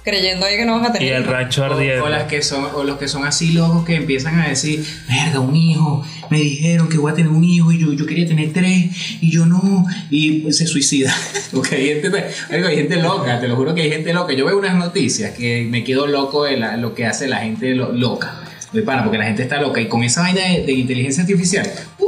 Creyendo 0.04 0.48
ahí 0.48 0.58
que 0.58 0.66
no 0.66 0.80
vas 0.80 0.90
a 0.90 0.94
tener 0.94 1.10
Y 1.10 1.12
el 1.12 1.24
rancho 1.26 1.62
O, 1.62 1.66
ardiente. 1.66 2.00
o 2.02 2.10
las 2.10 2.24
que 2.24 2.42
son, 2.42 2.66
o 2.74 2.84
los 2.84 2.98
que 2.98 3.08
son 3.08 3.24
así 3.24 3.52
locos 3.52 3.86
que 3.86 3.94
empiezan 3.96 4.40
a 4.40 4.48
decir, 4.48 4.84
verga, 5.08 5.40
un 5.40 5.56
hijo, 5.56 6.04
me 6.32 6.40
dijeron 6.40 6.90
que 6.90 6.98
voy 6.98 7.12
a 7.12 7.16
tener 7.16 7.30
un 7.32 7.44
hijo 7.44 7.72
y 7.72 7.80
yo, 7.80 7.94
yo 7.94 8.08
quería 8.08 8.28
tener 8.28 8.52
tres 8.52 8.90
y 9.22 9.30
yo 9.32 9.46
no, 9.46 9.86
y 10.10 10.40
pues, 10.40 10.58
se 10.58 10.66
suicida. 10.66 11.16
Porque 11.52 11.76
hay 11.76 12.02
gente, 12.02 12.10
hay 12.50 12.76
gente 12.78 12.96
loca, 12.96 13.40
te 13.40 13.48
lo 13.48 13.56
juro 13.56 13.76
que 13.76 13.84
hay 13.84 13.92
gente 13.92 14.12
loca. 14.12 14.34
Yo 14.34 14.46
veo 14.48 14.58
unas 14.58 14.76
noticias 14.76 15.36
que 15.38 15.68
me 15.70 15.84
quedo 15.84 16.08
loco 16.08 16.46
de 16.46 16.58
la- 16.58 16.78
lo 16.78 16.96
que 16.96 17.06
hace 17.06 17.28
la 17.28 17.38
gente 17.38 17.76
lo- 17.76 17.92
loca. 17.92 18.34
De 18.74 18.82
pana, 18.82 19.04
porque 19.04 19.20
la 19.20 19.26
gente 19.26 19.44
está 19.44 19.62
loca 19.62 19.82
y 19.82 19.88
con 19.88 20.02
esa 20.04 20.22
vaina 20.22 20.42
de, 20.48 20.64
de 20.66 20.72
inteligencia 20.72 21.22
artificial. 21.22 21.70
¡uh! 22.00 22.06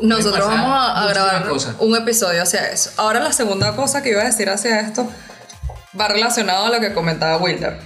Nosotros 0.00 0.46
vamos 0.46 0.70
a, 0.70 1.02
a 1.02 1.06
grabar 1.08 1.48
cosas. 1.48 1.74
un 1.78 1.96
episodio 1.96 2.42
hacia 2.42 2.70
eso. 2.70 2.90
Ahora 2.96 3.20
la 3.20 3.32
segunda 3.32 3.74
cosa 3.74 4.02
que 4.02 4.10
iba 4.10 4.22
a 4.22 4.24
decir 4.24 4.48
hacia 4.48 4.80
esto 4.80 5.10
va 5.98 6.08
relacionado 6.08 6.66
a 6.66 6.70
lo 6.70 6.80
que 6.80 6.92
comentaba 6.92 7.36
Wilder. 7.38 7.78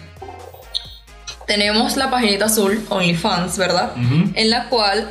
Tenemos 1.47 1.97
la 1.97 2.11
paginita 2.11 2.47
azul, 2.47 2.85
OnlyFans, 2.89 3.59
¿verdad? 3.59 3.93
Ujú. 3.97 4.33
En 4.35 4.51
la 4.51 4.69
cual 4.69 5.09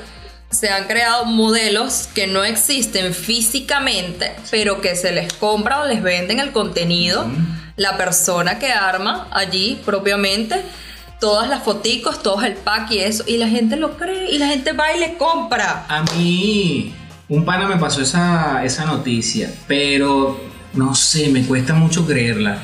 se 0.50 0.70
han 0.70 0.86
creado 0.86 1.26
modelos 1.26 2.10
que 2.14 2.28
no 2.28 2.44
existen 2.44 3.14
físicamente, 3.14 4.34
pero 4.50 4.82
que 4.82 4.96
se 4.96 5.12
les 5.12 5.32
compra 5.34 5.82
o 5.82 5.86
les 5.86 6.04
venden 6.04 6.40
el 6.40 6.52
contenido 6.52 7.26
la 7.78 7.98
persona 7.98 8.60
que 8.60 8.72
arma 8.72 9.28
allí 9.32 9.82
propiamente 9.86 10.62
todas 11.22 11.48
las 11.48 11.64
foticos, 11.64 12.22
todos 12.22 12.44
el 12.44 12.56
pack 12.56 12.92
y 12.92 13.00
eso, 13.00 13.24
y 13.28 13.38
la 13.38 13.48
gente 13.48 13.78
lo 13.78 13.96
cree 13.96 14.32
y 14.32 14.40
la 14.40 14.48
gente 14.48 14.74
va 14.74 14.94
y 14.94 15.00
le 15.00 15.18
compra. 15.18 15.86
A 15.88 16.04
mí, 16.18 16.94
un 17.30 17.46
pana 17.46 17.68
me 17.68 17.78
pasó 17.78 18.02
esa, 18.02 18.66
esa 18.66 18.86
noticia, 18.86 19.54
pero 19.68 20.38
no 20.74 20.96
sé, 20.96 21.30
me 21.30 21.46
cuesta 21.46 21.74
mucho 21.76 22.06
creerla. 22.06 22.58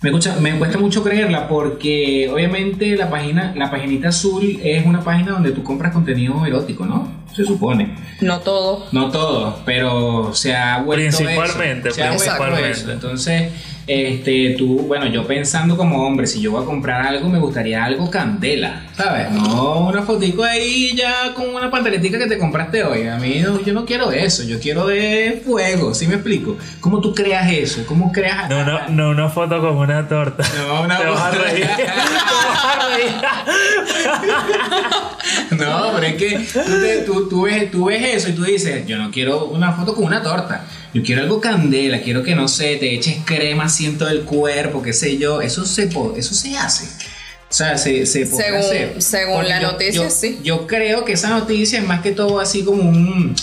Me, 0.00 0.12
me 0.12 0.58
cuesta 0.58 0.78
mucho 0.78 1.02
creerla 1.02 1.48
porque 1.48 2.30
obviamente 2.32 2.96
la 2.96 3.10
página, 3.10 3.52
la 3.56 3.68
paginita 3.68 4.10
azul 4.10 4.60
es 4.62 4.86
una 4.86 5.00
página 5.00 5.32
donde 5.32 5.50
tú 5.50 5.64
compras 5.64 5.92
contenido 5.92 6.46
erótico, 6.46 6.86
¿no? 6.86 7.10
Se 7.34 7.44
supone. 7.44 7.96
No 8.20 8.38
todo. 8.38 8.86
No 8.92 9.10
todo, 9.10 9.60
pero 9.64 10.32
se 10.34 10.54
ha 10.54 10.82
vuelto 10.82 11.18
principalmente, 11.18 11.90
Se 11.90 12.04
ha 12.04 12.12
vuelto 12.12 12.64
eso. 12.64 12.92
Entonces, 12.92 13.52
este, 13.88 14.54
tú, 14.58 14.80
bueno, 14.86 15.06
yo 15.06 15.26
pensando 15.26 15.74
como 15.74 16.06
hombre, 16.06 16.26
si 16.26 16.42
yo 16.42 16.52
voy 16.52 16.62
a 16.62 16.66
comprar 16.66 17.06
algo, 17.06 17.30
me 17.30 17.38
gustaría 17.38 17.82
algo 17.82 18.10
candela, 18.10 18.82
¿sabes? 18.94 19.30
No 19.30 19.80
una 19.80 20.02
fotico 20.02 20.44
ahí 20.44 20.94
ya 20.94 21.32
con 21.32 21.54
una 21.54 21.70
pantaletica 21.70 22.18
que 22.18 22.26
te 22.26 22.36
compraste 22.38 22.84
hoy. 22.84 23.08
A 23.08 23.16
mí 23.16 23.42
yo 23.64 23.72
no 23.72 23.86
quiero 23.86 24.12
eso, 24.12 24.44
yo 24.44 24.60
quiero 24.60 24.86
de 24.86 25.42
fuego, 25.42 25.94
¿sí 25.94 26.06
me 26.06 26.16
explico? 26.16 26.58
¿Cómo 26.80 27.00
tú 27.00 27.14
creas 27.14 27.50
eso? 27.50 27.86
¿Cómo 27.86 28.12
creas? 28.12 28.50
No, 28.50 28.62
no, 28.62 28.88
no 28.90 29.08
una 29.10 29.30
foto 29.30 29.58
con 29.58 29.78
una 29.78 30.06
torta. 30.06 30.44
No, 30.58 30.82
una 30.82 30.96
foto. 30.98 31.12
Vas 31.14 31.34
a 31.34 31.38
reír. 31.38 31.66
no, 35.52 35.92
pero 35.94 36.06
es 36.06 36.14
que 36.14 37.04
tú, 37.06 37.28
tú, 37.28 37.42
ves, 37.42 37.70
tú 37.70 37.86
ves 37.86 38.16
eso 38.16 38.28
y 38.28 38.32
tú 38.32 38.44
dices, 38.44 38.86
yo 38.86 38.98
no 38.98 39.10
quiero 39.10 39.46
una 39.46 39.72
foto 39.72 39.94
con 39.94 40.04
una 40.04 40.22
torta. 40.22 40.66
Yo 40.94 41.02
quiero 41.02 41.22
algo 41.22 41.40
candela, 41.40 42.00
quiero 42.00 42.22
que 42.22 42.34
no 42.34 42.48
sé, 42.48 42.76
te 42.76 42.94
eches 42.94 43.18
crema 43.24 43.64
así 43.64 43.86
en 43.86 43.98
todo 43.98 44.08
el 44.08 44.22
cuerpo, 44.22 44.82
qué 44.82 44.92
sé 44.92 45.18
yo. 45.18 45.42
Eso 45.42 45.64
se, 45.66 45.90
eso 46.16 46.34
se 46.34 46.56
hace. 46.56 46.86
O 47.50 47.52
sea, 47.52 47.78
se, 47.78 48.04
se 48.06 48.26
puede 48.26 48.44
según, 48.44 48.60
hacer. 48.60 49.02
Según 49.02 49.48
la 49.48 49.60
noticia, 49.60 50.10
sí. 50.10 50.38
Yo 50.42 50.66
creo 50.66 51.04
que 51.04 51.12
esa 51.12 51.30
noticia 51.30 51.78
es 51.78 51.86
más 51.86 52.00
que 52.00 52.12
todo 52.12 52.40
así 52.40 52.62
como 52.62 52.82
un. 52.82 53.34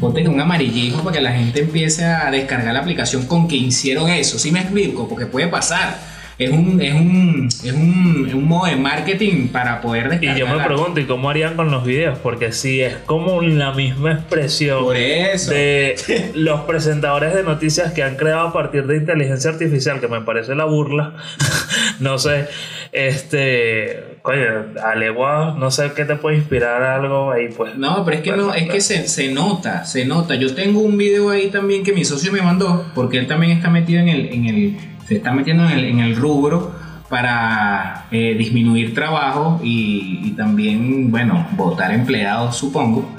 Ponte 0.00 0.26
un 0.28 0.40
amarillismo 0.40 1.02
para 1.02 1.16
que 1.16 1.22
la 1.22 1.32
gente 1.32 1.60
empiece 1.60 2.04
a 2.04 2.30
descargar 2.30 2.72
la 2.72 2.80
aplicación 2.80 3.26
con 3.26 3.48
que 3.48 3.56
hicieron 3.56 4.08
eso. 4.08 4.38
¿Sí 4.38 4.52
me 4.52 4.60
explico? 4.60 5.08
Porque 5.08 5.26
puede 5.26 5.48
pasar 5.48 5.98
es 6.38 6.50
un, 6.50 6.80
es 6.80 6.94
un, 6.94 7.48
es 7.48 7.72
un, 7.72 8.30
un 8.32 8.44
modo 8.44 8.66
de 8.66 8.76
marketing 8.76 9.48
para 9.48 9.80
poder 9.80 10.08
descargar. 10.08 10.36
Y 10.36 10.40
yo 10.40 10.46
me 10.46 10.62
pregunto, 10.64 11.00
¿y 11.00 11.04
cómo 11.04 11.28
harían 11.30 11.56
con 11.56 11.72
los 11.72 11.84
videos? 11.84 12.16
Porque 12.20 12.52
si 12.52 12.80
es 12.80 12.94
como 13.06 13.42
la 13.42 13.72
misma 13.72 14.12
expresión 14.12 14.88
de 14.88 15.96
los 16.34 16.60
presentadores 16.60 17.34
de 17.34 17.42
noticias 17.42 17.92
que 17.92 18.04
han 18.04 18.14
creado 18.14 18.48
a 18.48 18.52
partir 18.52 18.86
de 18.86 18.98
inteligencia 18.98 19.50
artificial, 19.50 20.00
que 20.00 20.06
me 20.06 20.20
parece 20.20 20.54
la 20.54 20.64
burla, 20.64 21.14
no 21.98 22.18
sé, 22.18 22.46
este, 22.92 24.18
coño, 24.22 24.74
Alegua, 24.84 25.56
no 25.58 25.72
sé 25.72 25.90
qué 25.96 26.04
te 26.04 26.14
puede 26.14 26.36
inspirar 26.36 26.84
algo 26.84 27.32
ahí, 27.32 27.48
pues. 27.48 27.76
No, 27.76 28.04
pero 28.04 28.16
es 28.16 28.22
que 28.22 28.32
no, 28.32 28.54
es 28.54 28.70
que 28.70 28.80
se, 28.80 29.08
se 29.08 29.32
nota, 29.32 29.84
se 29.84 30.04
nota. 30.04 30.36
Yo 30.36 30.54
tengo 30.54 30.82
un 30.82 30.96
video 30.96 31.30
ahí 31.30 31.48
también 31.48 31.82
que 31.82 31.92
mi 31.92 32.04
socio 32.04 32.30
me 32.30 32.42
mandó, 32.42 32.86
porque 32.94 33.18
él 33.18 33.26
también 33.26 33.56
está 33.56 33.70
metido 33.70 34.00
en 34.00 34.08
el, 34.08 34.32
en 34.32 34.46
el 34.46 34.76
se 35.08 35.16
está 35.16 35.32
metiendo 35.32 35.66
en 35.68 36.00
el, 36.00 36.16
rubro 36.16 36.74
para 37.08 38.06
eh, 38.10 38.34
disminuir 38.36 38.94
trabajo 38.94 39.58
y, 39.64 40.32
también, 40.32 41.10
bueno, 41.10 41.48
votar 41.56 41.92
empleados, 41.92 42.56
supongo. 42.56 43.10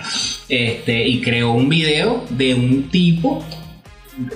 Este, 0.47 1.07
y 1.07 1.21
creó 1.21 1.51
un 1.51 1.67
video 1.67 2.23
de 2.29 2.53
un 2.53 2.89
tipo 2.89 3.43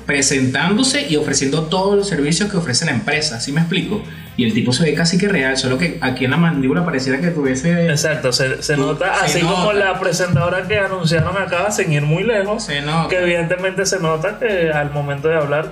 presentándose 0.08 1.06
y 1.10 1.16
ofreciendo 1.16 1.64
todos 1.64 1.96
los 1.96 2.08
servicios 2.08 2.50
que 2.50 2.58
ofrece 2.58 2.86
la 2.86 2.92
empresa, 2.92 3.40
¿sí 3.40 3.52
me 3.52 3.62
explico? 3.62 4.02
Y 4.36 4.46
el 4.46 4.54
tipo 4.54 4.74
se 4.74 4.84
ve 4.84 4.94
casi 4.96 5.18
que 5.18 5.28
real, 5.28 5.58
solo 5.58 5.78
que 5.78 6.00
aquí 6.02 6.26
en 6.26 6.32
la 6.32 6.38
mandíbula 6.38 6.84
pareciera 6.84 7.20
que 7.20 7.28
tuviese... 7.28 7.88
Exacto, 7.88 8.32
se, 8.32 8.78
nota, 8.78 9.22
así 9.22 9.42
como 9.42 9.74
la 9.74 10.00
presentadora 10.00 10.68
que 10.68 10.80
anunciaron 10.80 11.38
acá, 11.38 11.70
sin 11.72 11.92
ir 11.94 12.02
muy 12.02 12.24
lejos, 12.24 12.68
que 13.10 13.20
evidentemente 13.20 13.86
se 13.86 14.00
nota 14.00 14.40
que 14.40 14.72
al 14.72 14.92
momento 14.92 15.28
de 15.28 15.38
hablar 15.38 15.72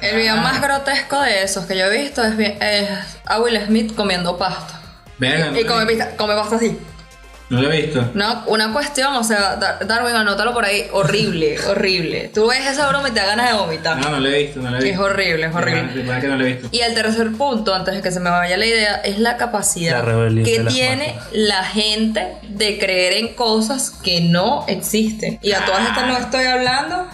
El 0.00 0.16
video 0.16 0.36
más 0.36 0.62
grotesco 0.62 1.20
de 1.20 1.42
esos 1.42 1.66
que 1.66 1.76
yo 1.76 1.84
he 1.86 2.02
visto 2.02 2.22
es, 2.24 2.34
es 2.38 2.88
a 3.26 3.40
Will 3.40 3.60
Smith 3.66 3.94
comiendo 3.94 4.38
pasta. 4.38 4.80
y, 5.20 5.64
come, 5.64 5.98
come 6.16 6.34
pasta 6.34 6.56
así. 6.56 6.78
No 7.50 7.62
lo 7.62 7.72
he 7.72 7.82
visto. 7.82 8.10
No, 8.14 8.44
una 8.46 8.72
cuestión, 8.72 9.14
o 9.14 9.24
sea, 9.24 9.56
Darwin, 9.56 10.14
anótalo 10.14 10.52
por 10.52 10.64
ahí. 10.64 10.86
Horrible, 10.92 11.58
horrible. 11.68 12.30
Tú 12.34 12.48
ves 12.48 12.66
esa 12.66 12.88
broma 12.88 13.08
y 13.08 13.12
te 13.12 13.20
da 13.20 13.26
ganas 13.26 13.50
de 13.52 13.56
vomitar. 13.56 13.96
No, 13.98 14.10
no 14.10 14.20
lo 14.20 14.28
he 14.28 14.44
visto, 14.44 14.60
no 14.60 14.70
lo 14.70 14.78
he 14.78 14.84
visto. 14.84 14.94
Es 14.94 14.98
horrible, 14.98 15.46
es 15.46 15.54
horrible. 15.54 16.20
que 16.20 16.26
no 16.26 16.36
lo 16.36 16.44
he 16.44 16.52
visto. 16.52 16.68
Y 16.70 16.80
el 16.80 16.94
tercer 16.94 17.32
punto, 17.32 17.74
antes 17.74 17.94
de 17.94 18.02
que 18.02 18.10
se 18.10 18.20
me 18.20 18.28
vaya 18.28 18.56
la 18.56 18.66
idea, 18.66 18.96
es 18.96 19.18
la 19.18 19.36
capacidad 19.38 20.04
que 20.44 20.64
tiene 20.68 21.14
la 21.32 21.64
gente 21.64 22.34
de 22.48 22.78
creer 22.78 23.14
en 23.14 23.34
cosas 23.34 23.90
que 23.90 24.20
no 24.20 24.66
existen. 24.68 25.38
Y 25.42 25.52
a 25.52 25.64
todas 25.64 25.88
estas 25.88 26.06
no 26.06 26.18
estoy 26.18 26.44
hablando 26.44 27.06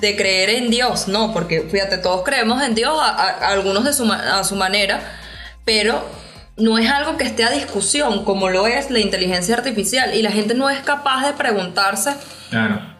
de 0.00 0.16
creer 0.16 0.50
en 0.50 0.70
Dios, 0.70 1.08
no, 1.08 1.32
porque 1.32 1.62
fíjate, 1.62 1.98
todos 1.98 2.22
creemos 2.24 2.62
en 2.62 2.74
Dios, 2.74 2.96
algunos 3.42 3.84
de 3.84 3.92
su, 3.92 4.10
a 4.12 4.44
su 4.44 4.54
manera, 4.54 5.00
pero 5.64 6.04
no 6.58 6.76
es 6.76 6.90
algo 6.90 7.16
que 7.16 7.24
esté 7.24 7.44
a 7.44 7.50
discusión 7.50 8.24
como 8.24 8.48
lo 8.48 8.66
es 8.66 8.90
la 8.90 8.98
inteligencia 8.98 9.54
artificial 9.54 10.14
y 10.14 10.22
la 10.22 10.30
gente 10.30 10.54
no 10.54 10.68
es 10.68 10.80
capaz 10.80 11.26
de 11.26 11.32
preguntarse 11.32 12.14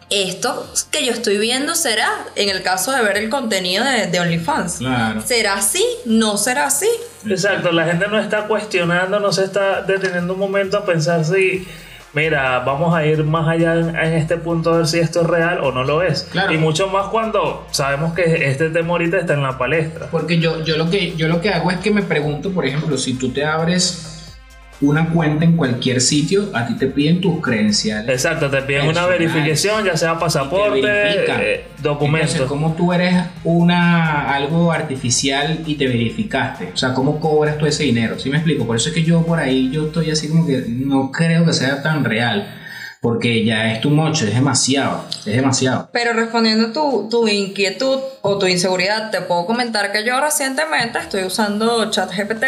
esto 0.09 0.71
que 0.91 1.05
yo 1.05 1.11
estoy 1.11 1.37
viendo 1.37 1.75
será 1.75 2.09
en 2.35 2.49
el 2.49 2.63
caso 2.63 2.91
de 2.91 3.01
ver 3.03 3.17
el 3.17 3.29
contenido 3.29 3.83
de, 3.83 4.19
OnlyFans 4.19 4.79
será 5.25 5.55
así 5.55 5.85
no 6.05 6.37
será 6.37 6.67
así 6.67 6.89
exacto 7.27 7.71
la 7.71 7.85
gente 7.85 8.07
no 8.07 8.19
está 8.19 8.47
cuestionando 8.47 9.19
no 9.19 9.31
se 9.31 9.43
está 9.43 9.81
deteniendo 9.81 10.33
un 10.33 10.39
momento 10.39 10.77
a 10.77 10.85
pensar 10.85 11.25
si 11.25 11.67
mira, 12.13 12.59
vamos 12.59 12.95
a 12.95 13.05
ir 13.05 13.23
más 13.23 13.47
allá 13.47 13.73
en, 13.75 14.13
este 14.13 14.37
punto 14.37 14.73
a 14.73 14.77
ver 14.77 14.87
si 14.87 14.99
esto 14.99 15.21
es 15.21 15.27
real 15.27 15.59
o 15.63 15.71
no 15.71 15.83
lo 15.83 16.01
es. 16.03 16.29
Y 16.49 16.57
mucho 16.57 16.87
más 16.87 17.07
cuando 17.07 17.67
sabemos 17.71 18.13
que 18.13 18.49
este 18.49 18.69
tema 18.69 18.91
ahorita 18.91 19.19
está 19.19 19.33
en 19.33 19.43
la 19.43 19.57
palestra. 19.57 20.07
Porque 20.11 20.39
yo, 20.39 20.63
yo, 20.63 20.77
lo 20.77 20.89
que, 20.89 21.15
yo 21.15 21.27
lo 21.27 21.41
que 21.41 21.49
hago 21.49 21.71
es 21.71 21.77
que 21.77 21.91
me 21.91 22.03
pregunto, 22.03 22.51
por 22.51 22.65
ejemplo, 22.65 22.97
si 22.97 23.13
tú 23.13 23.29
te 23.31 23.45
abres 23.45 24.18
una 24.81 25.09
cuenta 25.09 25.43
en 25.43 25.57
cualquier 25.57 25.99
sitio, 25.99 26.49
a 26.53 26.65
ti 26.65 26.75
te 26.75 26.87
piden 26.87 27.19
tus 27.19 27.41
credenciales. 27.41 28.09
Exacto, 28.09 28.49
te 28.49 28.61
piden 28.61 28.87
una 28.87 29.05
verificación, 29.05 29.83
ya 29.83 29.97
sea 29.97 30.17
pasaporte, 30.17 30.81
eh, 30.85 31.65
documentos. 31.81 32.31
Entonces, 32.31 32.49
¿cómo 32.49 32.73
tú 32.73 32.93
eres 32.93 33.15
una 33.43 34.33
algo 34.33 34.71
artificial 34.71 35.59
y 35.65 35.75
te 35.75 35.87
verificaste? 35.87 36.71
O 36.73 36.77
sea, 36.77 36.93
¿cómo 36.93 37.19
cobras 37.19 37.57
tú 37.57 37.65
ese 37.65 37.83
dinero? 37.83 38.17
¿Sí 38.19 38.29
me 38.29 38.37
explico? 38.37 38.65
Por 38.65 38.77
eso 38.77 38.89
es 38.89 38.95
que 38.95 39.03
yo 39.03 39.25
por 39.25 39.39
ahí 39.39 39.69
yo 39.69 39.87
estoy 39.87 40.11
así 40.11 40.29
como 40.29 40.47
que 40.47 40.63
no 40.67 41.11
creo 41.11 41.45
que 41.45 41.53
sea 41.53 41.81
tan 41.81 42.05
real 42.05 42.58
porque 43.01 43.45
ya 43.45 43.71
es 43.71 43.79
tu 43.79 43.89
mocho, 43.89 44.25
es 44.25 44.33
demasiado, 44.33 45.05
es 45.25 45.33
demasiado. 45.33 45.89
Pero 45.93 46.11
respondiendo 46.11 46.73
tu, 46.73 47.07
tu 47.09 47.29
inquietud 47.29 47.97
o 48.21 48.37
tu 48.37 48.45
inseguridad, 48.45 49.09
te 49.09 49.21
puedo 49.21 49.45
comentar 49.45 49.93
que 49.93 50.03
yo 50.03 50.19
recientemente 50.19 50.99
estoy 50.99 51.23
usando 51.23 51.89
ChatGPT 51.89 52.43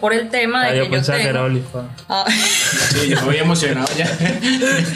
por 0.00 0.12
el 0.12 0.28
tema 0.28 0.64
de 0.64 0.70
ah, 0.70 0.72
que 0.72 0.78
yo, 0.78 0.90
pensaba 0.90 1.18
que 1.18 1.28
era. 1.28 1.46
Ah. 2.08 2.24
Sí, 2.28 3.10
yo 3.10 3.16
estoy 3.16 3.36
emocionado 3.36 3.86
ya. 3.96 4.10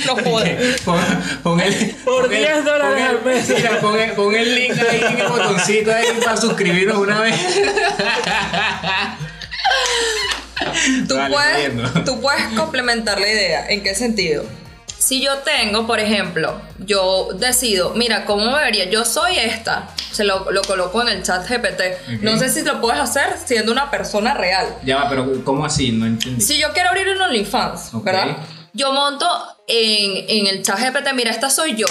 No 0.06 0.16
joder. 0.16 0.76
Pon, 0.84 1.60
el, 1.60 1.94
por 2.04 2.28
10 2.28 2.64
dólares 2.64 3.04
al 3.08 3.24
mes. 3.24 3.48
Mira, 3.48 3.80
pon 3.80 4.00
el, 4.00 4.10
pon 4.12 4.34
el 4.34 4.54
link 4.56 4.74
ahí 4.90 5.00
en 5.08 5.20
el 5.20 5.28
botoncito 5.28 5.94
ahí 5.94 6.06
para 6.24 6.36
suscribirnos 6.36 6.98
una 6.98 7.20
vez. 7.20 7.34
Tú, 11.08 11.14
puedes, 11.30 12.04
tú 12.04 12.20
puedes 12.20 12.42
complementar 12.56 13.20
la 13.20 13.28
idea. 13.28 13.66
¿En 13.68 13.82
qué 13.82 13.94
sentido? 13.94 14.44
Si 15.06 15.20
yo 15.20 15.38
tengo, 15.38 15.86
por 15.86 16.00
ejemplo, 16.00 16.60
yo 16.80 17.28
decido, 17.34 17.94
mira, 17.94 18.24
¿cómo 18.24 18.50
me 18.50 18.60
vería? 18.60 18.90
Yo 18.90 19.04
soy 19.04 19.38
esta. 19.38 19.88
Se 20.10 20.24
lo, 20.24 20.50
lo 20.50 20.62
coloco 20.62 21.00
en 21.00 21.06
el 21.06 21.22
chat 21.22 21.48
GPT. 21.48 22.22
No 22.22 22.36
sé 22.36 22.48
si 22.48 22.62
lo 22.62 22.80
puedes 22.80 23.00
hacer 23.00 23.36
siendo 23.44 23.70
una 23.70 23.88
persona 23.88 24.34
real. 24.34 24.66
Ya 24.84 24.96
va, 24.96 25.08
pero 25.08 25.44
¿cómo 25.44 25.64
así? 25.64 25.92
No 25.92 26.06
entendí. 26.06 26.42
Si 26.42 26.58
yo 26.58 26.72
quiero 26.72 26.88
abrir 26.88 27.08
un 27.10 27.22
OnlyFans, 27.22 28.02
¿verdad? 28.02 28.36
Yo 28.72 28.92
monto 28.92 29.28
en, 29.68 30.24
en, 30.28 30.46
el 30.48 30.64
chat 30.64 30.80
GPT, 30.80 31.12
mira, 31.14 31.30
esta 31.30 31.50
soy 31.50 31.76
yo. 31.76 31.86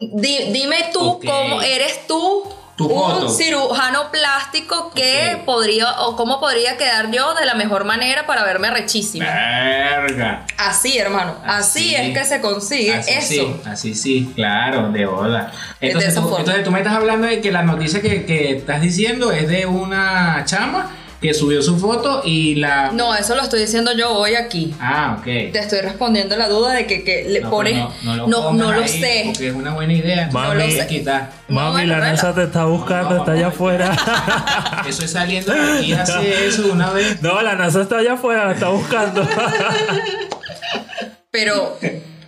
dime 0.00 0.92
tú 0.94 1.20
cómo 1.22 1.60
eres 1.60 2.06
tú 2.06 2.48
un 2.78 3.30
cirujano 3.30 4.10
plástico 4.10 4.90
que 4.94 5.42
podría 5.46 6.00
o 6.00 6.16
cómo 6.16 6.40
podría 6.40 6.76
quedar 6.76 7.10
yo 7.10 7.34
de 7.34 7.44
la 7.44 7.54
mejor 7.54 7.84
manera 7.84 8.26
para 8.26 8.44
verme 8.44 8.70
rechísima. 8.70 9.26
Verga. 9.26 10.44
Así, 10.58 10.98
hermano. 10.98 11.36
Así, 11.44 11.94
es 11.94 12.16
que 12.16 12.24
se 12.24 12.40
consigue 12.40 12.94
así 12.94 13.12
eso. 13.12 13.28
Sí, 13.28 13.60
así 13.64 13.94
sí, 13.94 14.32
claro, 14.34 14.90
de 14.90 15.06
bola. 15.06 15.52
Entonces, 15.80 16.14
tú, 16.14 16.36
entonces 16.36 16.64
tú 16.64 16.70
me 16.70 16.78
estás 16.78 16.94
hablando 16.94 17.26
de 17.26 17.40
que 17.40 17.52
la 17.52 17.62
noticia 17.62 18.00
que, 18.00 18.24
que 18.24 18.56
estás 18.56 18.80
diciendo 18.80 19.30
es 19.30 19.48
de 19.48 19.66
una 19.66 20.42
chama 20.44 20.90
que 21.24 21.32
subió 21.32 21.62
su 21.62 21.78
foto 21.78 22.20
y 22.22 22.56
la... 22.56 22.90
No, 22.92 23.14
eso 23.14 23.34
lo 23.34 23.40
estoy 23.40 23.60
diciendo 23.60 23.92
yo 23.96 24.10
hoy 24.12 24.34
aquí. 24.34 24.74
Ah, 24.78 25.16
ok. 25.18 25.24
Te 25.24 25.58
estoy 25.58 25.80
respondiendo 25.80 26.36
la 26.36 26.50
duda 26.50 26.72
de 26.74 26.86
que, 26.86 27.02
que 27.02 27.24
le 27.26 27.40
No, 27.40 27.48
pones. 27.50 27.72
pero 27.72 27.88
no, 28.02 28.16
No, 28.16 28.16
lo, 28.16 28.28
no, 28.28 28.42
pongas 28.42 28.76
lo 28.76 28.82
ahí, 28.82 28.88
sé. 29.00 29.22
Porque 29.24 29.48
es 29.48 29.54
una 29.54 29.72
buena 29.72 29.92
idea. 29.94 30.28
Mami. 30.30 30.48
No 30.48 30.54
lo 30.66 30.70
sé 30.70 30.86
quitar. 30.86 31.30
No, 31.48 31.54
Mami, 31.72 31.86
la. 31.86 31.96
NASA 32.00 32.34
te 32.34 32.42
está 32.42 32.66
buscando, 32.66 33.16
está 33.16 33.32
allá 33.32 33.46
afuera. 33.46 33.96
Eso 34.86 35.02
es 35.06 35.12
saliendo 35.12 35.54
de 35.54 35.78
aquí, 35.78 35.92
hace 35.94 36.46
eso 36.46 36.66
una 36.70 36.90
vez. 36.90 37.22
no, 37.22 37.40
la 37.40 37.54
NASA 37.54 37.80
está 37.80 37.96
allá 38.00 38.12
afuera, 38.12 38.44
la 38.44 38.52
está 38.52 38.68
buscando. 38.68 39.26
Pero 41.30 41.78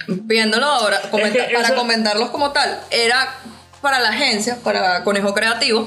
viéndolo 0.08 0.64
ahora, 0.66 1.00
comenta- 1.10 1.46
que 1.48 1.54
para 1.54 1.74
comentarlos 1.74 2.30
como 2.30 2.50
tal, 2.52 2.80
era 2.90 3.28
para 3.82 4.00
la 4.00 4.08
agencia, 4.08 4.56
para 4.64 5.04
Conejo 5.04 5.34
Creativo, 5.34 5.86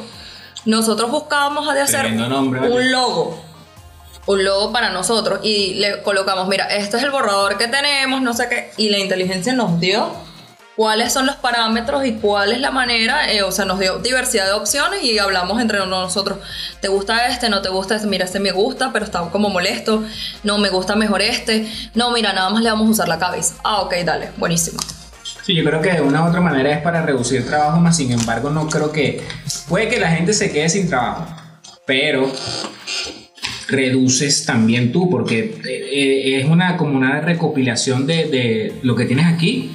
nosotros 0.65 1.11
buscábamos 1.11 1.73
de 1.73 1.81
hacer 1.81 2.11
nombre, 2.11 2.69
un 2.69 2.91
logo. 2.91 3.43
Un 4.25 4.43
logo 4.43 4.71
para 4.71 4.89
nosotros 4.89 5.39
y 5.43 5.75
le 5.75 6.03
colocamos, 6.03 6.47
mira, 6.47 6.65
este 6.65 6.97
es 6.97 7.03
el 7.03 7.09
borrador 7.09 7.57
que 7.57 7.67
tenemos, 7.67 8.21
no 8.21 8.33
sé 8.33 8.47
qué, 8.47 8.71
y 8.77 8.89
la 8.89 8.99
inteligencia 8.99 9.53
nos 9.53 9.79
dio 9.79 10.11
cuáles 10.75 11.11
son 11.11 11.25
los 11.25 11.35
parámetros 11.35 12.05
y 12.05 12.13
cuál 12.13 12.51
es 12.51 12.61
la 12.61 12.71
manera, 12.71 13.31
eh, 13.31 13.41
o 13.43 13.51
sea, 13.51 13.65
nos 13.65 13.79
dio 13.79 13.97
diversidad 13.99 14.45
de 14.45 14.53
opciones 14.53 15.03
y 15.03 15.17
hablamos 15.19 15.61
entre 15.61 15.85
nosotros, 15.85 16.39
¿te 16.79 16.87
gusta 16.87 17.27
este? 17.27 17.49
¿No 17.49 17.61
te 17.61 17.69
gusta 17.69 17.95
este? 17.95 18.07
Mira, 18.07 18.25
este 18.25 18.39
me 18.39 18.51
gusta, 18.51 18.91
pero 18.93 19.03
está 19.03 19.21
como 19.31 19.49
molesto, 19.49 20.03
no, 20.43 20.57
me 20.57 20.69
gusta 20.69 20.95
mejor 20.95 21.21
este, 21.21 21.69
no, 21.95 22.11
mira, 22.11 22.31
nada 22.31 22.49
más 22.49 22.61
le 22.61 22.69
vamos 22.69 22.87
a 22.87 22.91
usar 22.91 23.09
la 23.09 23.19
cabeza, 23.19 23.55
ah, 23.63 23.81
ok, 23.81 23.93
dale, 24.05 24.31
buenísimo. 24.37 24.79
Sí, 25.43 25.55
yo 25.55 25.63
creo 25.63 25.81
que 25.81 25.93
de 25.93 26.01
una 26.01 26.23
u 26.23 26.27
otra 26.27 26.41
manera 26.41 26.71
es 26.71 26.81
para 26.81 27.01
reducir 27.01 27.45
trabajo, 27.45 27.79
más 27.79 27.97
sin 27.97 28.11
embargo 28.11 28.49
no 28.49 28.67
creo 28.67 28.91
que... 28.91 29.21
Puede 29.67 29.87
que 29.87 29.99
la 29.99 30.11
gente 30.11 30.33
se 30.33 30.51
quede 30.51 30.69
sin 30.69 30.87
trabajo, 30.87 31.27
pero 31.85 32.31
reduces 33.67 34.45
también 34.45 34.91
tú, 34.91 35.09
porque 35.09 35.39
eh, 35.39 35.89
eh, 35.91 36.39
es 36.39 36.45
una 36.45 36.77
como 36.77 36.97
una 36.97 37.21
recopilación 37.21 38.05
de, 38.05 38.27
de 38.27 38.73
lo 38.81 38.95
que 38.95 39.05
tienes 39.05 39.27
aquí, 39.27 39.71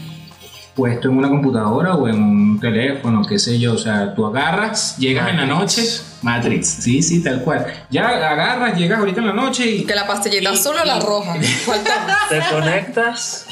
puesto 0.75 1.09
en 1.09 1.17
una 1.19 1.29
computadora 1.29 1.95
o 1.95 2.09
en 2.09 2.21
un 2.23 2.61
teléfono, 2.61 3.23
qué 3.29 3.39
sé 3.39 3.59
yo, 3.59 3.75
o 3.75 3.79
sea, 3.79 4.15
tú 4.15 4.27
agarras, 4.27 4.97
llegas 4.99 5.31
en 5.31 5.37
la 5.37 5.47
noche, 5.47 5.83
Matrix, 6.23 6.67
sí, 6.67 7.03
sí, 7.03 7.23
tal 7.23 7.43
cual, 7.43 7.65
ya 7.91 8.09
agarras, 8.09 8.77
llegas 8.77 8.99
ahorita 8.99 9.21
en 9.21 9.27
la 9.29 9.33
noche 9.35 9.67
y... 9.71 9.85
Que 9.85 9.95
la 9.95 10.07
pastillita 10.07 10.51
y- 10.51 10.55
azul 10.55 10.75
o 10.81 10.85
la 10.85 10.99
roja, 11.01 11.35
te 12.29 12.41
conectas 12.53 13.47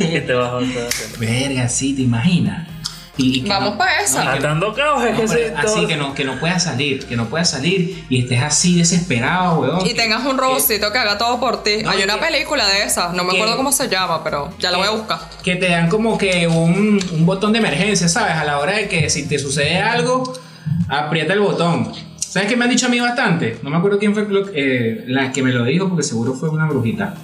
y 0.00 0.20
te 0.20 0.32
vas 0.32 0.48
a 0.50 0.54
otra. 0.56 0.86
Verga, 1.18 1.68
sí, 1.68 1.94
te 1.94 2.02
imaginas. 2.02 2.66
Y, 3.16 3.38
y 3.38 3.42
que 3.42 3.48
Vamos 3.50 3.72
no- 3.72 3.78
pa' 3.78 4.00
esa. 4.00 4.24
no, 4.24 4.30
Atando 4.30 4.72
cabos, 4.72 5.04
es 5.04 5.12
No, 5.12 5.34
que 5.34 5.52
así 5.56 5.86
que 5.86 5.96
no, 5.96 6.14
que 6.14 6.24
no 6.24 6.38
puedas 6.40 6.62
salir, 6.64 7.04
que 7.06 7.16
no 7.16 7.26
puedas 7.26 7.50
salir 7.50 8.04
y 8.08 8.20
estés 8.20 8.40
así 8.40 8.78
desesperado, 8.78 9.60
weón. 9.60 9.86
Y 9.86 9.94
tengas 9.94 10.24
un 10.24 10.38
robocito 10.38 10.90
que 10.92 10.98
haga 10.98 11.18
todo 11.18 11.38
por 11.40 11.62
ti. 11.62 11.82
No, 11.82 11.90
Hay 11.90 12.02
una 12.02 12.14
que- 12.18 12.26
película 12.26 12.66
de 12.66 12.84
esas, 12.84 13.12
no 13.12 13.24
me 13.24 13.32
que- 13.32 13.36
acuerdo 13.38 13.56
cómo 13.56 13.72
se 13.72 13.88
llama, 13.88 14.24
pero 14.24 14.50
ya 14.58 14.70
la 14.70 14.78
voy 14.78 14.86
a 14.86 14.90
buscar. 14.90 15.18
Que 15.42 15.56
te 15.56 15.68
dan 15.68 15.88
como 15.88 16.16
que 16.16 16.46
un, 16.46 17.00
un 17.12 17.26
botón 17.26 17.52
de 17.52 17.58
emergencia, 17.58 18.08
¿sabes? 18.08 18.34
A 18.36 18.44
la 18.44 18.58
hora 18.58 18.72
de 18.76 18.88
que 18.88 19.10
si 19.10 19.26
te 19.28 19.38
sucede 19.38 19.78
algo, 19.78 20.32
aprieta 20.88 21.34
el 21.34 21.40
botón. 21.40 21.92
¿Sabes 22.16 22.48
qué 22.48 22.56
me 22.56 22.64
han 22.64 22.70
dicho 22.70 22.86
a 22.86 22.88
mí 22.90 23.00
bastante? 23.00 23.58
No 23.62 23.70
me 23.70 23.76
acuerdo 23.76 23.98
quién 23.98 24.14
fue 24.14 24.24
lo- 24.28 24.48
eh, 24.54 25.04
la 25.08 25.32
que 25.32 25.42
me 25.42 25.50
lo 25.52 25.64
dijo, 25.64 25.88
porque 25.88 26.04
seguro 26.04 26.32
fue 26.34 26.48
una 26.48 26.66
brujita. 26.66 27.14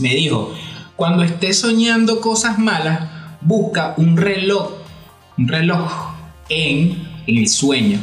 Me 0.00 0.08
dijo, 0.14 0.54
cuando 0.96 1.22
estés 1.22 1.60
soñando 1.60 2.20
cosas 2.20 2.58
malas, 2.58 3.00
busca 3.42 3.92
un 3.98 4.16
reloj, 4.16 4.70
un 5.42 5.48
reloj 5.48 6.14
en, 6.48 7.08
en 7.26 7.36
el 7.38 7.48
sueño. 7.48 7.98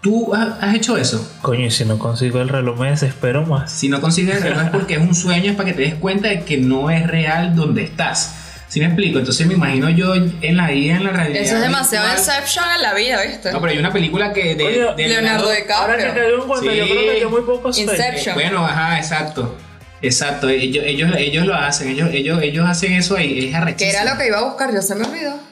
¿Tú 0.00 0.32
has- 0.34 0.74
hecho 0.74 0.96
eso? 0.96 1.28
Coño, 1.42 1.66
y 1.66 1.70
si 1.70 1.84
no 1.84 1.98
consigo 1.98 2.40
el 2.40 2.48
reloj 2.48 2.78
me 2.78 2.90
desespero 2.90 3.44
más. 3.44 3.72
Si 3.72 3.88
no 3.88 4.00
consigues 4.00 4.36
el 4.36 4.42
reloj 4.42 4.64
es 4.64 4.70
porque 4.70 4.94
es 4.94 5.00
un 5.00 5.14
sueño, 5.14 5.50
es 5.50 5.56
para 5.56 5.70
que 5.70 5.74
te 5.74 5.82
des 5.82 5.94
cuenta 5.94 6.28
de 6.28 6.44
que 6.44 6.58
no 6.58 6.90
es 6.90 7.06
real 7.06 7.56
donde 7.56 7.82
estás. 7.82 8.34
¿Sí 8.68 8.80
me 8.80 8.86
explico? 8.86 9.18
Entonces 9.18 9.46
me 9.46 9.54
imagino 9.54 9.88
yo 9.88 10.14
en 10.14 10.56
la 10.56 10.68
vida, 10.70 10.96
en 10.96 11.04
la 11.04 11.10
realidad. 11.10 11.40
Eso 11.42 11.56
es 11.56 11.62
demasiado 11.62 12.06
virtual. 12.06 12.36
Inception 12.36 12.64
en 12.76 12.82
la 12.82 12.94
vida, 12.94 13.22
¿viste? 13.22 13.50
No, 13.50 13.60
pero 13.62 13.72
hay 13.72 13.78
una 13.78 13.90
película 13.92 14.32
que 14.34 14.54
de, 14.54 14.62
Coño, 14.62 14.94
de 14.94 15.08
Leonardo 15.08 15.48
Ahora 15.74 15.96
que 15.96 16.04
DiCaprio. 16.04 16.42
en 16.42 16.48
cuenta, 16.48 16.74
yo 16.74 16.84
creo 16.84 17.12
que 17.12 17.20
yo 17.22 17.30
muy 17.30 17.40
poco 17.42 17.72
sé. 17.72 17.80
Inception. 17.82 18.34
Bueno, 18.34 18.64
ajá, 18.66 18.98
exacto. 18.98 19.56
Exacto, 20.02 20.48
ellos, 20.48 20.84
ellos, 20.86 21.10
ellos 21.16 21.46
lo 21.46 21.54
hacen, 21.56 21.88
ellos, 21.88 22.10
ellos, 22.12 22.40
ellos 22.40 22.68
hacen 22.68 22.92
eso 22.92 23.16
ahí, 23.16 23.48
es 23.48 23.54
arrechísimo. 23.54 24.00
era 24.02 24.12
lo 24.12 24.18
que 24.20 24.28
iba 24.28 24.38
a 24.38 24.44
buscar, 24.44 24.72
yo 24.72 24.80
se 24.80 24.94
me 24.94 25.04
olvidó. 25.06 25.47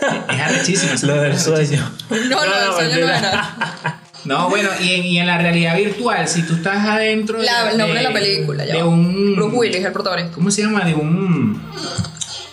Es 0.32 0.40
arrechísimo. 0.40 0.92
Lo 1.14 1.22
del 1.22 1.38
sueño. 1.38 1.90
No, 2.10 2.16
no, 2.18 2.46
no, 2.46 2.78
eso 2.80 2.90
yo 2.98 3.06
no 3.06 3.12
era. 3.12 4.00
No, 4.24 4.50
bueno, 4.50 4.68
y 4.82 4.92
en, 4.94 5.04
y 5.04 5.18
en 5.18 5.26
la 5.26 5.38
realidad 5.38 5.76
virtual, 5.76 6.28
si 6.28 6.42
tú 6.42 6.54
estás 6.56 6.86
adentro 6.86 7.38
de, 7.38 7.46
La- 7.46 7.70
el 7.70 7.78
nombre 7.78 7.98
de 7.98 8.04
la 8.04 8.12
película, 8.12 8.64
ya 8.66 8.74
de 8.74 8.82
un 8.82 9.34
Bruce 9.34 9.56
Willis, 9.56 9.84
el 9.84 9.92
protagonista. 9.92 10.32
¿Cómo 10.34 10.50
se 10.50 10.62
llama? 10.62 10.84
De 10.84 10.94
un. 10.94 11.62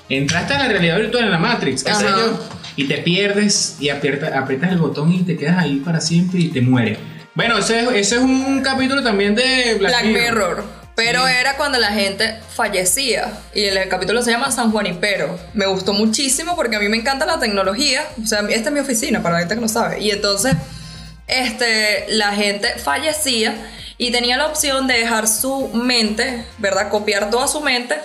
Entraste 0.09 0.53
a 0.53 0.59
la 0.59 0.67
realidad 0.69 0.97
virtual 0.97 1.25
en 1.25 1.31
la 1.31 1.37
Matrix, 1.37 1.83
qué 1.83 1.93
sé 1.93 2.05
yo, 2.05 2.39
y 2.77 2.85
te 2.85 2.99
pierdes 2.99 3.75
y 3.81 3.89
aprietas, 3.89 4.31
aprietas 4.33 4.71
el 4.71 4.77
botón 4.77 5.11
y 5.13 5.23
te 5.23 5.35
quedas 5.35 5.57
ahí 5.57 5.81
para 5.83 5.99
siempre 5.99 6.39
y 6.39 6.47
te 6.47 6.61
mueres. 6.61 6.97
Bueno, 7.35 7.57
ese 7.57 7.81
es, 7.81 7.87
ese 7.91 8.15
es 8.15 8.21
un 8.21 8.61
capítulo 8.61 9.03
también 9.03 9.35
de 9.35 9.75
Black, 9.77 9.91
Black 9.91 10.05
Mirror. 10.05 10.63
Pero 10.97 11.27
era 11.27 11.57
cuando 11.57 11.77
la 11.77 11.91
gente 11.91 12.39
fallecía. 12.55 13.31
Y 13.53 13.65
el, 13.65 13.77
el 13.77 13.87
capítulo 13.87 14.23
se 14.23 14.31
llama 14.31 14.49
San 14.49 14.71
Juanipero. 14.71 15.39
Me 15.53 15.67
gustó 15.67 15.93
muchísimo 15.93 16.55
porque 16.55 16.75
a 16.75 16.79
mí 16.79 16.89
me 16.89 16.97
encanta 16.97 17.27
la 17.27 17.39
tecnología. 17.39 18.03
O 18.19 18.25
sea, 18.25 18.39
esta 18.49 18.69
es 18.69 18.71
mi 18.71 18.79
oficina, 18.79 19.21
para 19.21 19.35
la 19.35 19.39
gente 19.41 19.53
que 19.53 19.61
no 19.61 19.67
sabe. 19.67 19.99
Y 20.01 20.09
entonces, 20.09 20.55
este, 21.27 22.07
la 22.09 22.33
gente 22.33 22.79
fallecía 22.79 23.53
y 23.99 24.11
tenía 24.11 24.37
la 24.37 24.47
opción 24.47 24.87
de 24.87 24.95
dejar 24.95 25.27
su 25.27 25.67
mente, 25.67 26.43
¿verdad? 26.57 26.89
Copiar 26.89 27.29
toda 27.29 27.47
su 27.47 27.61
mente 27.61 27.99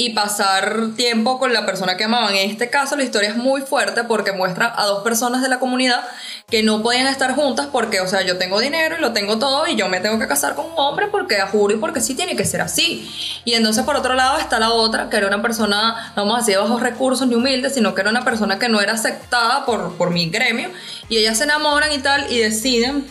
y 0.00 0.10
pasar 0.10 0.90
tiempo 0.96 1.40
con 1.40 1.52
la 1.52 1.66
persona 1.66 1.96
que 1.96 2.04
amaban. 2.04 2.36
En 2.36 2.48
este 2.48 2.70
caso 2.70 2.94
la 2.94 3.02
historia 3.02 3.30
es 3.30 3.36
muy 3.36 3.62
fuerte 3.62 4.04
porque 4.04 4.30
muestra 4.30 4.72
a 4.76 4.84
dos 4.84 5.02
personas 5.02 5.42
de 5.42 5.48
la 5.48 5.58
comunidad 5.58 6.04
que 6.48 6.62
no 6.62 6.84
podían 6.84 7.08
estar 7.08 7.34
juntas 7.34 7.66
porque, 7.72 8.00
o 8.00 8.06
sea, 8.06 8.22
yo 8.22 8.38
tengo 8.38 8.60
dinero 8.60 8.94
y 8.96 9.00
lo 9.00 9.12
tengo 9.12 9.40
todo 9.40 9.66
y 9.66 9.74
yo 9.74 9.88
me 9.88 9.98
tengo 9.98 10.16
que 10.20 10.28
casar 10.28 10.54
con 10.54 10.66
un 10.66 10.74
hombre 10.76 11.08
porque 11.08 11.40
a 11.40 11.48
juro 11.48 11.74
y 11.74 11.78
porque 11.78 12.00
sí 12.00 12.14
tiene 12.14 12.36
que 12.36 12.44
ser 12.44 12.60
así. 12.60 13.10
Y 13.44 13.54
entonces 13.54 13.82
por 13.82 13.96
otro 13.96 14.14
lado 14.14 14.38
está 14.38 14.60
la 14.60 14.70
otra, 14.70 15.10
que 15.10 15.16
era 15.16 15.26
una 15.26 15.42
persona, 15.42 16.12
no 16.14 16.22
vamos 16.22 16.36
a 16.36 16.38
decir 16.42 16.54
de 16.54 16.60
bajos 16.60 16.80
recursos 16.80 17.26
ni 17.26 17.34
humilde, 17.34 17.68
sino 17.68 17.92
que 17.96 18.02
era 18.02 18.10
una 18.10 18.24
persona 18.24 18.60
que 18.60 18.68
no 18.68 18.80
era 18.80 18.92
aceptada 18.92 19.66
por, 19.66 19.96
por 19.96 20.10
mi 20.10 20.30
gremio 20.30 20.70
y 21.08 21.16
ellas 21.16 21.38
se 21.38 21.42
enamoran 21.42 21.90
y 21.90 21.98
tal 21.98 22.30
y 22.30 22.38
deciden 22.38 23.04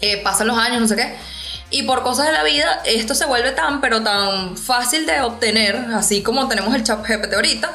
eh, 0.00 0.22
pasan 0.22 0.46
los 0.46 0.56
años, 0.56 0.80
no 0.80 0.86
sé 0.86 0.94
qué. 0.94 1.16
Y 1.78 1.82
por 1.82 2.02
cosas 2.02 2.26
de 2.26 2.32
la 2.32 2.42
vida, 2.42 2.80
esto 2.84 3.14
se 3.14 3.26
vuelve 3.26 3.52
tan, 3.52 3.80
pero 3.80 4.02
tan 4.02 4.56
fácil 4.56 5.04
de 5.06 5.20
obtener, 5.20 5.76
así 5.94 6.22
como 6.22 6.48
tenemos 6.48 6.74
el 6.74 6.82
chat 6.84 7.04
GPT 7.06 7.34
ahorita, 7.34 7.70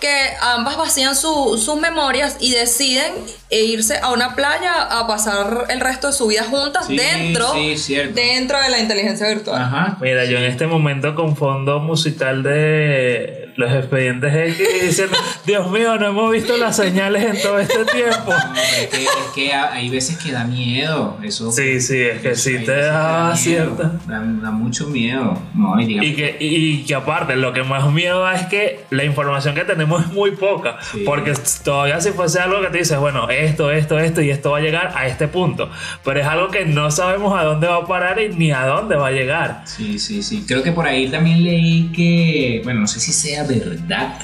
que 0.00 0.14
ambas 0.42 0.76
vacían 0.76 1.16
su- 1.16 1.56
sus 1.58 1.80
memorias 1.80 2.36
y 2.38 2.52
deciden 2.52 3.12
e 3.48 3.60
irse 3.64 3.96
a 3.98 4.12
una 4.12 4.34
playa 4.34 4.74
a 4.82 5.06
pasar 5.06 5.64
el 5.70 5.80
resto 5.80 6.08
de 6.08 6.12
su 6.12 6.26
vida 6.26 6.44
juntas 6.44 6.86
Sí, 6.86 6.96
dentro, 6.96 7.52
sí, 7.76 7.94
dentro 8.12 8.60
de 8.60 8.68
la 8.68 8.78
inteligencia 8.78 9.26
virtual. 9.28 9.60
Ajá. 9.62 9.96
Mira, 10.00 10.26
yo 10.26 10.36
en 10.36 10.44
este 10.44 10.66
momento 10.66 11.14
con 11.14 11.34
fondo 11.34 11.80
musical 11.80 12.42
de 12.42 13.45
los 13.56 13.72
expedientes 13.72 14.34
X 14.34 14.68
diciendo, 14.82 15.16
Dios 15.46 15.70
mío, 15.70 15.98
no 15.98 16.06
hemos 16.08 16.30
visto 16.30 16.56
las 16.56 16.76
señales 16.76 17.24
en 17.24 17.42
todo 17.42 17.58
este 17.58 17.84
tiempo. 17.86 18.32
No, 18.32 18.54
es 18.54 18.86
que, 18.88 19.04
es 19.04 19.10
que 19.34 19.52
hay 19.52 19.88
veces 19.88 20.18
que 20.18 20.32
da 20.32 20.44
miedo. 20.44 21.18
Eso, 21.22 21.50
Sí, 21.50 21.80
sí, 21.80 22.00
es 22.00 22.20
que 22.20 22.34
sí 22.36 22.58
te 22.64 22.76
da 22.76 23.24
miedo, 23.24 23.36
cierta. 23.36 23.92
Da, 24.06 24.20
da 24.20 24.50
mucho 24.50 24.88
miedo. 24.88 25.40
No, 25.54 25.80
y 25.80 25.98
Y 26.06 26.14
que, 26.14 26.36
y 26.38 26.84
que 26.84 26.94
aparte, 26.94 27.36
lo 27.36 27.52
que 27.52 27.62
más 27.62 27.90
miedo 27.90 28.20
da 28.20 28.34
es 28.34 28.46
que 28.46 28.84
la 28.90 29.04
información 29.04 29.54
que 29.54 29.64
tenemos 29.64 30.04
es 30.04 30.12
muy 30.12 30.32
poca. 30.32 30.78
Sí. 30.92 31.02
Porque 31.04 31.32
todavía 31.64 32.00
si 32.00 32.10
fuese 32.10 32.40
algo 32.40 32.60
que 32.60 32.68
te 32.68 32.78
dices, 32.78 32.98
bueno, 32.98 33.28
esto, 33.30 33.70
esto, 33.70 33.98
esto 33.98 34.20
y 34.20 34.30
esto 34.30 34.50
va 34.50 34.58
a 34.58 34.60
llegar 34.60 34.92
a 34.94 35.06
este 35.06 35.28
punto. 35.28 35.70
Pero 36.04 36.20
es 36.20 36.26
algo 36.26 36.48
que 36.48 36.66
no 36.66 36.90
sabemos 36.90 37.38
a 37.38 37.44
dónde 37.44 37.66
va 37.68 37.76
a 37.76 37.86
parar 37.86 38.20
y 38.20 38.28
ni 38.34 38.52
a 38.52 38.66
dónde 38.66 38.96
va 38.96 39.08
a 39.08 39.12
llegar. 39.12 39.62
Sí, 39.64 39.98
sí, 39.98 40.22
sí. 40.22 40.44
Creo 40.46 40.62
que 40.62 40.72
por 40.72 40.86
ahí 40.86 41.08
también 41.08 41.42
leí 41.42 41.90
que, 41.94 42.60
bueno, 42.64 42.80
no 42.80 42.86
sé 42.86 43.00
si 43.00 43.12
sea 43.12 43.45
verdad, 43.46 44.14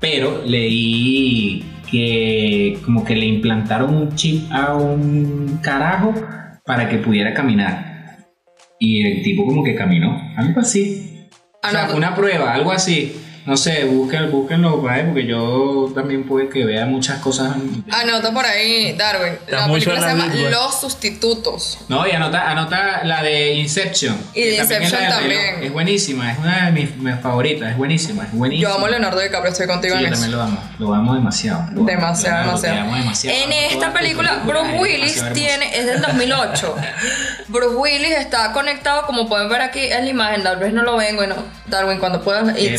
pero 0.00 0.42
leí 0.44 1.64
que 1.90 2.78
como 2.84 3.04
que 3.04 3.16
le 3.16 3.26
implantaron 3.26 3.94
un 3.94 4.14
chip 4.14 4.50
a 4.52 4.74
un 4.74 5.58
carajo 5.62 6.14
para 6.64 6.88
que 6.88 6.98
pudiera 6.98 7.32
caminar. 7.34 8.18
Y 8.78 9.06
el 9.06 9.22
tipo 9.22 9.44
como 9.46 9.64
que 9.64 9.74
caminó, 9.74 10.16
algo 10.36 10.60
así. 10.60 11.28
Ah, 11.62 11.68
o 11.68 11.70
sea, 11.70 11.86
no. 11.88 11.96
una 11.96 12.14
prueba, 12.14 12.52
algo 12.52 12.70
así. 12.70 13.12
No 13.48 13.56
sé, 13.56 13.84
busquen, 13.86 14.30
búsquenlo 14.30 14.78
por 14.78 14.90
ahí 14.90 15.04
porque 15.06 15.26
yo 15.26 15.90
también 15.94 16.24
puede 16.24 16.50
que 16.50 16.66
vea 16.66 16.84
muchas 16.84 17.18
cosas. 17.20 17.56
Anota 17.90 18.30
por 18.30 18.44
ahí, 18.44 18.92
Darwin. 18.92 19.32
Está 19.32 19.66
la 19.66 19.72
película 19.72 19.94
se 19.96 20.00
la 20.02 20.26
llama. 20.26 20.50
Los 20.50 20.80
Sustitutos. 20.80 21.78
No, 21.88 22.06
y 22.06 22.10
anota, 22.10 22.50
anota 22.50 23.02
la 23.04 23.22
de 23.22 23.54
Inception. 23.54 24.18
Y 24.34 24.42
de 24.42 24.56
es 24.56 24.60
Inception 24.64 25.02
de 25.02 25.08
también. 25.08 25.40
reloj. 25.46 25.64
Es 25.64 25.72
buenísima, 25.72 26.30
es 26.32 26.38
una 26.38 26.66
de 26.66 26.72
mis, 26.72 26.94
mis 26.96 27.14
favoritas, 27.20 27.70
es 27.70 27.76
buenísima, 27.78 28.24
es 28.24 28.32
buenísima. 28.34 28.68
Yo 28.68 28.76
amo 28.76 28.84
a 28.84 28.90
Leonardo 28.90 29.18
DiCaprio, 29.18 29.50
estoy 29.50 29.66
contigo 29.66 29.94
Sí, 29.96 30.02
yo 30.02 30.06
en 30.08 30.12
eso. 30.12 30.22
también 30.22 30.38
lo 30.38 30.44
amo, 30.44 30.62
lo 30.78 30.94
amo 30.94 31.14
demasiado. 31.14 31.60
Lo 31.72 31.80
amo, 31.80 31.86
Demasiado, 31.86 32.36
Leonardo, 32.36 32.60
demasiado. 32.60 32.80
amo 32.82 32.96
demasiado. 32.96 33.36
En 33.38 33.44
Amo 33.44 33.52
esta 33.70 33.92
película, 33.94 34.42
Bruce 34.44 34.78
Willis 34.78 35.24
tiene, 35.32 35.74
es 35.74 35.86
del 35.86 36.02
2008. 36.02 36.76
Bruce 37.48 37.76
Willis 37.76 38.10
está 38.10 38.52
conectado, 38.52 39.06
como 39.06 39.26
pueden 39.26 39.48
ver 39.48 39.62
aquí 39.62 39.80
en 39.80 40.04
la 40.04 40.10
imagen, 40.10 40.42
tal 40.42 40.58
vez 40.58 40.70
no 40.74 40.82
lo 40.82 40.98
ven, 40.98 41.16
bueno, 41.16 41.34
Darwin, 41.66 41.98
cuando 41.98 42.20
puedas, 42.22 42.58
y 42.58 42.66
Epa, 42.66 42.76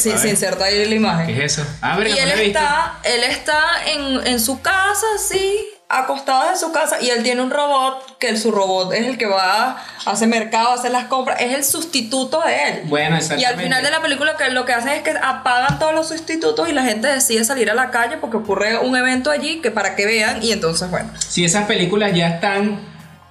a 0.64 0.72
inserta 0.72 0.84
ahí 0.84 0.90
la 0.90 0.96
imagen. 0.96 1.28
¿Qué 1.28 1.46
es 1.46 1.58
eso? 1.58 1.68
Ah, 1.82 1.98
verga, 1.98 2.14
Y 2.16 2.18
no 2.18 2.24
él 2.24 2.30
la 2.30 2.36
he 2.36 2.44
visto. 2.46 2.60
está, 2.60 3.00
él 3.04 3.24
está 3.24 3.62
en, 3.88 4.28
en 4.28 4.40
su 4.40 4.62
casa, 4.62 5.06
sí, 5.18 5.58
acostado 5.92 6.52
en 6.52 6.58
su 6.58 6.72
casa, 6.72 7.02
y 7.02 7.10
él 7.10 7.24
tiene 7.24 7.42
un 7.42 7.50
robot, 7.50 8.18
que 8.20 8.30
el, 8.30 8.38
su 8.38 8.52
robot 8.52 8.94
es 8.94 9.08
el 9.08 9.18
que 9.18 9.26
va, 9.26 9.84
hace 10.06 10.28
mercado, 10.28 10.74
hace 10.74 10.90
las 10.92 11.06
compras, 11.06 11.42
es 11.42 11.52
el 11.54 11.64
sustituto 11.64 12.42
de 12.46 12.64
él. 12.70 12.82
Bueno, 12.86 13.16
Y 13.16 13.20
exactamente. 13.20 13.48
al 13.48 13.60
final 13.60 13.84
de 13.84 13.90
la 13.92 14.02
película 14.02 14.38
que 14.38 14.50
lo 14.52 14.66
que 14.66 14.74
hacen 14.74 14.90
es 14.90 15.02
que 15.02 15.12
apagan 15.12 15.80
todos 15.80 15.94
los 15.96 16.08
sustitutos 16.08 16.70
y 16.70 16.74
la 16.74 16.84
gente 16.84 17.08
decide 17.08 17.44
salir 17.44 17.72
a 17.72 17.74
la 17.74 17.90
calle 17.90 18.18
porque 18.18 18.38
ocurre 18.38 18.78
un 18.78 18.96
evento 18.96 19.32
allí 19.32 19.62
que 19.62 19.72
para 19.72 19.96
que 19.96 20.06
vean 20.06 20.44
y 20.44 20.52
entonces 20.52 20.92
bueno, 20.92 21.10
Si 21.18 21.44
esas 21.44 21.66
películas 21.66 22.14
ya 22.14 22.28
están 22.28 22.80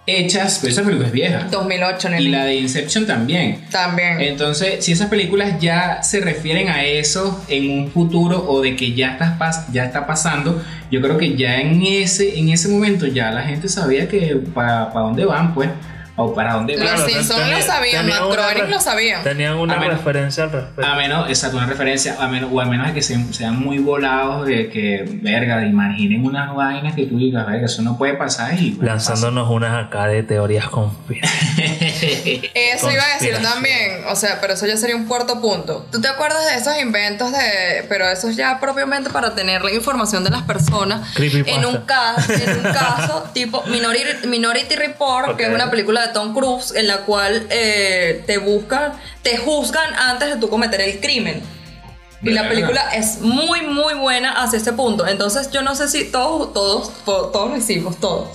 hechas, 0.08 0.58
pero 0.60 0.72
esa 0.72 0.82
película 0.82 1.06
es 1.06 1.12
vieja. 1.12 1.48
2008 1.50 2.08
en 2.08 2.14
el 2.14 2.26
Y 2.26 2.28
la 2.30 2.44
de 2.44 2.56
Inception 2.56 3.06
también. 3.06 3.60
también. 3.70 4.20
Entonces, 4.20 4.84
si 4.84 4.92
esas 4.92 5.08
películas 5.08 5.60
ya 5.60 6.02
se 6.02 6.20
refieren 6.20 6.68
a 6.68 6.84
eso 6.84 7.44
en 7.48 7.70
un 7.70 7.90
futuro 7.90 8.44
o 8.48 8.60
de 8.62 8.74
que 8.74 8.94
ya 8.94 9.18
ya 9.72 9.84
está 9.84 10.06
pasando, 10.06 10.62
yo 10.90 11.00
creo 11.00 11.18
que 11.18 11.36
ya 11.36 11.60
en 11.60 11.82
ese, 11.82 12.38
en 12.38 12.48
ese 12.48 12.68
momento 12.68 13.06
ya 13.06 13.30
la 13.30 13.42
gente 13.42 13.68
sabía 13.68 14.08
que 14.08 14.36
para 14.54 14.90
dónde 14.94 15.24
van, 15.24 15.54
pues, 15.54 15.68
o 16.18 16.34
para 16.34 16.54
dónde 16.54 16.76
van. 16.76 16.84
Los 16.92 17.02
Simpsons 17.10 17.48
lo 17.48 17.62
sabían, 17.62 18.04
tenían 18.06 18.20
Matt 18.28 18.32
Groening 18.32 18.70
lo 18.70 18.80
sabían. 18.80 19.22
Tenían 19.22 19.54
una 19.54 19.74
A 19.74 19.78
menos- 19.78 19.96
referencia 19.98 20.44
al 20.44 20.50
respecto. 20.52 20.84
A 20.84 20.94
menos, 20.96 21.28
exacto, 21.28 21.56
una 21.56 21.66
referencia, 21.66 22.16
a 22.20 22.28
menos, 22.28 22.50
o 22.52 22.60
a 22.60 22.64
menos 22.66 22.88
de 22.88 22.92
que 22.94 23.02
se- 23.02 23.32
sean 23.32 23.58
muy 23.58 23.78
volados 23.78 24.46
de 24.46 24.68
que, 24.68 25.04
verga, 25.22 25.64
imaginen 25.64 26.24
unas 26.24 26.54
vainas 26.54 26.94
que 26.94 27.06
tú 27.06 27.16
digas, 27.18 27.46
verga, 27.46 27.66
eso 27.66 27.82
no 27.82 27.96
puede 27.96 28.14
pasar 28.14 28.54
y 28.60 28.72
bueno, 28.72 28.90
Lanzándonos 28.92 29.48
unas 29.50 29.86
acá 29.86 30.06
de 30.08 30.22
teorías 30.22 30.68
conspirativas. 30.68 31.32
Eso 32.54 32.90
iba 32.90 33.02
a 33.02 33.14
decir 33.18 33.36
también, 33.42 34.02
o 34.08 34.16
sea, 34.16 34.40
pero 34.40 34.52
eso 34.54 34.66
ya 34.66 34.76
sería 34.76 34.96
un 34.96 35.06
cuarto 35.06 35.40
punto. 35.40 35.86
¿Tú 35.90 36.00
te 36.00 36.08
acuerdas 36.08 36.44
de 36.46 36.56
esos 36.56 36.78
inventos 36.80 37.32
de, 37.32 37.84
pero 37.88 38.08
eso 38.08 38.28
es 38.28 38.36
ya 38.36 38.58
propiamente 38.60 39.10
para 39.10 39.34
tener 39.34 39.62
la 39.62 39.72
información 39.72 40.24
de 40.24 40.30
las 40.30 40.42
personas 40.42 41.12
Creepypasta. 41.14 41.58
en 41.60 41.66
un 41.66 41.76
caso, 41.82 42.32
en 42.32 42.56
un 42.66 42.72
caso 42.72 43.30
tipo 43.32 43.62
Minority, 43.66 44.26
Minority 44.26 44.76
Report, 44.76 45.36
que 45.36 45.44
es 45.44 45.54
una 45.54 45.70
película 45.70 46.06
de 46.06 46.07
Tom 46.12 46.34
Cruise 46.34 46.72
en 46.74 46.86
la 46.86 46.98
cual 46.98 47.46
eh, 47.50 48.22
te 48.26 48.38
buscan, 48.38 48.92
te 49.22 49.36
juzgan 49.38 49.94
antes 49.94 50.28
de 50.30 50.36
tú 50.36 50.48
cometer 50.48 50.80
el 50.80 51.00
crimen. 51.00 51.42
Y 52.22 52.30
la 52.30 52.48
película 52.48 52.90
es 52.94 53.20
muy, 53.20 53.60
muy 53.62 53.94
buena 53.94 54.42
hacia 54.42 54.58
ese 54.58 54.72
punto. 54.72 55.06
Entonces, 55.06 55.50
yo 55.52 55.62
no 55.62 55.76
sé 55.76 55.86
si 55.88 56.10
todos, 56.10 56.52
todos, 56.52 56.90
todos, 57.04 57.30
todos 57.30 57.50
lo 57.50 57.56
hicimos, 57.56 57.96
todos. 58.00 58.28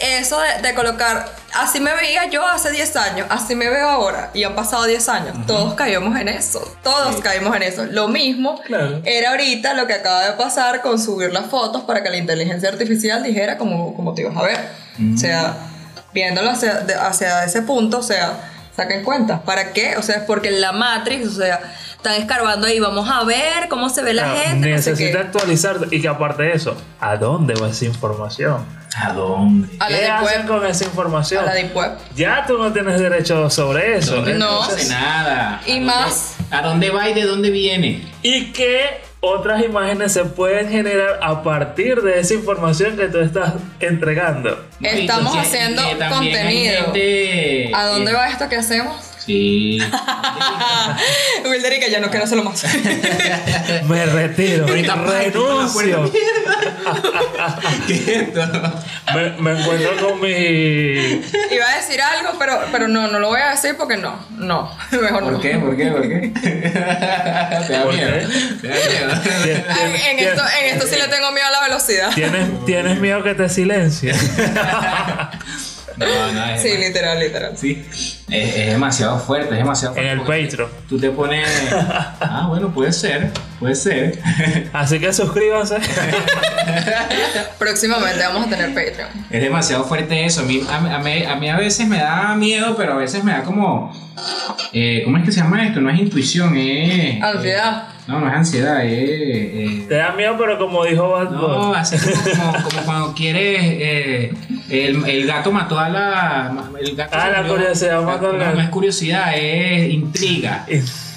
Eso 0.00 0.38
de, 0.40 0.60
de 0.66 0.74
colocar, 0.74 1.24
así 1.54 1.78
me 1.80 1.94
veía 1.94 2.28
yo 2.28 2.44
hace 2.46 2.70
10 2.72 2.96
años, 2.96 3.26
así 3.30 3.54
me 3.54 3.68
veo 3.70 3.88
ahora, 3.88 4.30
y 4.34 4.42
han 4.42 4.54
pasado 4.54 4.84
10 4.86 5.08
años. 5.08 5.46
Todos 5.46 5.74
caímos 5.74 6.18
en 6.18 6.28
eso, 6.28 6.60
todos 6.82 7.14
Sí. 7.16 7.22
caímos 7.22 7.54
en 7.56 7.62
eso. 7.62 7.84
Lo 7.86 8.08
mismo 8.08 8.60
Claro. 8.62 9.00
era 9.04 9.30
ahorita 9.30 9.74
lo 9.74 9.86
que 9.86 9.92
acaba 9.94 10.24
de 10.26 10.32
pasar 10.32 10.82
con 10.82 10.98
subir 10.98 11.32
las 11.32 11.46
fotos 11.46 11.82
para 11.84 12.02
que 12.02 12.10
la 12.10 12.16
inteligencia 12.16 12.70
artificial 12.70 13.22
dijera 13.22 13.56
como, 13.56 13.94
como 13.94 14.14
te 14.14 14.22
ibas 14.22 14.36
a 14.36 14.42
ver. 14.42 14.68
O 15.14 15.16
sea, 15.16 15.54
viéndolo 16.14 16.50
hacia, 16.50 16.74
de- 16.80 16.94
hacia 16.94 17.44
ese 17.44 17.60
punto, 17.62 17.98
o 17.98 18.02
sea, 18.02 18.50
saquen 18.74 19.04
cuenta. 19.04 19.42
¿Para 19.42 19.72
qué? 19.72 19.96
O 19.98 20.02
sea, 20.02 20.16
es 20.16 20.22
porque 20.22 20.50
la 20.50 20.72
Matrix, 20.72 21.26
o 21.28 21.32
sea, 21.42 21.60
están 21.96 22.14
escarbando 22.14 22.66
ahí, 22.66 22.78
vamos 22.80 23.08
a 23.10 23.24
ver 23.24 23.68
cómo 23.68 23.88
se 23.90 24.02
ve 24.02 24.14
la 24.14 24.28
gente. 24.36 24.68
no 24.70 24.78
sé 24.80 24.90
necesita 24.90 25.20
actualizar 25.20 25.76
y 25.90 26.00
que 26.00 26.08
aparte 26.08 26.42
de 26.44 26.52
eso, 26.52 26.76
¿a 27.00 27.16
dónde 27.16 27.54
va 27.54 27.68
esa 27.68 27.84
información? 27.86 28.64
¿A 28.96 29.12
dónde? 29.12 29.68
A 29.80 29.90
la 29.90 29.96
¿Qué 29.96 30.02
Deep 30.04 30.12
hacen 30.14 30.40
Web. 30.42 30.46
con 30.46 30.66
esa 30.66 30.84
información? 30.84 31.42
A 31.42 31.46
la 31.46 31.54
Deep 31.54 31.74
Web. 31.76 31.92
Ya 32.14 32.44
tú 32.46 32.56
no 32.58 32.72
tienes 32.72 33.00
derecho 33.00 33.50
sobre 33.50 33.96
eso. 33.96 34.16
¿Dónde 34.16 34.34
No. 34.34 34.62
hace 34.62 34.88
nada? 34.88 35.60
Y 35.66 35.70
¿A 35.70 35.74
dónde- 35.74 35.86
más- 35.86 36.34
¿A 36.52 36.62
dónde 36.62 36.90
va 36.90 37.08
y 37.08 37.14
de 37.14 37.22
dónde 37.24 37.50
viene? 37.50 38.06
¿Y 38.22 38.52
qué 38.52 39.02
otras 39.26 39.64
imágenes 39.64 40.12
se 40.12 40.24
pueden 40.24 40.68
generar 40.68 41.18
a 41.22 41.42
partir 41.42 42.02
de 42.02 42.20
esa 42.20 42.34
información 42.34 42.96
que 42.96 43.08
tú 43.08 43.18
estás 43.20 43.54
entregando? 43.80 44.64
Estamos 44.82 45.34
haciendo 45.36 45.82
contenido. 46.10 46.84
gente- 46.84 47.70
¿A 47.74 47.86
dónde 47.86 48.10
eh, 48.10 48.14
va 48.14 48.28
esto 48.28 48.48
que 48.48 48.56
hacemos? 48.56 48.96
Sí. 49.24 49.78
Wilder 51.44 51.72
y 51.72 51.80
que 51.80 51.90
ya 51.90 52.00
no 52.00 52.10
quiero 52.10 52.24
hacerlo 52.24 52.44
más. 52.44 52.64
Me 53.88 54.06
retiro, 54.06 54.66
Ahorita, 54.66 54.94
renuncio. 55.06 56.12
Me, 59.14 59.30
me 59.38 59.60
encuentro 59.60 59.96
con 60.06 60.20
mi. 60.20 60.28
Iba 60.28 61.70
a 61.72 61.76
decir 61.76 62.00
algo, 62.00 62.32
pero, 62.38 62.60
pero 62.72 62.88
no, 62.88 63.08
no 63.08 63.18
lo 63.18 63.28
voy 63.28 63.40
a 63.40 63.50
decir 63.50 63.76
porque 63.78 63.96
no. 63.96 64.18
No, 64.30 64.76
mejor 64.90 65.22
no. 65.22 65.32
¿Por 65.32 65.40
qué? 65.40 65.56
¿Por 65.56 65.76
qué? 65.76 65.86
¿Por 65.90 66.02
qué? 66.02 66.32
¿Te 66.40 66.78
da 67.72 67.82
¿Por 67.84 67.94
miedo? 67.94 68.10
qué? 68.12 68.26
¿Te 68.60 68.68
da 68.68 68.74
miedo? 68.74 69.64
Ay, 69.70 70.00
en, 70.10 70.18
esto, 70.18 70.42
en 70.60 70.74
esto 70.74 70.86
sí 70.86 70.96
le 70.96 71.08
tengo 71.08 71.32
miedo 71.32 71.46
a 71.46 71.50
la 71.50 71.60
velocidad. 71.62 72.10
¿Tienes, 72.14 72.64
tienes 72.66 72.98
miedo 73.00 73.22
que 73.22 73.34
te 73.34 73.48
silencie. 73.48 74.12
No, 75.96 76.32
no, 76.32 76.44
es, 76.46 76.62
Sí, 76.62 76.76
literal, 76.76 77.18
literal. 77.20 77.52
sí. 77.56 77.84
Es, 78.30 78.56
es 78.56 78.66
demasiado 78.72 79.18
fuerte, 79.18 79.50
es 79.52 79.58
demasiado 79.58 79.94
en 79.96 80.02
fuerte. 80.02 80.12
el 80.12 80.18
porque 80.26 80.42
Patreon. 80.46 80.70
Tú 80.88 80.98
te 80.98 81.10
pones. 81.10 81.48
Ah, 82.20 82.46
bueno, 82.48 82.72
puede 82.72 82.92
ser, 82.92 83.30
puede 83.60 83.74
ser. 83.76 84.18
Así 84.72 84.98
que 84.98 85.12
suscríbanse. 85.12 85.76
Próximamente 87.58 88.20
vamos 88.24 88.46
a 88.46 88.50
tener 88.50 88.68
Patreon. 88.68 89.08
Es 89.30 89.42
demasiado 89.42 89.84
fuerte 89.84 90.24
eso. 90.24 90.40
A 90.40 90.44
mí 90.44 90.60
a, 90.68 90.80
mí- 90.80 90.90
a 90.90 90.98
mí, 90.98 91.24
a 91.24 91.36
mí 91.36 91.48
a 91.50 91.56
veces 91.56 91.86
me 91.86 91.98
da 91.98 92.34
miedo, 92.34 92.74
pero 92.76 92.94
a 92.94 92.96
veces 92.96 93.22
me 93.24 93.32
da 93.32 93.42
como. 93.42 93.92
eh, 94.72 95.02
¿Cómo 95.04 95.18
es 95.18 95.24
que 95.24 95.32
se 95.32 95.40
llama 95.40 95.64
esto? 95.66 95.80
No 95.80 95.90
es 95.90 95.98
intuición, 96.00 96.56
es. 96.56 97.22
Ansiedad. 97.22 97.88
No, 98.06 98.20
no 98.20 98.28
es 98.28 98.34
ansiedad, 98.34 98.84
es. 98.84 98.92
eh, 98.92 99.84
Te 99.88 99.94
da 99.96 100.12
miedo, 100.12 100.36
pero 100.38 100.58
como 100.58 100.84
dijo 100.84 101.08
Bad 101.10 101.30
no, 101.30 101.66
Bunny. 101.68 101.78
así 101.78 101.96
como, 101.98 102.52
como, 102.52 102.64
como 102.64 102.82
cuando 102.84 103.14
quieres. 103.14 103.58
eh, 103.62 104.32
el, 104.70 105.04
el 105.08 105.26
gato 105.26 105.50
mató 105.52 105.78
a 105.78 105.88
la. 105.88 106.64
El 106.80 106.94
gato 106.96 107.16
Ah, 107.18 107.28
la 107.30 107.38
murió. 107.42 107.54
curiosidad 107.56 108.02
mató 108.02 108.26
al 108.30 108.32
no, 108.38 108.44
gato. 108.44 108.56
no 108.56 108.62
es 108.62 108.68
curiosidad, 108.70 109.32
es 109.36 109.90
intriga. 109.92 110.66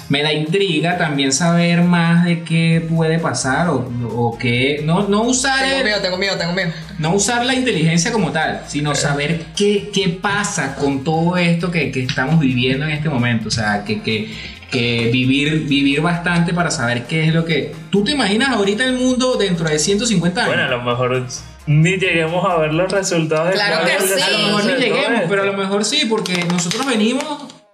Me 0.08 0.22
da 0.22 0.32
intriga 0.32 0.96
también 0.96 1.32
saber 1.32 1.82
más 1.82 2.24
de 2.24 2.42
qué 2.42 2.82
puede 2.88 3.18
pasar 3.18 3.68
o, 3.68 3.90
o 4.14 4.38
qué. 4.38 4.80
No, 4.82 5.06
no 5.06 5.20
usar 5.24 5.58
Tengo 5.60 5.76
el- 5.76 5.84
miedo, 5.84 6.00
tengo 6.00 6.16
miedo, 6.16 6.36
tengo 6.38 6.52
miedo. 6.54 6.70
no 6.98 7.12
usar 7.14 7.44
la 7.44 7.52
inteligencia 7.54 8.10
como 8.10 8.32
tal, 8.32 8.62
sino 8.66 8.94
saber 8.94 9.44
qué, 9.54 9.90
qué 9.92 10.08
pasa 10.08 10.76
con 10.76 11.04
todo 11.04 11.36
esto 11.36 11.70
que, 11.70 11.92
que 11.92 12.04
estamos 12.04 12.40
viviendo 12.40 12.86
en 12.86 12.92
este 12.92 13.10
momento. 13.10 13.48
O 13.48 13.50
sea, 13.50 13.84
que, 13.84 14.00
que, 14.00 14.32
que 14.70 15.08
vivir, 15.12 15.66
vivir 15.66 16.00
bastante 16.00 16.52
para 16.52 16.70
saber 16.70 17.06
qué 17.06 17.26
es 17.28 17.34
lo 17.34 17.44
que... 17.44 17.74
¿Tú 17.90 18.04
te 18.04 18.12
imaginas 18.12 18.50
ahorita 18.50 18.84
el 18.84 18.94
mundo 18.94 19.36
dentro 19.36 19.68
de 19.68 19.78
150 19.78 20.40
años? 20.42 20.54
Bueno, 20.54 20.64
a 20.68 20.76
lo 20.76 20.82
mejor 20.82 21.26
ni 21.66 21.96
lleguemos 21.96 22.44
a 22.44 22.56
ver 22.58 22.72
los 22.74 22.90
resultados 22.92 23.48
de 23.48 23.54
Claro 23.54 23.84
que 23.86 23.98
sí. 24.06 24.20
a 24.20 24.30
lo 24.30 24.38
mejor 24.46 24.64
ni 24.64 24.72
lleguemos, 24.72 25.22
pero 25.28 25.42
a 25.42 25.46
lo 25.46 25.52
mejor 25.54 25.84
sí, 25.84 26.06
porque 26.08 26.44
nosotros 26.44 26.86
venimos 26.86 27.24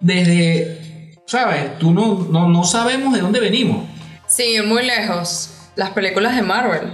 desde... 0.00 0.80
¿Sabes? 1.26 1.78
Tú 1.78 1.92
no, 1.92 2.26
no, 2.30 2.48
no 2.48 2.64
sabemos 2.64 3.14
de 3.14 3.20
dónde 3.20 3.40
venimos. 3.40 3.86
Sí, 4.26 4.56
muy 4.64 4.84
lejos. 4.84 5.50
Las 5.76 5.90
películas 5.90 6.36
de 6.36 6.42
Marvel. 6.42 6.92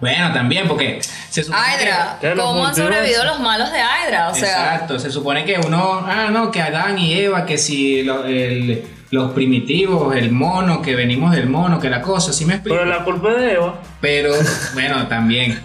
Bueno, 0.00 0.32
también, 0.32 0.66
porque 0.68 1.00
se 1.30 1.42
supone. 1.44 1.62
Que 2.20 2.34
los 2.34 2.44
¿Cómo 2.46 2.66
han 2.66 2.74
sobrevivido 2.74 3.24
los 3.24 3.40
malos 3.40 3.70
de 3.72 3.78
Hydra? 3.78 4.28
O 4.30 4.34
sea, 4.34 4.74
Exacto, 4.74 4.98
se 4.98 5.10
supone 5.10 5.44
que 5.44 5.58
uno, 5.66 6.04
ah, 6.06 6.28
no, 6.30 6.50
que 6.50 6.60
Adán 6.62 6.98
y 6.98 7.12
Eva, 7.14 7.44
que 7.46 7.58
si 7.58 8.02
lo- 8.02 8.24
el- 8.24 8.82
los 9.10 9.32
primitivos, 9.32 10.14
el 10.14 10.30
mono, 10.30 10.80
que 10.82 10.94
venimos 10.94 11.34
del 11.34 11.48
mono, 11.48 11.80
que 11.80 11.90
la 11.90 12.00
cosa, 12.00 12.32
¿sí 12.32 12.44
me 12.44 12.54
explico? 12.54 12.76
Pero 12.76 12.88
la 12.88 13.04
culpa 13.04 13.32
es 13.32 13.38
de 13.38 13.52
Eva. 13.54 13.82
Pero, 14.00 14.32
bueno, 14.72 15.08
también. 15.08 15.58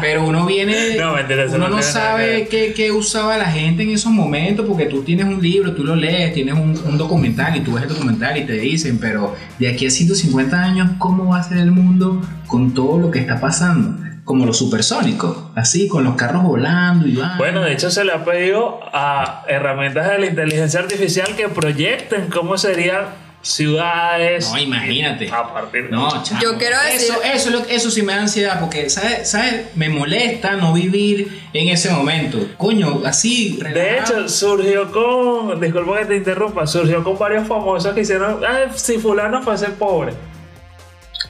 Pero 0.00 0.24
uno 0.26 0.46
viene. 0.46 0.74
No, 1.04 1.12
mentira, 1.14 1.46
uno 1.52 1.68
no 1.68 1.82
sabe 1.82 2.46
qué, 2.48 2.72
qué 2.74 2.92
usaba 2.92 3.36
la 3.36 3.46
gente 3.46 3.82
en 3.82 3.90
esos 3.90 4.12
momentos, 4.12 4.64
porque 4.66 4.86
tú 4.86 5.02
tienes 5.02 5.26
un 5.26 5.42
libro, 5.42 5.74
tú 5.74 5.84
lo 5.84 5.96
lees, 5.96 6.32
tienes 6.32 6.54
un, 6.54 6.80
un 6.84 6.96
documental 6.96 7.56
y 7.56 7.60
tú 7.60 7.74
ves 7.74 7.82
el 7.82 7.88
documental 7.88 8.36
y 8.38 8.44
te 8.44 8.54
dicen, 8.54 8.98
pero 8.98 9.34
de 9.58 9.68
aquí 9.68 9.86
a 9.86 9.90
150 9.90 10.56
años, 10.56 10.90
¿cómo 10.98 11.30
va 11.30 11.40
a 11.40 11.42
ser 11.42 11.58
el 11.58 11.72
mundo 11.72 12.22
con 12.46 12.72
todo 12.74 12.98
lo 12.98 13.10
que 13.10 13.18
está 13.18 13.40
pasando? 13.40 14.13
Como 14.24 14.46
los 14.46 14.56
supersónicos, 14.56 15.36
así, 15.54 15.86
con 15.86 16.02
los 16.04 16.14
carros 16.14 16.42
volando 16.44 17.06
y 17.06 17.14
van. 17.16 17.36
Bueno, 17.36 17.60
de 17.60 17.72
hecho 17.74 17.90
se 17.90 18.04
le 18.04 18.12
ha 18.12 18.24
pedido 18.24 18.80
a 18.92 19.44
herramientas 19.48 20.08
de 20.08 20.18
la 20.18 20.26
inteligencia 20.26 20.80
artificial 20.80 21.36
que 21.36 21.48
proyecten 21.48 22.28
cómo 22.30 22.56
sería 22.56 23.08
ciudades. 23.42 24.50
No, 24.50 24.58
imagínate. 24.58 25.30
A 25.30 25.52
partir 25.52 25.88
No, 25.90 26.08
chamo. 26.22 26.40
Yo 26.40 26.56
quiero 26.58 26.76
decir- 26.80 27.10
Eso, 27.10 27.22
eso, 27.22 27.48
es 27.48 27.54
lo- 27.54 27.64
eso 27.68 27.90
sí 27.90 28.02
me 28.02 28.14
da 28.14 28.22
ansiedad 28.22 28.60
porque, 28.60 28.88
¿sabes? 28.90 29.28
¿sabes? 29.30 29.66
Me 29.74 29.88
molesta 29.90 30.52
no 30.52 30.72
vivir 30.72 31.42
en 31.52 31.68
ese 31.68 31.90
momento. 31.90 32.38
Coño, 32.56 33.02
así. 33.04 33.58
De 33.58 33.64
relajado. 33.74 34.20
hecho, 34.20 34.28
surgió 34.28 34.90
con. 34.90 35.60
Disculpa 35.60 35.98
que 35.98 36.04
te 36.06 36.16
interrumpa. 36.16 36.66
Surgió 36.66 37.04
con 37.04 37.18
varios 37.18 37.46
famosos 37.46 37.92
que 37.94 38.00
hicieron. 38.00 38.40
Ah, 38.44 38.70
si 38.74 38.98
Fulano 38.98 39.42
fuese 39.42 39.66
pobre. 39.68 40.14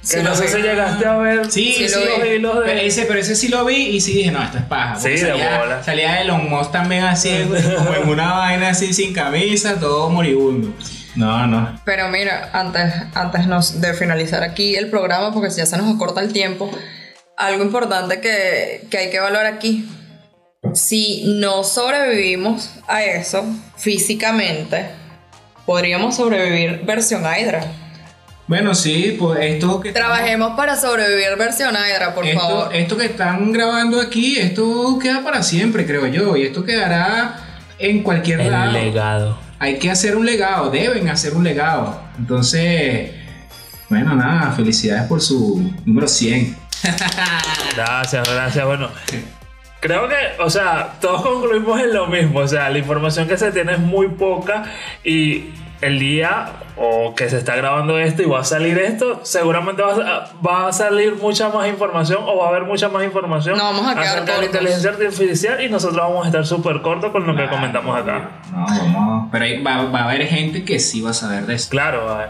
Que 0.00 0.06
Sí, 0.06 0.16
no 0.22 0.30
lo 0.30 0.36
sé 0.36 0.42
vi. 0.44 0.48
si 0.48 0.56
llegaste 0.58 1.06
a 1.06 1.16
ver 1.16 1.50
Sí, 1.50 1.72
Sí, 1.78 1.88
sí, 1.88 1.94
lo 1.94 2.18
los 2.18 2.28
hilos 2.28 2.58
de. 2.60 2.64
Pero 2.66 2.80
ese, 2.80 3.02
pero 3.06 3.18
ese 3.20 3.34
sí 3.36 3.48
lo 3.48 3.64
vi 3.64 3.76
y 3.76 4.00
sí 4.00 4.12
dije, 4.14 4.30
no, 4.30 4.42
esto 4.42 4.58
es 4.58 4.64
paja. 4.64 4.96
Sí, 5.00 5.10
de 5.10 5.18
salía, 5.18 5.58
bola. 5.60 5.82
salía 5.82 6.20
Elon 6.20 6.48
Musk 6.50 6.72
también 6.72 7.04
así, 7.04 7.30
como 7.76 7.94
en 7.94 8.08
una 8.08 8.32
vaina 8.34 8.68
así 8.70 8.92
sin 8.92 9.12
camisa, 9.14 9.78
todo 9.80 10.08
moribundo. 10.10 10.72
No, 11.16 11.46
no. 11.46 11.80
Pero 11.84 12.08
mira, 12.08 12.50
antes, 12.52 12.92
antes 13.14 13.46
nos- 13.46 13.80
de 13.80 13.94
finalizar 13.94 14.42
aquí 14.42 14.74
el 14.76 14.90
programa, 14.90 15.32
porque 15.32 15.48
ya 15.50 15.64
se 15.64 15.76
nos 15.76 15.94
acorta 15.94 16.20
el 16.20 16.32
tiempo, 16.32 16.70
algo 17.36 17.62
importante 17.62 18.20
que, 18.20 18.86
que 18.90 18.98
hay 18.98 19.10
que 19.10 19.16
evaluar 19.18 19.46
aquí. 19.46 19.88
Si 20.72 21.22
no 21.40 21.62
sobrevivimos 21.62 22.70
a 22.88 23.04
eso 23.04 23.44
físicamente, 23.76 24.86
podríamos 25.66 26.16
sobrevivir 26.16 26.82
versión 26.84 27.22
Hydra. 27.22 27.64
Bueno, 28.46 28.74
sí, 28.74 29.16
pues 29.18 29.40
esto 29.40 29.80
que 29.80 29.92
Trabajemos 29.92 30.52
para 30.54 30.76
sobrevivir 30.76 31.36
versión 31.38 31.74
por 32.14 32.26
esto, 32.26 32.40
favor. 32.40 32.76
esto 32.76 32.96
que 32.96 33.06
están 33.06 33.52
grabando 33.52 34.00
aquí, 34.00 34.38
esto 34.38 34.98
queda 35.00 35.22
para 35.24 35.42
siempre, 35.42 35.86
creo 35.86 36.06
yo. 36.08 36.36
Y 36.36 36.42
esto 36.42 36.62
quedará 36.62 37.36
en 37.78 38.02
cualquier 38.02 38.40
El 38.40 38.50
lado. 38.52 38.72
legado. 38.72 39.38
Hay 39.58 39.78
que 39.78 39.90
hacer 39.90 40.14
un 40.16 40.26
legado, 40.26 40.70
deben 40.70 41.08
hacer 41.08 41.32
un 41.34 41.42
legado. 41.42 41.98
Entonces, 42.18 43.12
bueno, 43.88 44.14
nada, 44.14 44.52
felicidades 44.52 45.04
por 45.04 45.22
su 45.22 45.72
número 45.86 46.06
100. 46.06 46.56
Gracias, 47.76 48.28
gracias. 48.28 48.66
Bueno, 48.66 48.90
creo 49.80 50.06
que, 50.08 50.14
o 50.38 50.50
sea, 50.50 50.92
todos 51.00 51.22
concluimos 51.22 51.80
en 51.80 51.94
lo 51.94 52.06
mismo. 52.08 52.40
O 52.40 52.48
sea, 52.48 52.68
la 52.68 52.78
información 52.78 53.26
que 53.26 53.36
se 53.38 53.50
tiene 53.52 53.72
es 53.72 53.78
muy 53.78 54.08
poca 54.08 54.64
y 55.02 55.50
el 55.86 55.98
día 55.98 56.46
o 56.76 57.14
que 57.14 57.28
se 57.28 57.38
está 57.38 57.54
grabando 57.56 57.98
esto 57.98 58.22
y 58.22 58.26
va 58.26 58.40
a 58.40 58.44
salir 58.44 58.78
esto, 58.78 59.20
seguramente 59.24 59.82
va 59.82 59.92
a, 59.92 60.32
va 60.44 60.68
a 60.68 60.72
salir 60.72 61.14
mucha 61.16 61.48
más 61.50 61.68
información 61.68 62.20
o 62.26 62.36
va 62.38 62.46
a 62.46 62.48
haber 62.48 62.64
mucha 62.64 62.88
más 62.88 63.04
información 63.04 63.56
No, 63.56 63.64
vamos 63.64 63.86
a 63.86 63.94
quedar 63.94 64.06
acerca 64.08 64.32
de 64.34 64.38
la 64.40 64.44
inteligencia 64.46 64.90
artificial 64.90 65.62
y 65.62 65.68
nosotros 65.68 65.98
vamos 65.98 66.24
a 66.24 66.28
estar 66.28 66.46
súper 66.46 66.82
cortos 66.82 67.12
con 67.12 67.26
lo 67.26 67.36
que 67.36 67.46
comentamos 67.48 67.96
acá. 67.96 68.30
No, 68.52 68.66
vamos. 68.66 69.28
Pero 69.30 69.44
ahí 69.44 69.62
va, 69.62 69.84
va 69.84 70.00
a 70.00 70.04
haber 70.10 70.26
gente 70.26 70.64
que 70.64 70.78
sí 70.80 71.00
va 71.00 71.10
a 71.10 71.14
saber 71.14 71.46
de 71.46 71.54
esto. 71.54 71.70
Claro, 71.70 72.08
a 72.10 72.18
ver. 72.18 72.28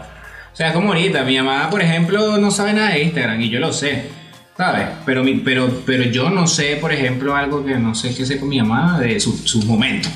O 0.53 0.55
sea, 0.55 0.71
como 0.73 0.89
ahorita, 0.89 1.23
mi 1.23 1.37
mamá, 1.37 1.69
por 1.69 1.81
ejemplo, 1.81 2.37
no 2.37 2.49
sabe 2.51 2.73
nada 2.73 2.89
de 2.91 3.03
Instagram 3.03 3.41
y 3.41 3.49
yo 3.49 3.59
lo 3.59 3.73
sé. 3.73 4.09
¿Sabes? 4.55 4.87
Pero, 5.05 5.21
mi, 5.21 5.33
pero, 5.39 5.69
pero 5.85 6.03
yo 6.03 6.29
no 6.29 6.47
sé, 6.47 6.77
por 6.79 6.93
ejemplo, 6.93 7.35
algo 7.35 7.65
que 7.65 7.75
no 7.75 7.93
sé 7.93 8.15
qué 8.15 8.25
sé 8.25 8.39
con 8.39 8.47
mi 8.47 8.61
mamá 8.61 8.99
de 9.01 9.19
su- 9.19 9.37
sus 9.45 9.65
momentos. 9.65 10.09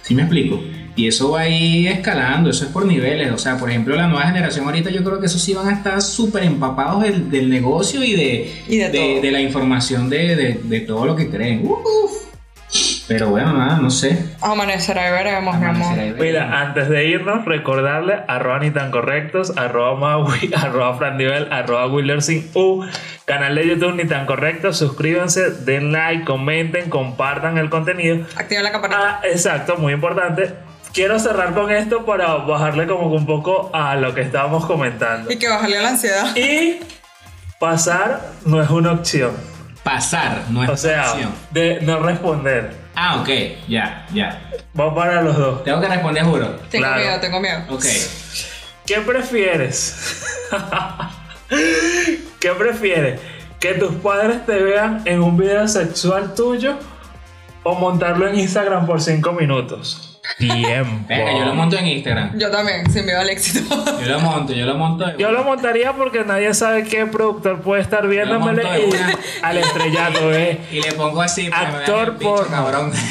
¿Sí 0.00 0.14
me 0.14 0.22
explico? 0.22 0.58
Y 0.94 1.08
eso 1.08 1.30
va 1.30 1.40
a 1.40 1.48
ir 1.48 1.88
escalando, 1.88 2.50
eso 2.50 2.64
es 2.66 2.70
por 2.70 2.84
niveles. 2.84 3.32
O 3.32 3.38
sea, 3.38 3.56
por 3.56 3.70
ejemplo, 3.70 3.96
la 3.96 4.08
nueva 4.08 4.26
generación 4.26 4.66
ahorita 4.66 4.90
yo 4.90 5.02
creo 5.02 5.20
que 5.20 5.26
esos 5.26 5.40
sí 5.42 5.54
van 5.54 5.68
a 5.68 5.72
estar 5.72 6.02
súper 6.02 6.42
empapados 6.44 7.02
del, 7.02 7.30
del 7.30 7.48
negocio 7.48 8.04
y 8.04 8.12
de, 8.14 8.52
Y 8.68 8.76
de 8.76 9.20
de 9.22 9.30
la 9.30 9.40
información 9.40 10.10
de, 10.10 10.36
de- 10.36 10.60
de 10.62 10.80
todo 10.80 11.06
lo 11.06 11.16
que 11.16 11.30
creen. 11.30 11.62
Uf. 11.64 12.22
Pero 13.08 13.28
bueno, 13.30 13.52
nada, 13.52 13.78
no 13.78 13.90
sé. 13.90 14.16
Amanecerá 14.40 15.08
y 15.08 15.12
veremos, 15.12 15.58
mi 15.58 15.66
amor. 15.66 15.94
Veremos. 15.96 16.20
Mira, 16.20 16.60
antes 16.62 16.88
de 16.88 17.06
irnos, 17.06 17.44
recordarle 17.44 18.14
arroba 18.28 18.60
ni 18.60 18.70
tan 18.70 18.90
correctos, 18.90 19.52
arroba 19.58 19.98
Maui, 19.98 20.50
arroba 20.56 20.94
Frandivel, 20.96 21.48
arroba 21.52 21.86
Wheeler 21.88 22.22
sin 22.22 22.48
U, 22.54 22.84
canal 23.26 23.54
de 23.56 23.66
YouTube 23.68 23.94
ni 23.96 24.04
tan 24.06 24.24
correctos, 24.24 24.78
suscríbanse, 24.78 25.50
den 25.64 25.92
like, 25.92 26.24
comenten, 26.24 26.88
compartan 26.88 27.58
el 27.58 27.68
contenido. 27.68 28.24
Activa 28.36 28.62
la 28.62 28.72
campanita. 28.72 29.00
Ah, 29.02 29.20
exacto, 29.24 29.76
muy 29.76 29.92
importante. 29.92 30.50
Quiero 30.92 31.18
cerrar 31.18 31.54
con 31.54 31.70
esto 31.70 32.04
para 32.04 32.34
bajarle 32.34 32.86
como 32.86 33.06
un 33.06 33.24
poco 33.24 33.70
a 33.72 33.96
lo 33.96 34.14
que 34.14 34.20
estábamos 34.20 34.66
comentando. 34.66 35.32
Y 35.32 35.38
que 35.38 35.48
bajarle 35.48 35.80
la 35.80 35.88
ansiedad. 35.90 36.36
Y 36.36 36.80
pasar 37.58 38.20
no 38.44 38.62
es 38.62 38.68
una 38.68 38.92
opción. 38.92 39.32
Pasar, 39.82 40.42
no 40.50 40.62
es 40.62 40.68
O 40.70 40.76
sea, 40.76 41.12
opción. 41.12 41.34
de 41.50 41.80
no 41.80 41.98
responder. 42.00 42.76
Ah, 42.94 43.20
ok, 43.20 43.28
ya, 43.68 44.06
ya. 44.12 44.50
Va 44.78 44.94
para 44.94 45.22
los 45.22 45.36
dos. 45.36 45.64
Tengo 45.64 45.80
que 45.80 45.88
responder, 45.88 46.24
juro. 46.24 46.46
Tengo 46.70 46.84
claro. 46.86 47.00
miedo, 47.02 47.20
tengo 47.20 47.40
miedo. 47.40 47.60
Ok. 47.70 47.84
¿Qué 48.86 49.00
prefieres? 49.00 50.26
¿Qué 52.38 52.50
prefieres? 52.50 53.18
¿Que 53.58 53.74
tus 53.74 53.94
padres 53.94 54.44
te 54.44 54.60
vean 54.62 55.02
en 55.06 55.22
un 55.22 55.36
video 55.38 55.66
sexual 55.68 56.34
tuyo 56.34 56.76
o 57.62 57.74
montarlo 57.76 58.28
en 58.28 58.38
Instagram 58.38 58.86
por 58.86 59.00
5 59.00 59.32
minutos? 59.32 60.11
Tiempo. 60.38 61.04
Venga, 61.08 61.32
yo 61.38 61.44
lo 61.44 61.54
monto 61.54 61.76
en 61.76 61.86
Instagram. 61.86 62.38
Yo 62.38 62.50
también, 62.50 62.90
sin 62.90 63.04
miedo 63.04 63.20
al 63.20 63.28
éxito. 63.30 63.84
Yo 64.00 64.08
lo 64.08 64.20
monto, 64.20 64.52
yo 64.52 64.66
lo 64.66 64.74
monto. 64.74 65.16
Yo 65.18 65.30
lo 65.30 65.44
montaría 65.44 65.92
porque 65.92 66.24
nadie 66.24 66.52
sabe 66.54 66.84
qué 66.84 67.06
productor 67.06 67.60
puede 67.60 67.82
estar 67.82 68.06
viéndomele 68.08 68.62
y 68.62 68.84
una. 68.90 69.18
al 69.42 69.58
estrellato, 69.58 70.32
¿eh? 70.32 70.58
Y 70.70 70.80
le 70.80 70.92
pongo 70.92 71.22
así 71.22 71.44
me 71.44 71.50
vean 71.50 71.74
Actor 71.76 72.18
bicho, 72.18 72.34
porno. 72.34 72.50
cabrón. 72.50 72.92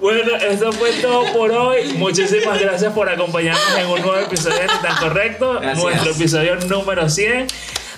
Bueno, 0.00 0.36
eso 0.36 0.72
fue 0.72 0.92
todo 1.00 1.24
por 1.32 1.50
hoy. 1.50 1.94
Muchísimas 1.96 2.60
gracias 2.60 2.92
por 2.92 3.08
acompañarnos 3.08 3.78
en 3.78 3.86
un 3.86 4.00
nuevo 4.02 4.16
episodio 4.18 4.58
de 4.60 4.66
Tan 4.66 4.96
Correcto, 4.98 5.54
Gracias. 5.60 5.82
nuestro 5.82 6.12
episodio 6.12 6.56
número 6.66 7.08
100. 7.08 7.46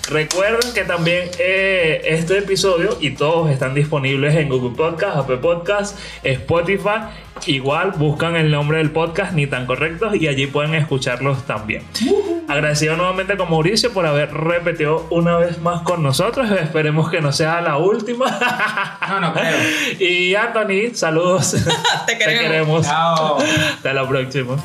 Recuerden 0.09 0.73
que 0.73 0.83
también 0.85 1.29
eh, 1.37 2.01
este 2.03 2.39
episodio 2.39 2.97
y 2.99 3.11
todos 3.11 3.51
están 3.51 3.75
disponibles 3.75 4.33
en 4.35 4.49
Google 4.49 4.75
Podcast, 4.75 5.17
Apple 5.17 5.37
Podcast, 5.37 5.99
Spotify. 6.23 7.01
Igual 7.45 7.91
buscan 7.91 8.35
el 8.35 8.49
nombre 8.49 8.79
del 8.79 8.89
podcast 8.89 9.33
Ni 9.33 9.45
Tan 9.45 9.67
Correctos 9.67 10.15
y 10.15 10.27
allí 10.27 10.47
pueden 10.47 10.73
escucharlos 10.73 11.45
también. 11.45 11.83
Agradecido 12.47 12.97
nuevamente 12.97 13.37
con 13.37 13.51
Mauricio 13.51 13.93
por 13.93 14.07
haber 14.07 14.33
repetido 14.33 15.05
una 15.11 15.37
vez 15.37 15.59
más 15.59 15.83
con 15.83 16.01
nosotros. 16.01 16.49
Esperemos 16.51 17.11
que 17.11 17.21
no 17.21 17.31
sea 17.31 17.61
la 17.61 17.77
última. 17.77 18.25
No, 19.07 19.19
no 19.19 19.33
creo. 19.33 19.57
Y 19.99 20.33
Anthony, 20.33 20.95
saludos. 20.95 21.55
Te 22.07 22.17
queremos. 22.17 22.85
Chao. 22.85 23.37
Hasta 23.37 23.93
la 23.93 24.07
próxima. 24.07 24.57